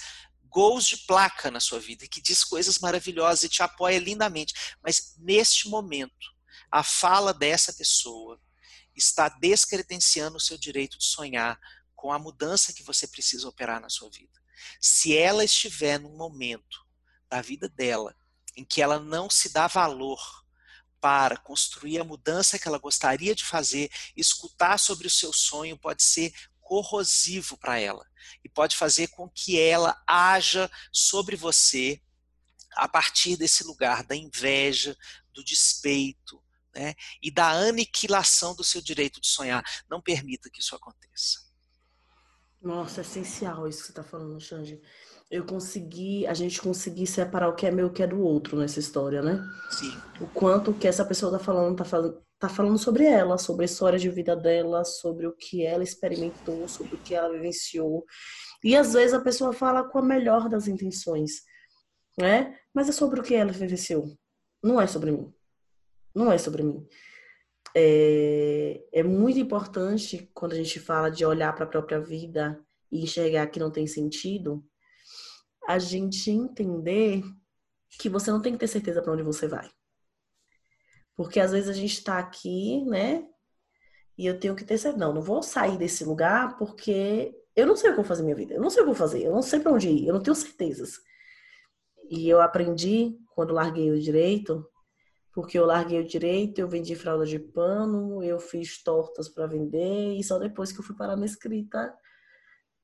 gols 0.52 0.86
de 0.86 0.98
placa 0.98 1.50
na 1.50 1.60
sua 1.60 1.80
vida, 1.80 2.08
que 2.08 2.22
diz 2.22 2.44
coisas 2.44 2.80
maravilhosas 2.80 3.44
e 3.44 3.50
te 3.50 3.64
apoia 3.64 3.98
lindamente, 3.98 4.54
mas 4.84 5.16
neste 5.18 5.70
momento, 5.70 6.32
a 6.70 6.84
fala 6.84 7.34
dessa 7.34 7.74
pessoa 7.74 8.40
está 8.96 9.30
descredenciando 9.30 10.38
o 10.38 10.42
seu 10.42 10.58
direito 10.58 10.98
de 10.98 11.06
sonhar 11.06 11.60
com 11.96 12.12
a 12.12 12.20
mudança 12.20 12.74
que 12.74 12.84
você 12.84 13.08
precisa 13.08 13.48
operar 13.48 13.80
na 13.80 13.90
sua 13.90 14.10
vida. 14.10 14.42
Se 14.80 15.16
ela 15.16 15.44
estiver 15.44 16.00
num 16.00 16.16
momento 16.18 16.86
da 17.30 17.42
vida 17.42 17.70
dela 17.70 18.16
em 18.56 18.66
que 18.66 18.82
ela 18.82 19.00
não 19.00 19.30
se 19.30 19.50
dá 19.50 19.68
valor 19.68 20.41
para 21.02 21.36
construir 21.36 22.00
a 22.00 22.04
mudança 22.04 22.60
que 22.60 22.68
ela 22.68 22.78
gostaria 22.78 23.34
de 23.34 23.44
fazer, 23.44 23.92
escutar 24.16 24.78
sobre 24.78 25.08
o 25.08 25.12
seu 25.12 25.34
sonho 25.34 25.78
pode 25.78 26.04
ser 26.04 26.32
corrosivo 26.62 27.58
para 27.58 27.80
ela 27.80 28.08
e 28.46 28.48
pode 28.48 28.78
fazer 28.78 29.08
com 29.08 29.28
que 29.28 29.60
ela 29.60 30.02
haja 30.08 30.72
sobre 30.92 31.36
você 31.36 32.00
a 32.74 32.88
partir 32.88 33.36
desse 33.36 33.64
lugar 33.66 34.04
da 34.04 34.16
inveja, 34.16 34.96
do 35.34 35.44
despeito, 35.44 36.42
né, 36.74 36.96
e 37.22 37.30
da 37.30 37.50
aniquilação 37.50 38.56
do 38.56 38.64
seu 38.64 38.82
direito 38.82 39.20
de 39.20 39.28
sonhar. 39.28 39.64
Não 39.90 40.02
permita 40.02 40.50
que 40.50 40.62
isso 40.62 40.76
aconteça. 40.76 41.42
Nossa, 42.62 43.02
é 43.02 43.04
essencial 43.04 43.68
isso 43.68 43.80
que 43.80 43.86
você 43.88 43.92
está 43.92 44.04
falando, 44.04 44.40
Xande 44.40 44.80
eu 45.32 45.46
consegui, 45.46 46.28
a 46.28 46.34
gente 46.34 46.62
conseguir 46.62 47.08
separar 47.08 47.48
o 47.48 47.56
que 47.56 47.66
é 47.66 47.72
meu 47.72 47.88
e 47.88 47.90
o 47.90 47.94
que 47.94 48.04
é 48.04 48.08
do 48.08 48.22
outro 48.22 48.58
nessa 48.58 48.80
história, 48.80 49.22
né? 49.22 49.42
Sim. 49.70 49.92
O 50.20 50.28
quanto 50.28 50.74
que 50.74 50.86
essa 50.86 51.06
pessoa 51.06 51.32
tá 51.32 51.40
falando, 51.40 51.78
tá 51.78 51.86
falando, 51.86 52.22
tá 52.38 52.50
falando 52.50 52.78
sobre 52.78 53.06
ela, 53.06 53.38
sobre 53.38 53.64
a 53.64 53.66
história 53.66 53.98
de 53.98 54.10
vida 54.10 54.36
dela, 54.36 54.84
sobre 54.84 55.26
o 55.26 55.32
que 55.32 55.66
ela 55.66 55.84
experimentou, 55.84 56.68
sobre 56.68 56.96
o 56.96 56.98
que 56.98 57.16
ela 57.16 57.32
vivenciou. 57.32 58.04
E 58.62 58.76
às 58.76 58.92
vezes 58.92 59.14
a 59.14 59.22
pessoa 59.22 59.54
fala 59.54 59.86
com 59.86 60.00
a 60.00 60.04
melhor 60.04 60.50
das 60.50 60.68
intenções, 60.68 61.44
né? 62.20 62.58
Mas 62.74 62.90
é 62.90 62.92
sobre 62.92 63.22
o 63.22 63.24
que 63.24 63.34
ela 63.34 63.54
vivenciou. 63.54 64.14
Não 64.62 64.82
é 64.82 64.86
sobre 64.86 65.12
mim. 65.12 65.34
Não 66.14 66.30
é 66.30 66.38
sobre 66.38 66.62
mim. 66.62 66.86
É, 67.74 68.84
é 68.92 69.02
muito 69.02 69.40
importante 69.40 70.30
quando 70.34 70.52
a 70.52 70.58
gente 70.58 70.78
fala 70.78 71.10
de 71.10 71.26
olhar 71.26 71.56
para 71.56 71.64
a 71.64 71.70
própria 71.70 72.02
vida 72.02 72.60
e 72.92 73.02
enxergar 73.02 73.48
que 73.48 73.62
não 73.62 73.72
tem 73.72 73.88
sentido, 73.88 74.62
a 75.68 75.80
gente 75.80 76.30
entender 76.30 77.24
que 78.00 78.10
você 78.10 78.32
não 78.32 78.42
tem 78.42 78.54
que 78.54 78.60
ter 78.60 78.68
certeza 78.68 79.02
para 79.02 79.14
onde 79.14 79.24
você 79.24 79.48
vai. 79.48 79.70
Porque 81.16 81.40
às 81.40 81.52
vezes 81.52 81.70
a 81.70 81.74
gente 81.74 81.94
está 81.94 82.18
aqui, 82.18 82.84
né? 82.86 83.28
E 84.18 84.26
eu 84.26 84.40
tenho 84.40 84.56
que 84.56 84.64
ter 84.64 84.78
certeza. 84.78 85.04
Não, 85.06 85.14
não 85.14 85.22
vou 85.22 85.44
sair 85.44 85.78
desse 85.78 86.04
lugar 86.04 86.58
porque 86.58 87.36
eu 87.56 87.68
não 87.68 87.76
sei 87.76 87.90
o 87.90 87.94
que 87.94 87.98
vou 87.98 88.06
fazer 88.06 88.24
minha 88.24 88.36
vida. 88.36 88.54
Eu 88.54 88.62
não 88.62 88.70
sei 88.70 88.82
o 88.82 88.86
que 88.86 88.92
vou 88.92 88.96
fazer. 88.96 89.24
Eu 89.24 89.32
não 89.32 89.42
sei 89.42 89.60
para 89.60 89.72
onde 89.72 89.90
ir. 89.90 90.08
Eu 90.08 90.14
não 90.14 90.24
tenho 90.24 90.36
certezas. 90.36 91.00
E 92.10 92.28
eu 92.28 92.42
aprendi 92.42 93.18
quando 93.34 93.54
larguei 93.54 93.92
o 93.92 94.00
direito, 94.00 94.68
porque 95.34 95.58
eu 95.58 95.66
larguei 95.66 96.00
o 96.02 96.08
direito, 96.08 96.60
eu 96.60 96.68
vendi 96.68 96.96
fralda 96.96 97.26
de 97.26 97.40
pano, 97.40 98.22
eu 98.22 98.40
fiz 98.40 98.84
tortas 98.84 99.30
para 99.30 99.48
vender 99.48 100.16
e 100.18 100.24
só 100.24 100.38
depois 100.38 100.72
que 100.72 100.80
eu 100.80 100.84
fui 100.84 100.96
parar 100.96 101.16
na 101.16 101.26
escrita 101.26 101.94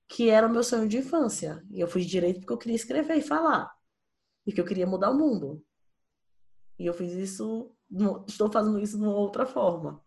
que 0.08 0.30
era 0.30 0.48
o 0.48 0.50
meu 0.50 0.64
sonho 0.64 0.88
de 0.88 0.98
infância. 0.98 1.64
E 1.72 1.80
eu 1.80 1.88
fui 1.88 2.02
de 2.02 2.08
direito 2.08 2.40
porque 2.40 2.54
eu 2.54 2.58
queria 2.58 2.76
escrever 2.76 3.16
e 3.16 3.22
falar. 3.22 3.72
E 4.46 4.52
que 4.52 4.62
eu 4.62 4.66
queria 4.66 4.88
mudar 4.88 5.12
o 5.12 5.18
mundo. 5.18 5.64
E 6.80 6.86
eu 6.86 6.94
fiz 6.94 7.12
isso, 7.14 7.76
estou 8.28 8.52
fazendo 8.52 8.80
isso 8.80 8.98
de 8.98 9.04
uma 9.04 9.16
outra 9.16 9.46
forma. 9.46 10.02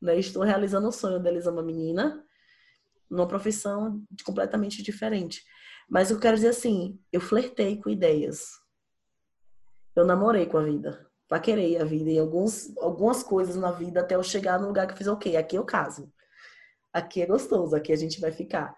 Né? 0.00 0.18
Estou 0.18 0.42
realizando 0.42 0.88
o 0.88 0.92
sonho 0.92 1.24
Elisa 1.26 1.52
uma 1.52 1.62
menina, 1.62 2.24
numa 3.08 3.28
profissão 3.28 4.02
completamente 4.24 4.82
diferente. 4.82 5.44
Mas 5.88 6.10
eu 6.10 6.18
quero 6.18 6.36
dizer 6.36 6.48
assim, 6.48 6.98
eu 7.12 7.20
flertei 7.20 7.80
com 7.80 7.90
ideias. 7.90 8.48
Eu 9.94 10.04
namorei 10.04 10.46
com 10.46 10.58
a 10.58 10.64
vida. 10.64 11.06
Paquerei 11.28 11.78
a 11.78 11.84
vida 11.84 12.10
em 12.10 12.18
alguns, 12.18 12.76
algumas 12.78 13.22
coisas 13.22 13.56
na 13.56 13.70
vida 13.70 14.00
até 14.00 14.14
eu 14.14 14.22
chegar 14.22 14.58
no 14.58 14.66
lugar 14.66 14.86
que 14.86 14.92
eu 14.94 14.96
fiz, 14.96 15.06
ok, 15.06 15.36
aqui 15.36 15.56
eu 15.56 15.64
caso. 15.64 16.12
Aqui 16.92 17.22
é 17.22 17.26
gostoso, 17.26 17.74
aqui 17.76 17.92
a 17.92 17.96
gente 17.96 18.20
vai 18.20 18.32
ficar. 18.32 18.74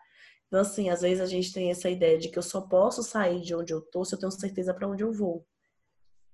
Então, 0.47 0.61
assim, 0.61 0.88
às 0.88 1.01
vezes 1.01 1.20
a 1.20 1.26
gente 1.26 1.53
tem 1.53 1.70
essa 1.70 1.90
ideia 1.90 2.18
de 2.18 2.28
que 2.28 2.38
eu 2.38 2.42
só 2.42 2.61
posso 2.61 3.03
sair 3.03 3.40
de 3.40 3.55
onde 3.55 3.72
eu 3.72 3.80
tô 3.80 4.05
se 4.05 4.14
eu 4.14 4.18
tenho 4.18 4.30
certeza 4.30 4.72
para 4.72 4.88
onde 4.88 5.03
eu 5.03 5.12
vou. 5.12 5.47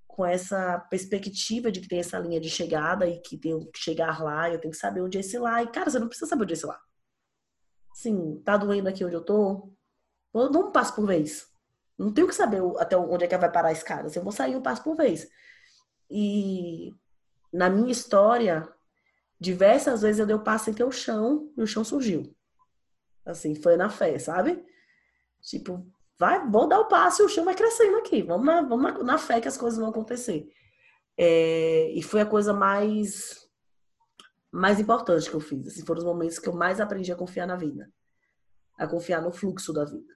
Com 0.06 0.26
essa 0.26 0.78
perspectiva 0.90 1.72
de 1.72 1.80
que 1.80 1.88
tem 1.88 2.00
essa 2.00 2.18
linha 2.18 2.38
de 2.38 2.50
chegada 2.50 3.06
e 3.06 3.20
que 3.20 3.38
tenho 3.38 3.66
que 3.70 3.78
chegar 3.78 4.22
lá, 4.22 4.50
eu 4.50 4.60
tenho 4.60 4.72
que 4.72 4.78
saber 4.78 5.00
onde 5.00 5.16
é 5.16 5.20
esse 5.20 5.38
lá. 5.38 5.62
E, 5.62 5.68
cara, 5.68 5.90
você 5.90 5.98
não 5.98 6.08
precisa 6.08 6.28
saber 6.28 6.42
onde 6.42 6.52
é 6.52 6.56
esse 6.56 6.66
lá. 6.66 6.78
Sim, 7.94 8.42
tá 8.44 8.56
doendo 8.56 8.88
aqui 8.88 9.04
onde 9.04 9.14
eu 9.14 9.24
tô? 9.24 9.72
Eu 10.34 10.50
dou 10.50 10.68
um 10.68 10.72
passo 10.72 10.94
por 10.94 11.06
vez. 11.06 11.46
Não 11.98 12.12
tenho 12.12 12.26
que 12.26 12.34
saber 12.34 12.60
até 12.78 12.96
onde 12.96 13.24
é 13.24 13.28
que 13.28 13.36
vai 13.36 13.50
parar 13.50 13.68
a 13.68 13.72
escada. 13.72 14.10
Eu 14.14 14.22
vou 14.22 14.32
sair 14.32 14.56
um 14.56 14.62
passo 14.62 14.82
por 14.82 14.96
vez. 14.96 15.28
E 16.10 16.92
na 17.52 17.70
minha 17.70 17.92
história, 17.92 18.68
diversas 19.40 20.02
vezes 20.02 20.18
eu 20.18 20.26
dei 20.26 20.36
o 20.36 20.38
um 20.38 20.44
passo 20.44 20.68
entre 20.70 20.84
o 20.84 20.90
chão 20.90 21.52
e 21.56 21.62
o 21.62 21.66
chão 21.66 21.84
surgiu. 21.84 22.34
Assim, 23.24 23.54
foi 23.54 23.76
na 23.76 23.88
fé, 23.88 24.18
sabe? 24.18 24.64
Tipo, 25.40 25.86
vai, 26.18 26.48
vou 26.48 26.68
dar 26.68 26.80
o 26.80 26.88
passo 26.88 27.22
e 27.22 27.24
o 27.24 27.28
chão 27.28 27.44
vai 27.44 27.54
crescendo 27.54 27.98
aqui. 27.98 28.22
Vamos 28.22 28.46
na, 28.46 28.62
vamos 28.62 28.82
na, 28.82 29.02
na 29.02 29.18
fé 29.18 29.40
que 29.40 29.48
as 29.48 29.56
coisas 29.56 29.78
vão 29.78 29.90
acontecer. 29.90 30.48
É, 31.16 31.90
e 31.92 32.02
foi 32.02 32.20
a 32.20 32.26
coisa 32.26 32.52
mais 32.52 33.42
mais 34.52 34.78
importante 34.78 35.30
que 35.30 35.34
eu 35.34 35.40
fiz. 35.40 35.66
Assim, 35.66 35.84
foram 35.84 36.00
os 36.00 36.04
momentos 36.04 36.38
que 36.38 36.48
eu 36.48 36.52
mais 36.52 36.78
aprendi 36.78 37.10
a 37.10 37.16
confiar 37.16 37.46
na 37.46 37.56
vida. 37.56 37.90
A 38.78 38.86
confiar 38.86 39.22
no 39.22 39.32
fluxo 39.32 39.72
da 39.72 39.84
vida. 39.84 40.14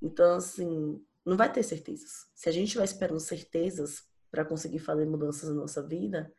Então, 0.00 0.36
assim, 0.36 1.04
não 1.24 1.36
vai 1.36 1.52
ter 1.52 1.62
certezas. 1.62 2.26
Se 2.34 2.48
a 2.48 2.52
gente 2.52 2.76
vai 2.76 2.84
esperando 2.84 3.20
certezas 3.20 4.02
para 4.30 4.44
conseguir 4.44 4.78
fazer 4.78 5.04
mudanças 5.04 5.48
na 5.48 5.54
nossa 5.54 5.82
vida, 5.82 6.32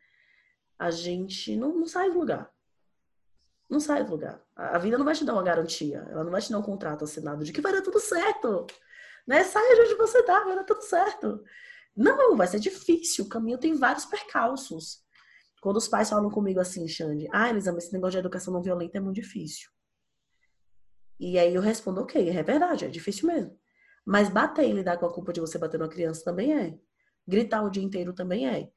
a 0.78 0.90
gente 0.90 1.56
não, 1.56 1.74
não 1.76 1.86
sai 1.86 2.10
do 2.10 2.18
lugar. 2.18 2.52
Não 3.68 3.80
sai 3.80 4.04
do 4.04 4.10
lugar. 4.12 4.40
A 4.54 4.78
vida 4.78 4.96
não 4.96 5.04
vai 5.04 5.14
te 5.14 5.24
dar 5.24 5.32
uma 5.32 5.42
garantia, 5.42 6.06
ela 6.10 6.22
não 6.22 6.30
vai 6.30 6.40
te 6.40 6.50
dar 6.50 6.58
um 6.58 6.62
contrato 6.62 7.04
assinado 7.04 7.44
de 7.44 7.52
que 7.52 7.60
vai 7.60 7.72
dar 7.72 7.82
tudo 7.82 7.98
certo. 7.98 8.66
Né? 9.26 9.42
Saia 9.42 9.74
de 9.74 9.80
onde 9.82 9.94
você 9.96 10.22
tá, 10.22 10.44
vai 10.44 10.54
dar 10.54 10.64
tudo 10.64 10.82
certo. 10.82 11.42
Não, 11.96 12.36
vai 12.36 12.46
ser 12.46 12.60
difícil. 12.60 13.24
O 13.24 13.28
caminho 13.28 13.58
tem 13.58 13.74
vários 13.74 14.04
percalços. 14.04 15.04
Quando 15.60 15.78
os 15.78 15.88
pais 15.88 16.10
falam 16.10 16.30
comigo 16.30 16.60
assim, 16.60 16.86
Xande, 16.86 17.26
ah, 17.32 17.48
Elisa, 17.48 17.72
mas 17.72 17.84
esse 17.84 17.92
negócio 17.92 18.12
de 18.12 18.18
educação 18.18 18.52
não 18.52 18.62
violenta 18.62 18.98
é 18.98 19.00
muito 19.00 19.16
difícil. 19.16 19.68
E 21.18 21.38
aí 21.38 21.54
eu 21.54 21.62
respondo, 21.62 22.02
ok, 22.02 22.28
é 22.28 22.42
verdade, 22.42 22.84
é 22.84 22.88
difícil 22.88 23.26
mesmo. 23.26 23.58
Mas 24.04 24.28
bater 24.28 24.68
e 24.68 24.72
lidar 24.72 24.98
com 24.98 25.06
a 25.06 25.12
culpa 25.12 25.32
de 25.32 25.40
você 25.40 25.58
bater 25.58 25.78
numa 25.78 25.88
criança 25.88 26.22
também 26.22 26.56
é. 26.56 26.78
Gritar 27.26 27.62
o 27.62 27.70
dia 27.70 27.82
inteiro 27.82 28.12
também 28.12 28.48
é. 28.48 28.70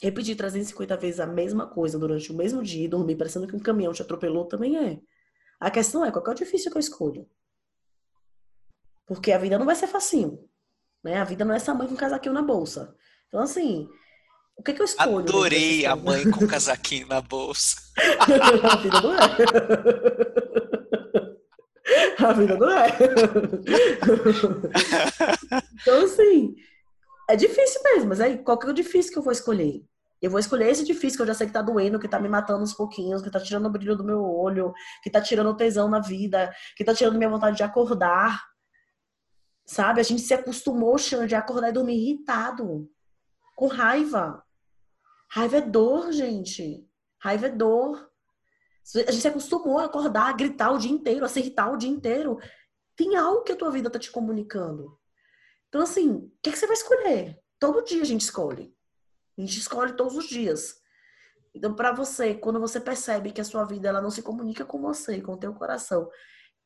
Repetir 0.00 0.36
350 0.36 0.96
vezes 0.96 1.20
a 1.20 1.26
mesma 1.26 1.66
coisa 1.66 1.98
durante 1.98 2.30
o 2.30 2.36
mesmo 2.36 2.62
dia 2.62 2.84
e 2.84 2.88
dormir 2.88 3.16
parecendo 3.16 3.46
que 3.46 3.56
um 3.56 3.60
caminhão 3.60 3.92
te 3.92 4.02
atropelou 4.02 4.44
também 4.44 4.76
é. 4.76 5.00
A 5.58 5.70
questão 5.70 6.04
é, 6.04 6.10
qual 6.10 6.24
é 6.26 6.30
o 6.30 6.34
difícil 6.34 6.70
que 6.70 6.76
eu 6.76 6.80
escolho? 6.80 7.26
Porque 9.06 9.32
a 9.32 9.38
vida 9.38 9.58
não 9.58 9.64
vai 9.64 9.74
ser 9.74 9.86
facinho. 9.86 10.38
Né? 11.02 11.18
A 11.18 11.24
vida 11.24 11.44
não 11.44 11.54
é 11.54 11.56
essa 11.56 11.72
mãe 11.72 11.88
com 11.88 11.96
casaquinho 11.96 12.34
na 12.34 12.42
bolsa. 12.42 12.94
Então, 13.28 13.40
assim, 13.40 13.88
o 14.56 14.62
que, 14.62 14.72
que 14.72 14.82
eu 14.82 14.84
escolho? 14.84 15.18
Adorei 15.18 15.86
a 15.86 15.94
mãe 15.94 16.28
com 16.30 16.44
casaquinho 16.48 17.06
na 17.06 17.20
bolsa. 17.20 17.76
a 18.20 18.76
vida 18.76 19.00
não 19.00 19.14
é. 19.14 19.18
A 22.18 22.32
vida 22.32 22.56
não 22.56 22.70
é. 22.70 22.88
então, 25.80 26.04
assim, 26.04 26.56
é 27.28 27.36
difícil 27.36 27.82
mesmo, 27.82 28.08
mas 28.08 28.20
aí, 28.20 28.38
qual 28.38 28.58
que 28.58 28.66
é 28.66 28.70
o 28.70 28.74
difícil 28.74 29.12
que 29.12 29.18
eu 29.18 29.22
vou 29.22 29.32
escolher? 29.32 29.84
Eu 30.20 30.30
vou 30.30 30.40
escolher 30.40 30.70
esse 30.70 30.84
difícil 30.84 31.18
que 31.18 31.22
eu 31.22 31.26
já 31.26 31.34
sei 31.34 31.46
que 31.46 31.52
tá 31.52 31.60
doendo, 31.60 31.98
que 31.98 32.08
tá 32.08 32.18
me 32.18 32.28
matando 32.28 32.62
uns 32.62 32.72
pouquinhos, 32.72 33.20
que 33.20 33.30
tá 33.30 33.38
tirando 33.38 33.66
o 33.66 33.70
brilho 33.70 33.96
do 33.96 34.04
meu 34.04 34.24
olho, 34.24 34.72
que 35.02 35.10
tá 35.10 35.20
tirando 35.20 35.50
o 35.50 35.56
tesão 35.56 35.88
na 35.88 36.00
vida, 36.00 36.54
que 36.76 36.84
tá 36.84 36.94
tirando 36.94 37.18
minha 37.18 37.28
vontade 37.28 37.56
de 37.56 37.62
acordar. 37.62 38.42
Sabe? 39.66 40.00
A 40.00 40.04
gente 40.04 40.22
se 40.22 40.32
acostumou, 40.32 40.96
Xande, 40.96 41.34
a 41.34 41.40
acordar 41.40 41.68
e 41.68 41.72
dormir 41.72 41.96
irritado, 41.96 42.88
com 43.54 43.66
raiva. 43.66 44.42
Raiva 45.30 45.58
é 45.58 45.60
dor, 45.60 46.12
gente. 46.12 46.88
Raiva 47.18 47.46
é 47.46 47.50
dor. 47.50 48.08
A 48.94 49.10
gente 49.10 49.20
se 49.20 49.28
acostumou 49.28 49.80
a 49.80 49.84
acordar, 49.84 50.28
a 50.28 50.32
gritar 50.32 50.70
o 50.70 50.78
dia 50.78 50.92
inteiro, 50.92 51.24
a 51.24 51.28
se 51.28 51.40
irritar 51.40 51.70
o 51.70 51.76
dia 51.76 51.90
inteiro. 51.90 52.38
Tem 52.94 53.16
algo 53.16 53.42
que 53.42 53.52
a 53.52 53.56
tua 53.56 53.70
vida 53.70 53.90
tá 53.90 53.98
te 53.98 54.10
comunicando. 54.10 54.98
Então, 55.76 55.84
assim, 55.84 56.10
o 56.10 56.32
que, 56.42 56.52
que 56.52 56.58
você 56.58 56.66
vai 56.66 56.74
escolher? 56.74 57.38
Todo 57.60 57.84
dia 57.84 58.00
a 58.00 58.04
gente 58.06 58.22
escolhe. 58.22 58.74
A 59.36 59.42
gente 59.42 59.58
escolhe 59.58 59.92
todos 59.92 60.16
os 60.16 60.26
dias. 60.26 60.74
Então, 61.54 61.74
para 61.74 61.92
você, 61.92 62.34
quando 62.34 62.58
você 62.58 62.80
percebe 62.80 63.30
que 63.30 63.42
a 63.42 63.44
sua 63.44 63.62
vida 63.66 63.86
ela 63.86 64.00
não 64.00 64.10
se 64.10 64.22
comunica 64.22 64.64
com 64.64 64.80
você, 64.80 65.20
com 65.20 65.32
o 65.32 65.36
teu 65.36 65.52
coração, 65.52 66.08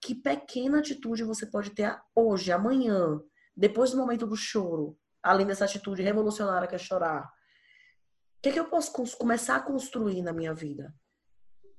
que 0.00 0.14
pequena 0.14 0.78
atitude 0.78 1.24
você 1.24 1.44
pode 1.44 1.70
ter 1.70 2.00
hoje, 2.14 2.52
amanhã, 2.52 3.20
depois 3.56 3.90
do 3.90 3.96
momento 3.96 4.28
do 4.28 4.36
choro, 4.36 4.96
além 5.20 5.44
dessa 5.44 5.64
atitude 5.64 6.02
revolucionária 6.02 6.68
que 6.68 6.76
é 6.76 6.78
chorar? 6.78 7.24
O 7.24 8.42
que, 8.42 8.50
é 8.50 8.52
que 8.52 8.60
eu 8.60 8.70
posso 8.70 8.92
começar 9.18 9.56
a 9.56 9.60
construir 9.60 10.22
na 10.22 10.32
minha 10.32 10.54
vida? 10.54 10.94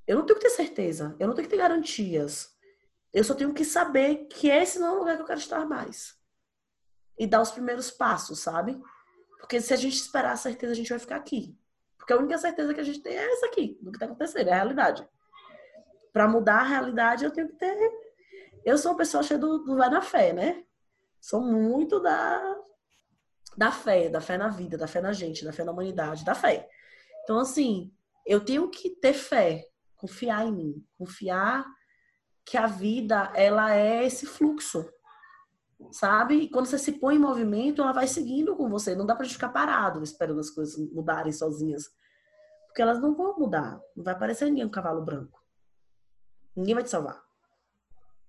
Eu 0.05 0.17
não 0.17 0.25
tenho 0.25 0.37
que 0.37 0.45
ter 0.45 0.53
certeza, 0.53 1.15
eu 1.17 1.29
não 1.29 1.33
tenho 1.33 1.47
que 1.47 1.55
ter 1.55 1.61
garantias. 1.61 2.49
Eu 3.13 3.23
só 3.23 3.33
tenho 3.33 3.53
que 3.53 3.63
saber 3.63 4.27
que 4.27 4.49
esse 4.49 4.79
não 4.79 4.87
é 4.87 4.91
o 4.91 4.99
lugar 4.99 5.15
que 5.15 5.21
eu 5.21 5.27
quero 5.27 5.39
estar 5.39 5.65
mais. 5.65 6.19
E 7.17 7.27
dar 7.27 7.41
os 7.41 7.51
primeiros 7.51 7.91
passos, 7.91 8.39
sabe? 8.39 8.81
Porque 9.39 9.61
se 9.61 9.73
a 9.73 9.77
gente 9.77 9.95
esperar 9.95 10.31
a 10.31 10.37
certeza, 10.37 10.73
a 10.73 10.75
gente 10.75 10.89
vai 10.89 10.99
ficar 10.99 11.17
aqui. 11.17 11.57
Porque 11.97 12.13
a 12.13 12.17
única 12.17 12.37
certeza 12.37 12.73
que 12.73 12.79
a 12.79 12.83
gente 12.83 13.01
tem 13.01 13.15
é 13.15 13.33
essa 13.33 13.45
aqui, 13.45 13.77
do 13.81 13.91
que 13.91 13.97
está 13.97 14.05
acontecendo, 14.05 14.47
é 14.47 14.53
a 14.53 14.55
realidade. 14.55 15.07
Para 16.11 16.27
mudar 16.27 16.61
a 16.61 16.63
realidade, 16.63 17.23
eu 17.23 17.31
tenho 17.31 17.47
que 17.47 17.55
ter 17.55 17.75
eu 18.63 18.77
sou 18.77 18.91
uma 18.91 18.97
pessoa 18.97 19.23
cheia 19.23 19.39
do, 19.39 19.59
do 19.59 19.75
vai 19.75 19.89
na 19.89 20.01
fé, 20.01 20.33
né? 20.33 20.63
Sou 21.19 21.41
muito 21.41 21.99
da, 21.99 22.57
da 23.57 23.71
fé, 23.71 24.09
da 24.09 24.21
fé 24.21 24.37
na 24.37 24.49
vida, 24.49 24.77
da 24.77 24.87
fé 24.87 25.01
na 25.01 25.13
gente, 25.13 25.43
da 25.43 25.51
fé 25.51 25.63
na 25.63 25.71
humanidade, 25.71 26.23
da 26.23 26.35
fé. 26.35 26.69
Então, 27.23 27.39
assim, 27.39 27.91
eu 28.25 28.43
tenho 28.43 28.69
que 28.69 28.89
ter 28.89 29.13
fé, 29.13 29.67
confiar 29.95 30.45
em 30.45 30.51
mim, 30.51 30.87
confiar 30.97 31.65
que 32.45 32.57
a 32.57 32.67
vida, 32.67 33.31
ela 33.35 33.75
é 33.75 34.05
esse 34.05 34.25
fluxo, 34.25 34.87
sabe? 35.91 36.35
E 36.35 36.49
quando 36.49 36.65
você 36.65 36.77
se 36.77 36.93
põe 36.93 37.15
em 37.15 37.19
movimento, 37.19 37.81
ela 37.81 37.91
vai 37.91 38.07
seguindo 38.07 38.55
com 38.55 38.69
você. 38.69 38.95
Não 38.95 39.05
dá 39.05 39.15
pra 39.15 39.23
gente 39.25 39.35
ficar 39.35 39.49
parado 39.49 40.03
esperando 40.03 40.39
as 40.39 40.49
coisas 40.49 40.77
mudarem 40.91 41.31
sozinhas. 41.31 41.89
Porque 42.67 42.81
elas 42.81 42.99
não 42.99 43.15
vão 43.15 43.37
mudar. 43.37 43.79
Não 43.95 44.03
vai 44.03 44.13
aparecer 44.13 44.45
ninguém 44.45 44.65
com 44.65 44.71
cavalo 44.71 45.03
branco. 45.03 45.41
Ninguém 46.55 46.75
vai 46.75 46.83
te 46.83 46.89
salvar 46.89 47.21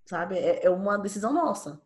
sabe? 0.07 0.39
É, 0.39 0.67
é 0.67 0.71
uma 0.71 0.99
decisão 0.99 1.33
nossa. 1.33 1.81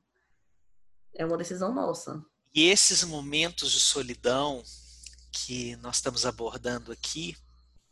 É 1.14 1.24
uma 1.24 1.36
decisão 1.36 1.72
nossa. 1.72 2.24
E 2.54 2.68
esses 2.68 3.04
momentos 3.04 3.72
de 3.72 3.80
solidão 3.80 4.62
que 5.30 5.76
nós 5.76 5.96
estamos 5.96 6.24
abordando 6.24 6.92
aqui 6.92 7.36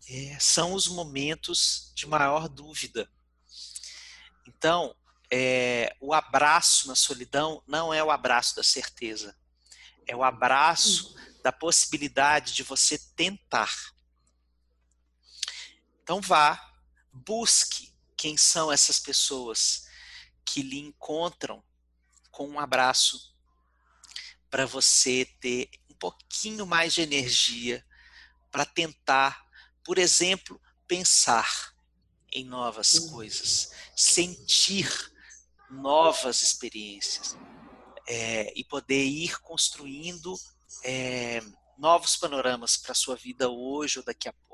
é, 0.09 0.39
são 0.41 0.75
os 0.75 0.89
momentos 0.89 1.93
de 1.95 2.07
maior 2.07 2.49
dúvida. 2.49 3.09
Então, 4.47 4.95
é, 5.37 5.97
o 6.01 6.15
abraço 6.15 6.87
na 6.87 6.95
solidão 6.95 7.61
não 7.67 7.93
é 7.93 8.05
o 8.05 8.13
abraço 8.13 8.55
da 8.55 8.63
certeza, 8.63 9.37
é 10.07 10.15
o 10.15 10.23
abraço 10.23 11.13
da 11.43 11.51
possibilidade 11.51 12.55
de 12.55 12.63
você 12.63 12.97
tentar. 13.17 13.75
Então, 16.01 16.21
vá, 16.21 16.73
busque 17.13 17.93
quem 18.17 18.37
são 18.37 18.71
essas 18.71 19.01
pessoas 19.01 19.89
que 20.45 20.63
lhe 20.63 20.79
encontram 20.79 21.65
com 22.31 22.49
um 22.49 22.61
abraço 22.61 23.35
para 24.49 24.67
você 24.67 25.25
ter 25.41 25.69
um 25.91 25.95
pouquinho 25.95 26.65
mais 26.65 26.95
de 26.95 27.01
energia 27.01 27.85
para 28.53 28.65
tentar, 28.65 29.45
por 29.83 29.99
exemplo, 29.99 30.63
pensar 30.87 31.75
em 32.31 32.45
novas 32.45 33.01
coisas, 33.01 33.73
sentir 33.97 35.13
novas 35.75 36.43
experiências 36.43 37.37
é, 38.07 38.53
e 38.57 38.65
poder 38.65 39.05
ir 39.05 39.41
construindo 39.41 40.35
é, 40.83 41.41
novos 41.79 42.17
panoramas 42.17 42.77
para 42.77 42.93
a 42.93 42.97
sua 42.97 43.17
vida 43.17 43.49
hoje 43.49 43.99
ou 43.99 44.05
daqui 44.05 44.29
a 44.29 44.33
pouco. 44.33 44.45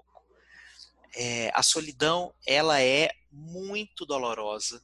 É, 1.14 1.50
a 1.54 1.62
solidão 1.62 2.32
ela 2.46 2.80
é 2.80 3.10
muito 3.30 4.06
dolorosa, 4.06 4.82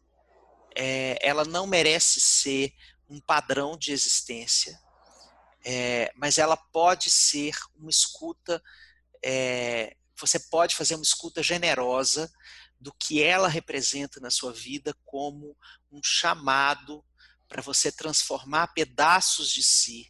é, 0.74 1.18
ela 1.22 1.44
não 1.44 1.66
merece 1.66 2.20
ser 2.20 2.74
um 3.08 3.20
padrão 3.20 3.76
de 3.76 3.92
existência, 3.92 4.78
é, 5.64 6.12
mas 6.16 6.38
ela 6.38 6.56
pode 6.56 7.10
ser 7.10 7.56
uma 7.76 7.90
escuta, 7.90 8.62
é, 9.22 9.96
você 10.18 10.38
pode 10.38 10.74
fazer 10.74 10.94
uma 10.94 11.02
escuta 11.02 11.42
generosa 11.42 12.30
do 12.86 12.94
que 12.94 13.20
ela 13.20 13.48
representa 13.48 14.20
na 14.20 14.30
sua 14.30 14.52
vida 14.52 14.94
como 15.04 15.58
um 15.90 16.00
chamado 16.04 17.04
para 17.48 17.60
você 17.60 17.90
transformar 17.90 18.68
pedaços 18.68 19.50
de 19.50 19.60
si, 19.60 20.08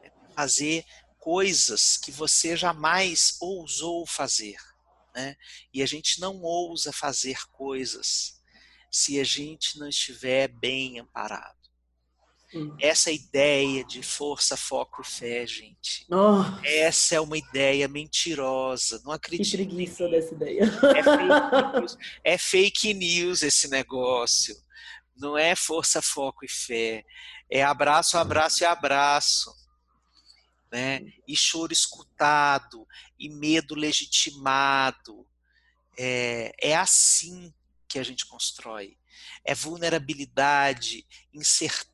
né, 0.00 0.12
fazer 0.32 0.84
coisas 1.18 1.96
que 1.96 2.12
você 2.12 2.56
jamais 2.56 3.36
ousou 3.40 4.06
fazer. 4.06 4.54
Né? 5.12 5.34
E 5.72 5.82
a 5.82 5.86
gente 5.86 6.20
não 6.20 6.40
ousa 6.40 6.92
fazer 6.92 7.36
coisas 7.50 8.40
se 8.92 9.18
a 9.18 9.24
gente 9.24 9.76
não 9.76 9.88
estiver 9.88 10.46
bem 10.46 11.00
amparado. 11.00 11.63
Hum. 12.54 12.76
Essa 12.80 13.10
ideia 13.10 13.84
de 13.84 14.00
força, 14.02 14.56
foco 14.56 15.02
e 15.02 15.04
fé, 15.04 15.44
gente. 15.44 16.06
Essa 16.62 17.16
é 17.16 17.20
uma 17.20 17.36
ideia 17.36 17.88
mentirosa. 17.88 19.02
Não 19.04 19.10
acredito. 19.10 19.50
Que 19.50 19.56
preguiça 19.56 20.08
dessa 20.08 20.34
ideia. 20.34 20.62
É 20.62 21.02
fake, 21.02 21.24
news, 21.80 21.98
é 22.22 22.38
fake 22.38 22.94
news 22.94 23.42
esse 23.42 23.68
negócio. 23.68 24.56
Não 25.16 25.36
é 25.36 25.56
força, 25.56 26.00
foco 26.00 26.44
e 26.44 26.48
fé. 26.48 27.04
É 27.50 27.62
abraço, 27.62 28.16
abraço 28.16 28.62
e 28.62 28.66
abraço. 28.66 29.52
Né? 30.70 31.00
E 31.26 31.36
choro 31.36 31.72
escutado, 31.72 32.86
e 33.18 33.28
medo 33.28 33.74
legitimado. 33.74 35.26
É, 35.98 36.52
é 36.60 36.76
assim 36.76 37.52
que 37.88 37.98
a 37.98 38.02
gente 38.02 38.26
constrói. 38.26 38.96
É 39.44 39.54
vulnerabilidade, 39.54 41.06
incerteza, 41.32 41.93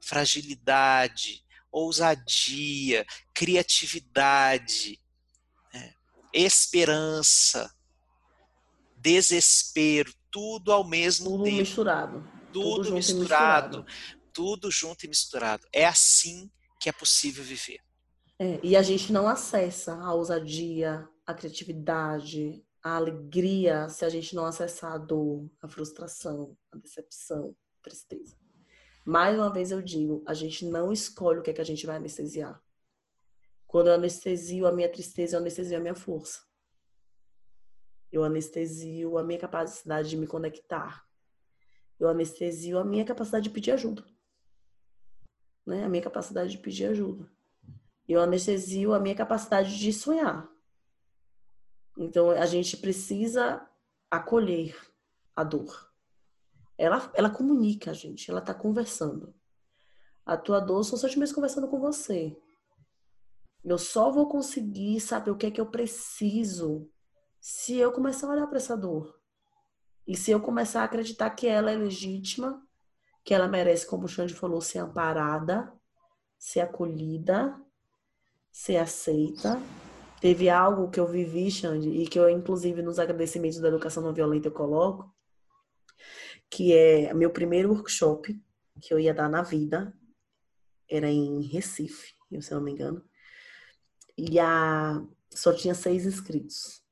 fragilidade, 0.00 1.44
ousadia, 1.70 3.06
criatividade, 3.32 5.00
né? 5.72 5.94
esperança, 6.32 7.72
desespero, 8.96 10.12
tudo 10.30 10.72
ao 10.72 10.84
mesmo 10.84 11.30
tudo 11.30 11.44
tempo. 11.44 11.56
Misturado. 11.56 12.40
Tudo, 12.52 12.84
tudo 12.84 12.94
misturado, 12.94 13.78
misturado, 13.78 13.86
tudo 14.32 14.70
junto 14.70 15.06
e 15.06 15.08
misturado. 15.08 15.64
É 15.72 15.86
assim 15.86 16.50
que 16.80 16.88
é 16.88 16.92
possível 16.92 17.44
viver. 17.44 17.78
É, 18.38 18.58
e 18.62 18.74
a 18.74 18.82
gente 18.82 19.12
não 19.12 19.28
acessa 19.28 19.94
a 19.94 20.14
ousadia, 20.14 21.06
a 21.26 21.34
criatividade, 21.34 22.64
a 22.82 22.96
alegria 22.96 23.88
se 23.88 24.04
a 24.04 24.08
gente 24.08 24.34
não 24.34 24.46
acessar 24.46 24.94
a 24.94 24.98
dor, 24.98 25.48
a 25.62 25.68
frustração, 25.68 26.56
a 26.72 26.78
decepção, 26.78 27.54
a 27.78 27.82
tristeza. 27.82 28.39
Mais 29.10 29.36
uma 29.36 29.52
vez 29.52 29.72
eu 29.72 29.82
digo, 29.82 30.22
a 30.24 30.32
gente 30.32 30.64
não 30.64 30.92
escolhe 30.92 31.40
o 31.40 31.42
que 31.42 31.50
é 31.50 31.52
que 31.52 31.60
a 31.60 31.64
gente 31.64 31.84
vai 31.84 31.96
anestesiar. 31.96 32.62
Quando 33.66 33.88
eu 33.88 33.94
anestesio 33.94 34.68
a 34.68 34.72
minha 34.72 34.88
tristeza, 34.88 35.34
eu 35.34 35.40
anestesio 35.40 35.76
a 35.76 35.80
minha 35.80 35.96
força. 35.96 36.38
Eu 38.12 38.22
anestesio 38.22 39.18
a 39.18 39.24
minha 39.24 39.40
capacidade 39.40 40.10
de 40.10 40.16
me 40.16 40.28
conectar. 40.28 41.04
Eu 41.98 42.08
anestesio 42.08 42.78
a 42.78 42.84
minha 42.84 43.04
capacidade 43.04 43.48
de 43.48 43.50
pedir 43.50 43.72
ajuda. 43.72 44.06
Né? 45.66 45.82
A 45.82 45.88
minha 45.88 46.04
capacidade 46.04 46.52
de 46.52 46.58
pedir 46.58 46.84
ajuda. 46.84 47.28
Eu 48.08 48.20
anestesio 48.20 48.94
a 48.94 49.00
minha 49.00 49.16
capacidade 49.16 49.76
de 49.76 49.92
sonhar. 49.92 50.48
Então 51.98 52.30
a 52.30 52.46
gente 52.46 52.76
precisa 52.76 53.68
acolher 54.08 54.80
a 55.34 55.42
dor. 55.42 55.89
Ela, 56.80 57.12
ela 57.14 57.30
comunica 57.30 57.90
a 57.90 57.94
gente, 57.94 58.30
ela 58.30 58.40
está 58.40 58.54
conversando. 58.54 59.34
A 60.24 60.36
tua 60.36 60.60
dor 60.60 60.82
são 60.82 60.98
seus 60.98 61.14
meses 61.16 61.34
conversando 61.34 61.68
com 61.68 61.78
você. 61.78 62.34
Eu 63.62 63.76
só 63.76 64.10
vou 64.10 64.28
conseguir 64.28 65.00
saber 65.00 65.30
o 65.30 65.36
que 65.36 65.46
é 65.46 65.50
que 65.50 65.60
eu 65.60 65.66
preciso 65.66 66.90
se 67.38 67.76
eu 67.76 67.92
começar 67.92 68.26
a 68.26 68.30
olhar 68.30 68.46
para 68.46 68.56
essa 68.56 68.76
dor. 68.76 69.20
E 70.06 70.16
se 70.16 70.30
eu 70.30 70.40
começar 70.40 70.80
a 70.80 70.84
acreditar 70.84 71.30
que 71.30 71.46
ela 71.46 71.70
é 71.70 71.76
legítima, 71.76 72.66
que 73.22 73.34
ela 73.34 73.46
merece, 73.46 73.86
como 73.86 74.04
o 74.04 74.08
Xande 74.08 74.32
falou, 74.32 74.62
ser 74.62 74.78
amparada, 74.78 75.70
ser 76.38 76.60
acolhida, 76.60 77.60
ser 78.50 78.78
aceita 78.78 79.60
Teve 80.20 80.50
algo 80.50 80.90
que 80.90 81.00
eu 81.00 81.06
vivi, 81.06 81.50
Xande, 81.50 81.88
e 81.88 82.06
que 82.06 82.18
eu, 82.18 82.28
inclusive, 82.28 82.82
nos 82.82 82.98
agradecimentos 82.98 83.58
da 83.58 83.68
educação 83.68 84.02
não 84.02 84.12
violenta 84.12 84.48
eu 84.48 84.52
coloco, 84.52 85.10
que 86.50 86.72
é 86.72 87.14
meu 87.14 87.30
primeiro 87.30 87.70
workshop 87.70 88.38
que 88.80 88.92
eu 88.92 88.98
ia 88.98 89.14
dar 89.14 89.28
na 89.28 89.42
vida, 89.42 89.94
era 90.88 91.08
em 91.08 91.42
Recife, 91.42 92.14
se 92.40 92.52
eu 92.52 92.56
não 92.56 92.64
me 92.64 92.72
engano, 92.72 93.04
e 94.18 94.38
a, 94.40 95.00
só 95.30 95.52
tinha 95.52 95.74
seis 95.74 96.04
inscritos. 96.04 96.82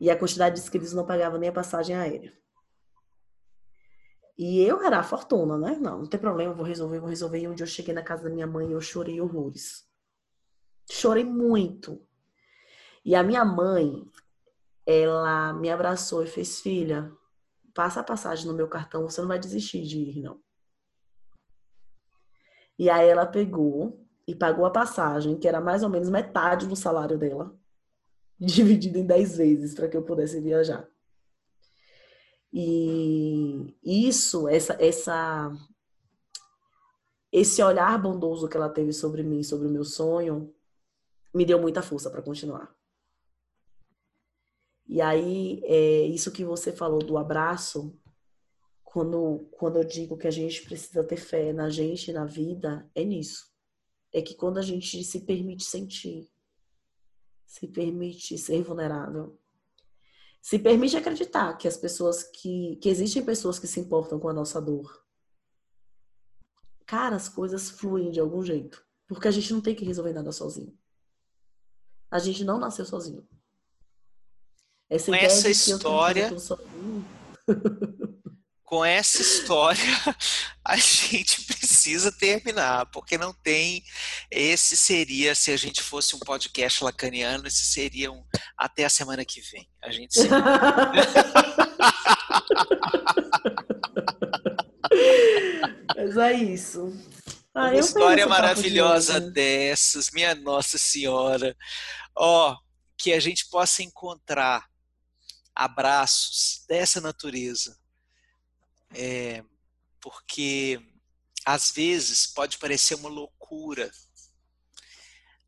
E 0.00 0.10
a 0.10 0.16
quantidade 0.16 0.54
de 0.54 0.60
inscritos 0.60 0.92
não 0.92 1.06
pagava 1.06 1.38
nem 1.38 1.48
a 1.48 1.52
passagem 1.52 1.96
aérea. 1.96 2.32
E 4.38 4.60
eu 4.60 4.82
era 4.82 4.98
a 4.98 5.02
fortuna, 5.02 5.56
né? 5.56 5.78
Não, 5.80 6.00
não 6.00 6.06
tem 6.06 6.20
problema, 6.20 6.52
vou 6.52 6.64
resolver, 6.64 7.00
vou 7.00 7.08
resolver. 7.08 7.38
E 7.38 7.48
um 7.48 7.54
dia 7.54 7.64
eu 7.64 7.68
cheguei 7.68 7.94
na 7.94 8.02
casa 8.02 8.24
da 8.24 8.30
minha 8.30 8.46
mãe 8.46 8.68
e 8.68 8.72
eu 8.72 8.80
chorei 8.80 9.20
horrores. 9.20 9.88
Chorei 10.90 11.24
muito. 11.24 12.06
E 13.02 13.14
a 13.14 13.22
minha 13.22 13.44
mãe, 13.44 14.04
ela 14.84 15.54
me 15.54 15.70
abraçou 15.70 16.22
e 16.22 16.26
fez: 16.26 16.60
Filha, 16.60 17.10
passa 17.76 18.00
a 18.00 18.04
passagem 18.04 18.46
no 18.46 18.54
meu 18.54 18.66
cartão, 18.66 19.02
você 19.02 19.20
não 19.20 19.28
vai 19.28 19.38
desistir 19.38 19.82
de 19.82 19.98
ir, 19.98 20.22
não. 20.22 20.40
E 22.78 22.88
aí 22.88 23.06
ela 23.06 23.26
pegou 23.26 24.02
e 24.26 24.34
pagou 24.34 24.64
a 24.64 24.70
passagem, 24.70 25.38
que 25.38 25.46
era 25.46 25.60
mais 25.60 25.82
ou 25.82 25.90
menos 25.90 26.08
metade 26.08 26.66
do 26.66 26.74
salário 26.74 27.18
dela, 27.18 27.54
dividido 28.40 28.98
em 28.98 29.06
10 29.06 29.36
vezes 29.36 29.74
para 29.74 29.88
que 29.88 29.96
eu 29.96 30.02
pudesse 30.02 30.40
viajar. 30.40 30.88
E 32.52 33.76
isso, 33.84 34.48
essa, 34.48 34.76
essa, 34.80 35.52
esse 37.30 37.62
olhar 37.62 38.00
bondoso 38.00 38.48
que 38.48 38.56
ela 38.56 38.70
teve 38.70 38.92
sobre 38.92 39.22
mim, 39.22 39.42
sobre 39.42 39.68
o 39.68 39.70
meu 39.70 39.84
sonho, 39.84 40.54
me 41.34 41.44
deu 41.44 41.60
muita 41.60 41.82
força 41.82 42.10
para 42.10 42.22
continuar. 42.22 42.74
E 44.88 45.00
aí, 45.00 45.60
é, 45.64 46.02
isso 46.06 46.30
que 46.32 46.44
você 46.44 46.72
falou 46.72 47.00
do 47.00 47.18
abraço, 47.18 47.98
quando, 48.84 49.48
quando 49.52 49.76
eu 49.76 49.84
digo 49.84 50.16
que 50.16 50.26
a 50.26 50.30
gente 50.30 50.62
precisa 50.62 51.04
ter 51.04 51.16
fé 51.16 51.52
na 51.52 51.68
gente, 51.68 52.12
na 52.12 52.24
vida, 52.24 52.88
é 52.94 53.04
nisso. 53.04 53.52
É 54.12 54.22
que 54.22 54.34
quando 54.34 54.58
a 54.58 54.62
gente 54.62 55.02
se 55.04 55.20
permite 55.20 55.64
sentir, 55.64 56.30
se 57.44 57.66
permite 57.66 58.38
ser 58.38 58.62
vulnerável, 58.62 59.38
se 60.40 60.58
permite 60.58 60.96
acreditar 60.96 61.56
que 61.58 61.66
as 61.66 61.76
pessoas 61.76 62.22
que, 62.22 62.76
que 62.76 62.88
existem 62.88 63.24
pessoas 63.24 63.58
que 63.58 63.66
se 63.66 63.80
importam 63.80 64.18
com 64.20 64.28
a 64.28 64.32
nossa 64.32 64.62
dor. 64.62 65.04
Cara, 66.86 67.16
as 67.16 67.28
coisas 67.28 67.68
fluem 67.68 68.12
de 68.12 68.20
algum 68.20 68.42
jeito. 68.42 68.86
Porque 69.08 69.26
a 69.26 69.30
gente 69.30 69.52
não 69.52 69.60
tem 69.60 69.74
que 69.74 69.84
resolver 69.84 70.12
nada 70.12 70.32
sozinho. 70.32 70.76
A 72.10 72.18
gente 72.18 72.44
não 72.44 72.58
nasceu 72.58 72.84
sozinho. 72.84 73.26
Essa 74.88 75.06
com 75.06 75.14
essa 75.14 75.48
história. 75.48 76.30
com 78.64 78.84
essa 78.84 79.22
história, 79.22 79.80
a 80.64 80.76
gente 80.76 81.42
precisa 81.44 82.12
terminar, 82.12 82.86
porque 82.86 83.18
não 83.18 83.32
tem. 83.32 83.82
Esse 84.30 84.76
seria, 84.76 85.34
se 85.34 85.50
a 85.50 85.56
gente 85.56 85.82
fosse 85.82 86.14
um 86.14 86.20
podcast 86.20 86.84
lacaniano, 86.84 87.46
esse 87.46 87.64
seria 87.64 88.12
um 88.12 88.24
até 88.56 88.84
a 88.84 88.90
semana 88.90 89.24
que 89.24 89.40
vem. 89.40 89.68
A 89.82 89.90
gente. 89.90 90.18
Mas 95.96 96.16
é 96.16 96.32
isso. 96.34 96.92
Ah, 97.54 97.70
Uma 97.70 97.76
história 97.76 98.26
maravilhosa 98.26 99.20
de 99.20 99.30
dessas, 99.30 100.10
minha 100.12 100.34
Nossa 100.34 100.78
Senhora. 100.78 101.56
Ó, 102.14 102.52
oh, 102.52 102.56
que 102.98 103.12
a 103.12 103.20
gente 103.20 103.48
possa 103.48 103.82
encontrar 103.82 104.64
abraços 105.56 106.64
dessa 106.68 107.00
natureza. 107.00 107.80
É, 108.94 109.42
porque 110.00 110.78
às 111.44 111.70
vezes 111.70 112.26
pode 112.26 112.58
parecer 112.58 112.94
uma 112.94 113.08
loucura 113.08 113.90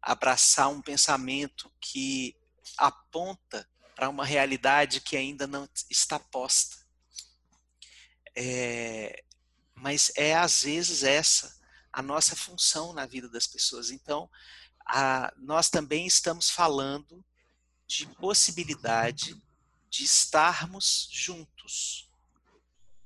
abraçar 0.01 0.69
um 0.69 0.81
pensamento 0.81 1.71
que 1.81 2.35
aponta 2.77 3.69
para 3.95 4.09
uma 4.09 4.25
realidade 4.25 5.01
que 5.01 5.17
ainda 5.17 5.47
não 5.47 5.69
está 5.91 6.19
posta. 6.19 6.77
É, 8.35 9.23
mas 9.75 10.11
é 10.17 10.35
às 10.35 10.63
vezes 10.63 11.03
essa 11.03 11.59
a 11.93 12.01
nossa 12.01 12.37
função 12.37 12.93
na 12.93 13.07
vida 13.07 13.29
das 13.29 13.47
pessoas. 13.47 13.91
Então, 13.91 14.31
a, 14.87 15.33
nós 15.37 15.69
também 15.69 16.07
estamos 16.07 16.49
falando 16.49 17.25
de 17.87 18.07
possibilidade 18.17 19.35
de 19.91 20.05
estarmos 20.05 21.09
juntos 21.11 22.11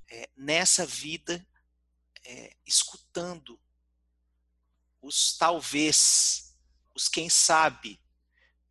é, 0.09 0.29
nessa 0.35 0.85
vida, 0.85 1.45
é, 2.23 2.55
escutando 2.65 3.59
os 5.01 5.37
talvez, 5.37 6.55
os 6.95 7.07
quem 7.07 7.29
sabe, 7.29 7.99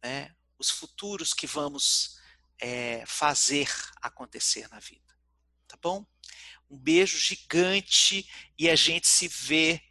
né, 0.02 0.34
os 0.58 0.70
futuros 0.70 1.34
que 1.34 1.46
vamos 1.46 2.18
é, 2.58 3.04
fazer 3.06 3.68
acontecer 4.00 4.68
na 4.68 4.78
vida. 4.78 5.16
Tá 5.66 5.76
bom? 5.80 6.06
Um 6.70 6.78
beijo 6.78 7.18
gigante 7.18 8.28
e 8.58 8.70
a 8.70 8.76
gente 8.76 9.06
se 9.06 9.28
vê 9.28 9.82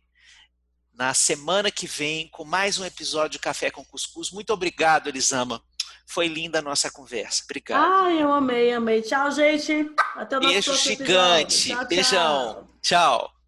na 0.94 1.14
semana 1.14 1.72
que 1.72 1.88
vem 1.88 2.28
com 2.30 2.44
mais 2.44 2.78
um 2.78 2.86
episódio 2.86 3.32
de 3.32 3.40
Café 3.40 3.72
com 3.72 3.84
Cuscuz. 3.84 4.32
Muito 4.32 4.52
obrigado, 4.52 5.08
Elisama. 5.08 5.64
Foi 6.06 6.28
linda 6.28 6.60
a 6.60 6.62
nossa 6.62 6.92
conversa. 6.92 7.44
Obrigado. 7.44 7.82
Ai, 7.82 8.22
eu 8.22 8.32
amei, 8.32 8.74
amei. 8.74 9.02
Tchau, 9.02 9.32
gente. 9.32 9.92
Até 10.16 10.38
o 10.38 10.42
nosso 10.42 10.54
Beijo 10.54 10.76
gigante. 10.76 11.70
Tchau, 11.70 11.88
Beijão. 11.88 12.54
tchau. 12.54 12.68
tchau. 12.82 13.41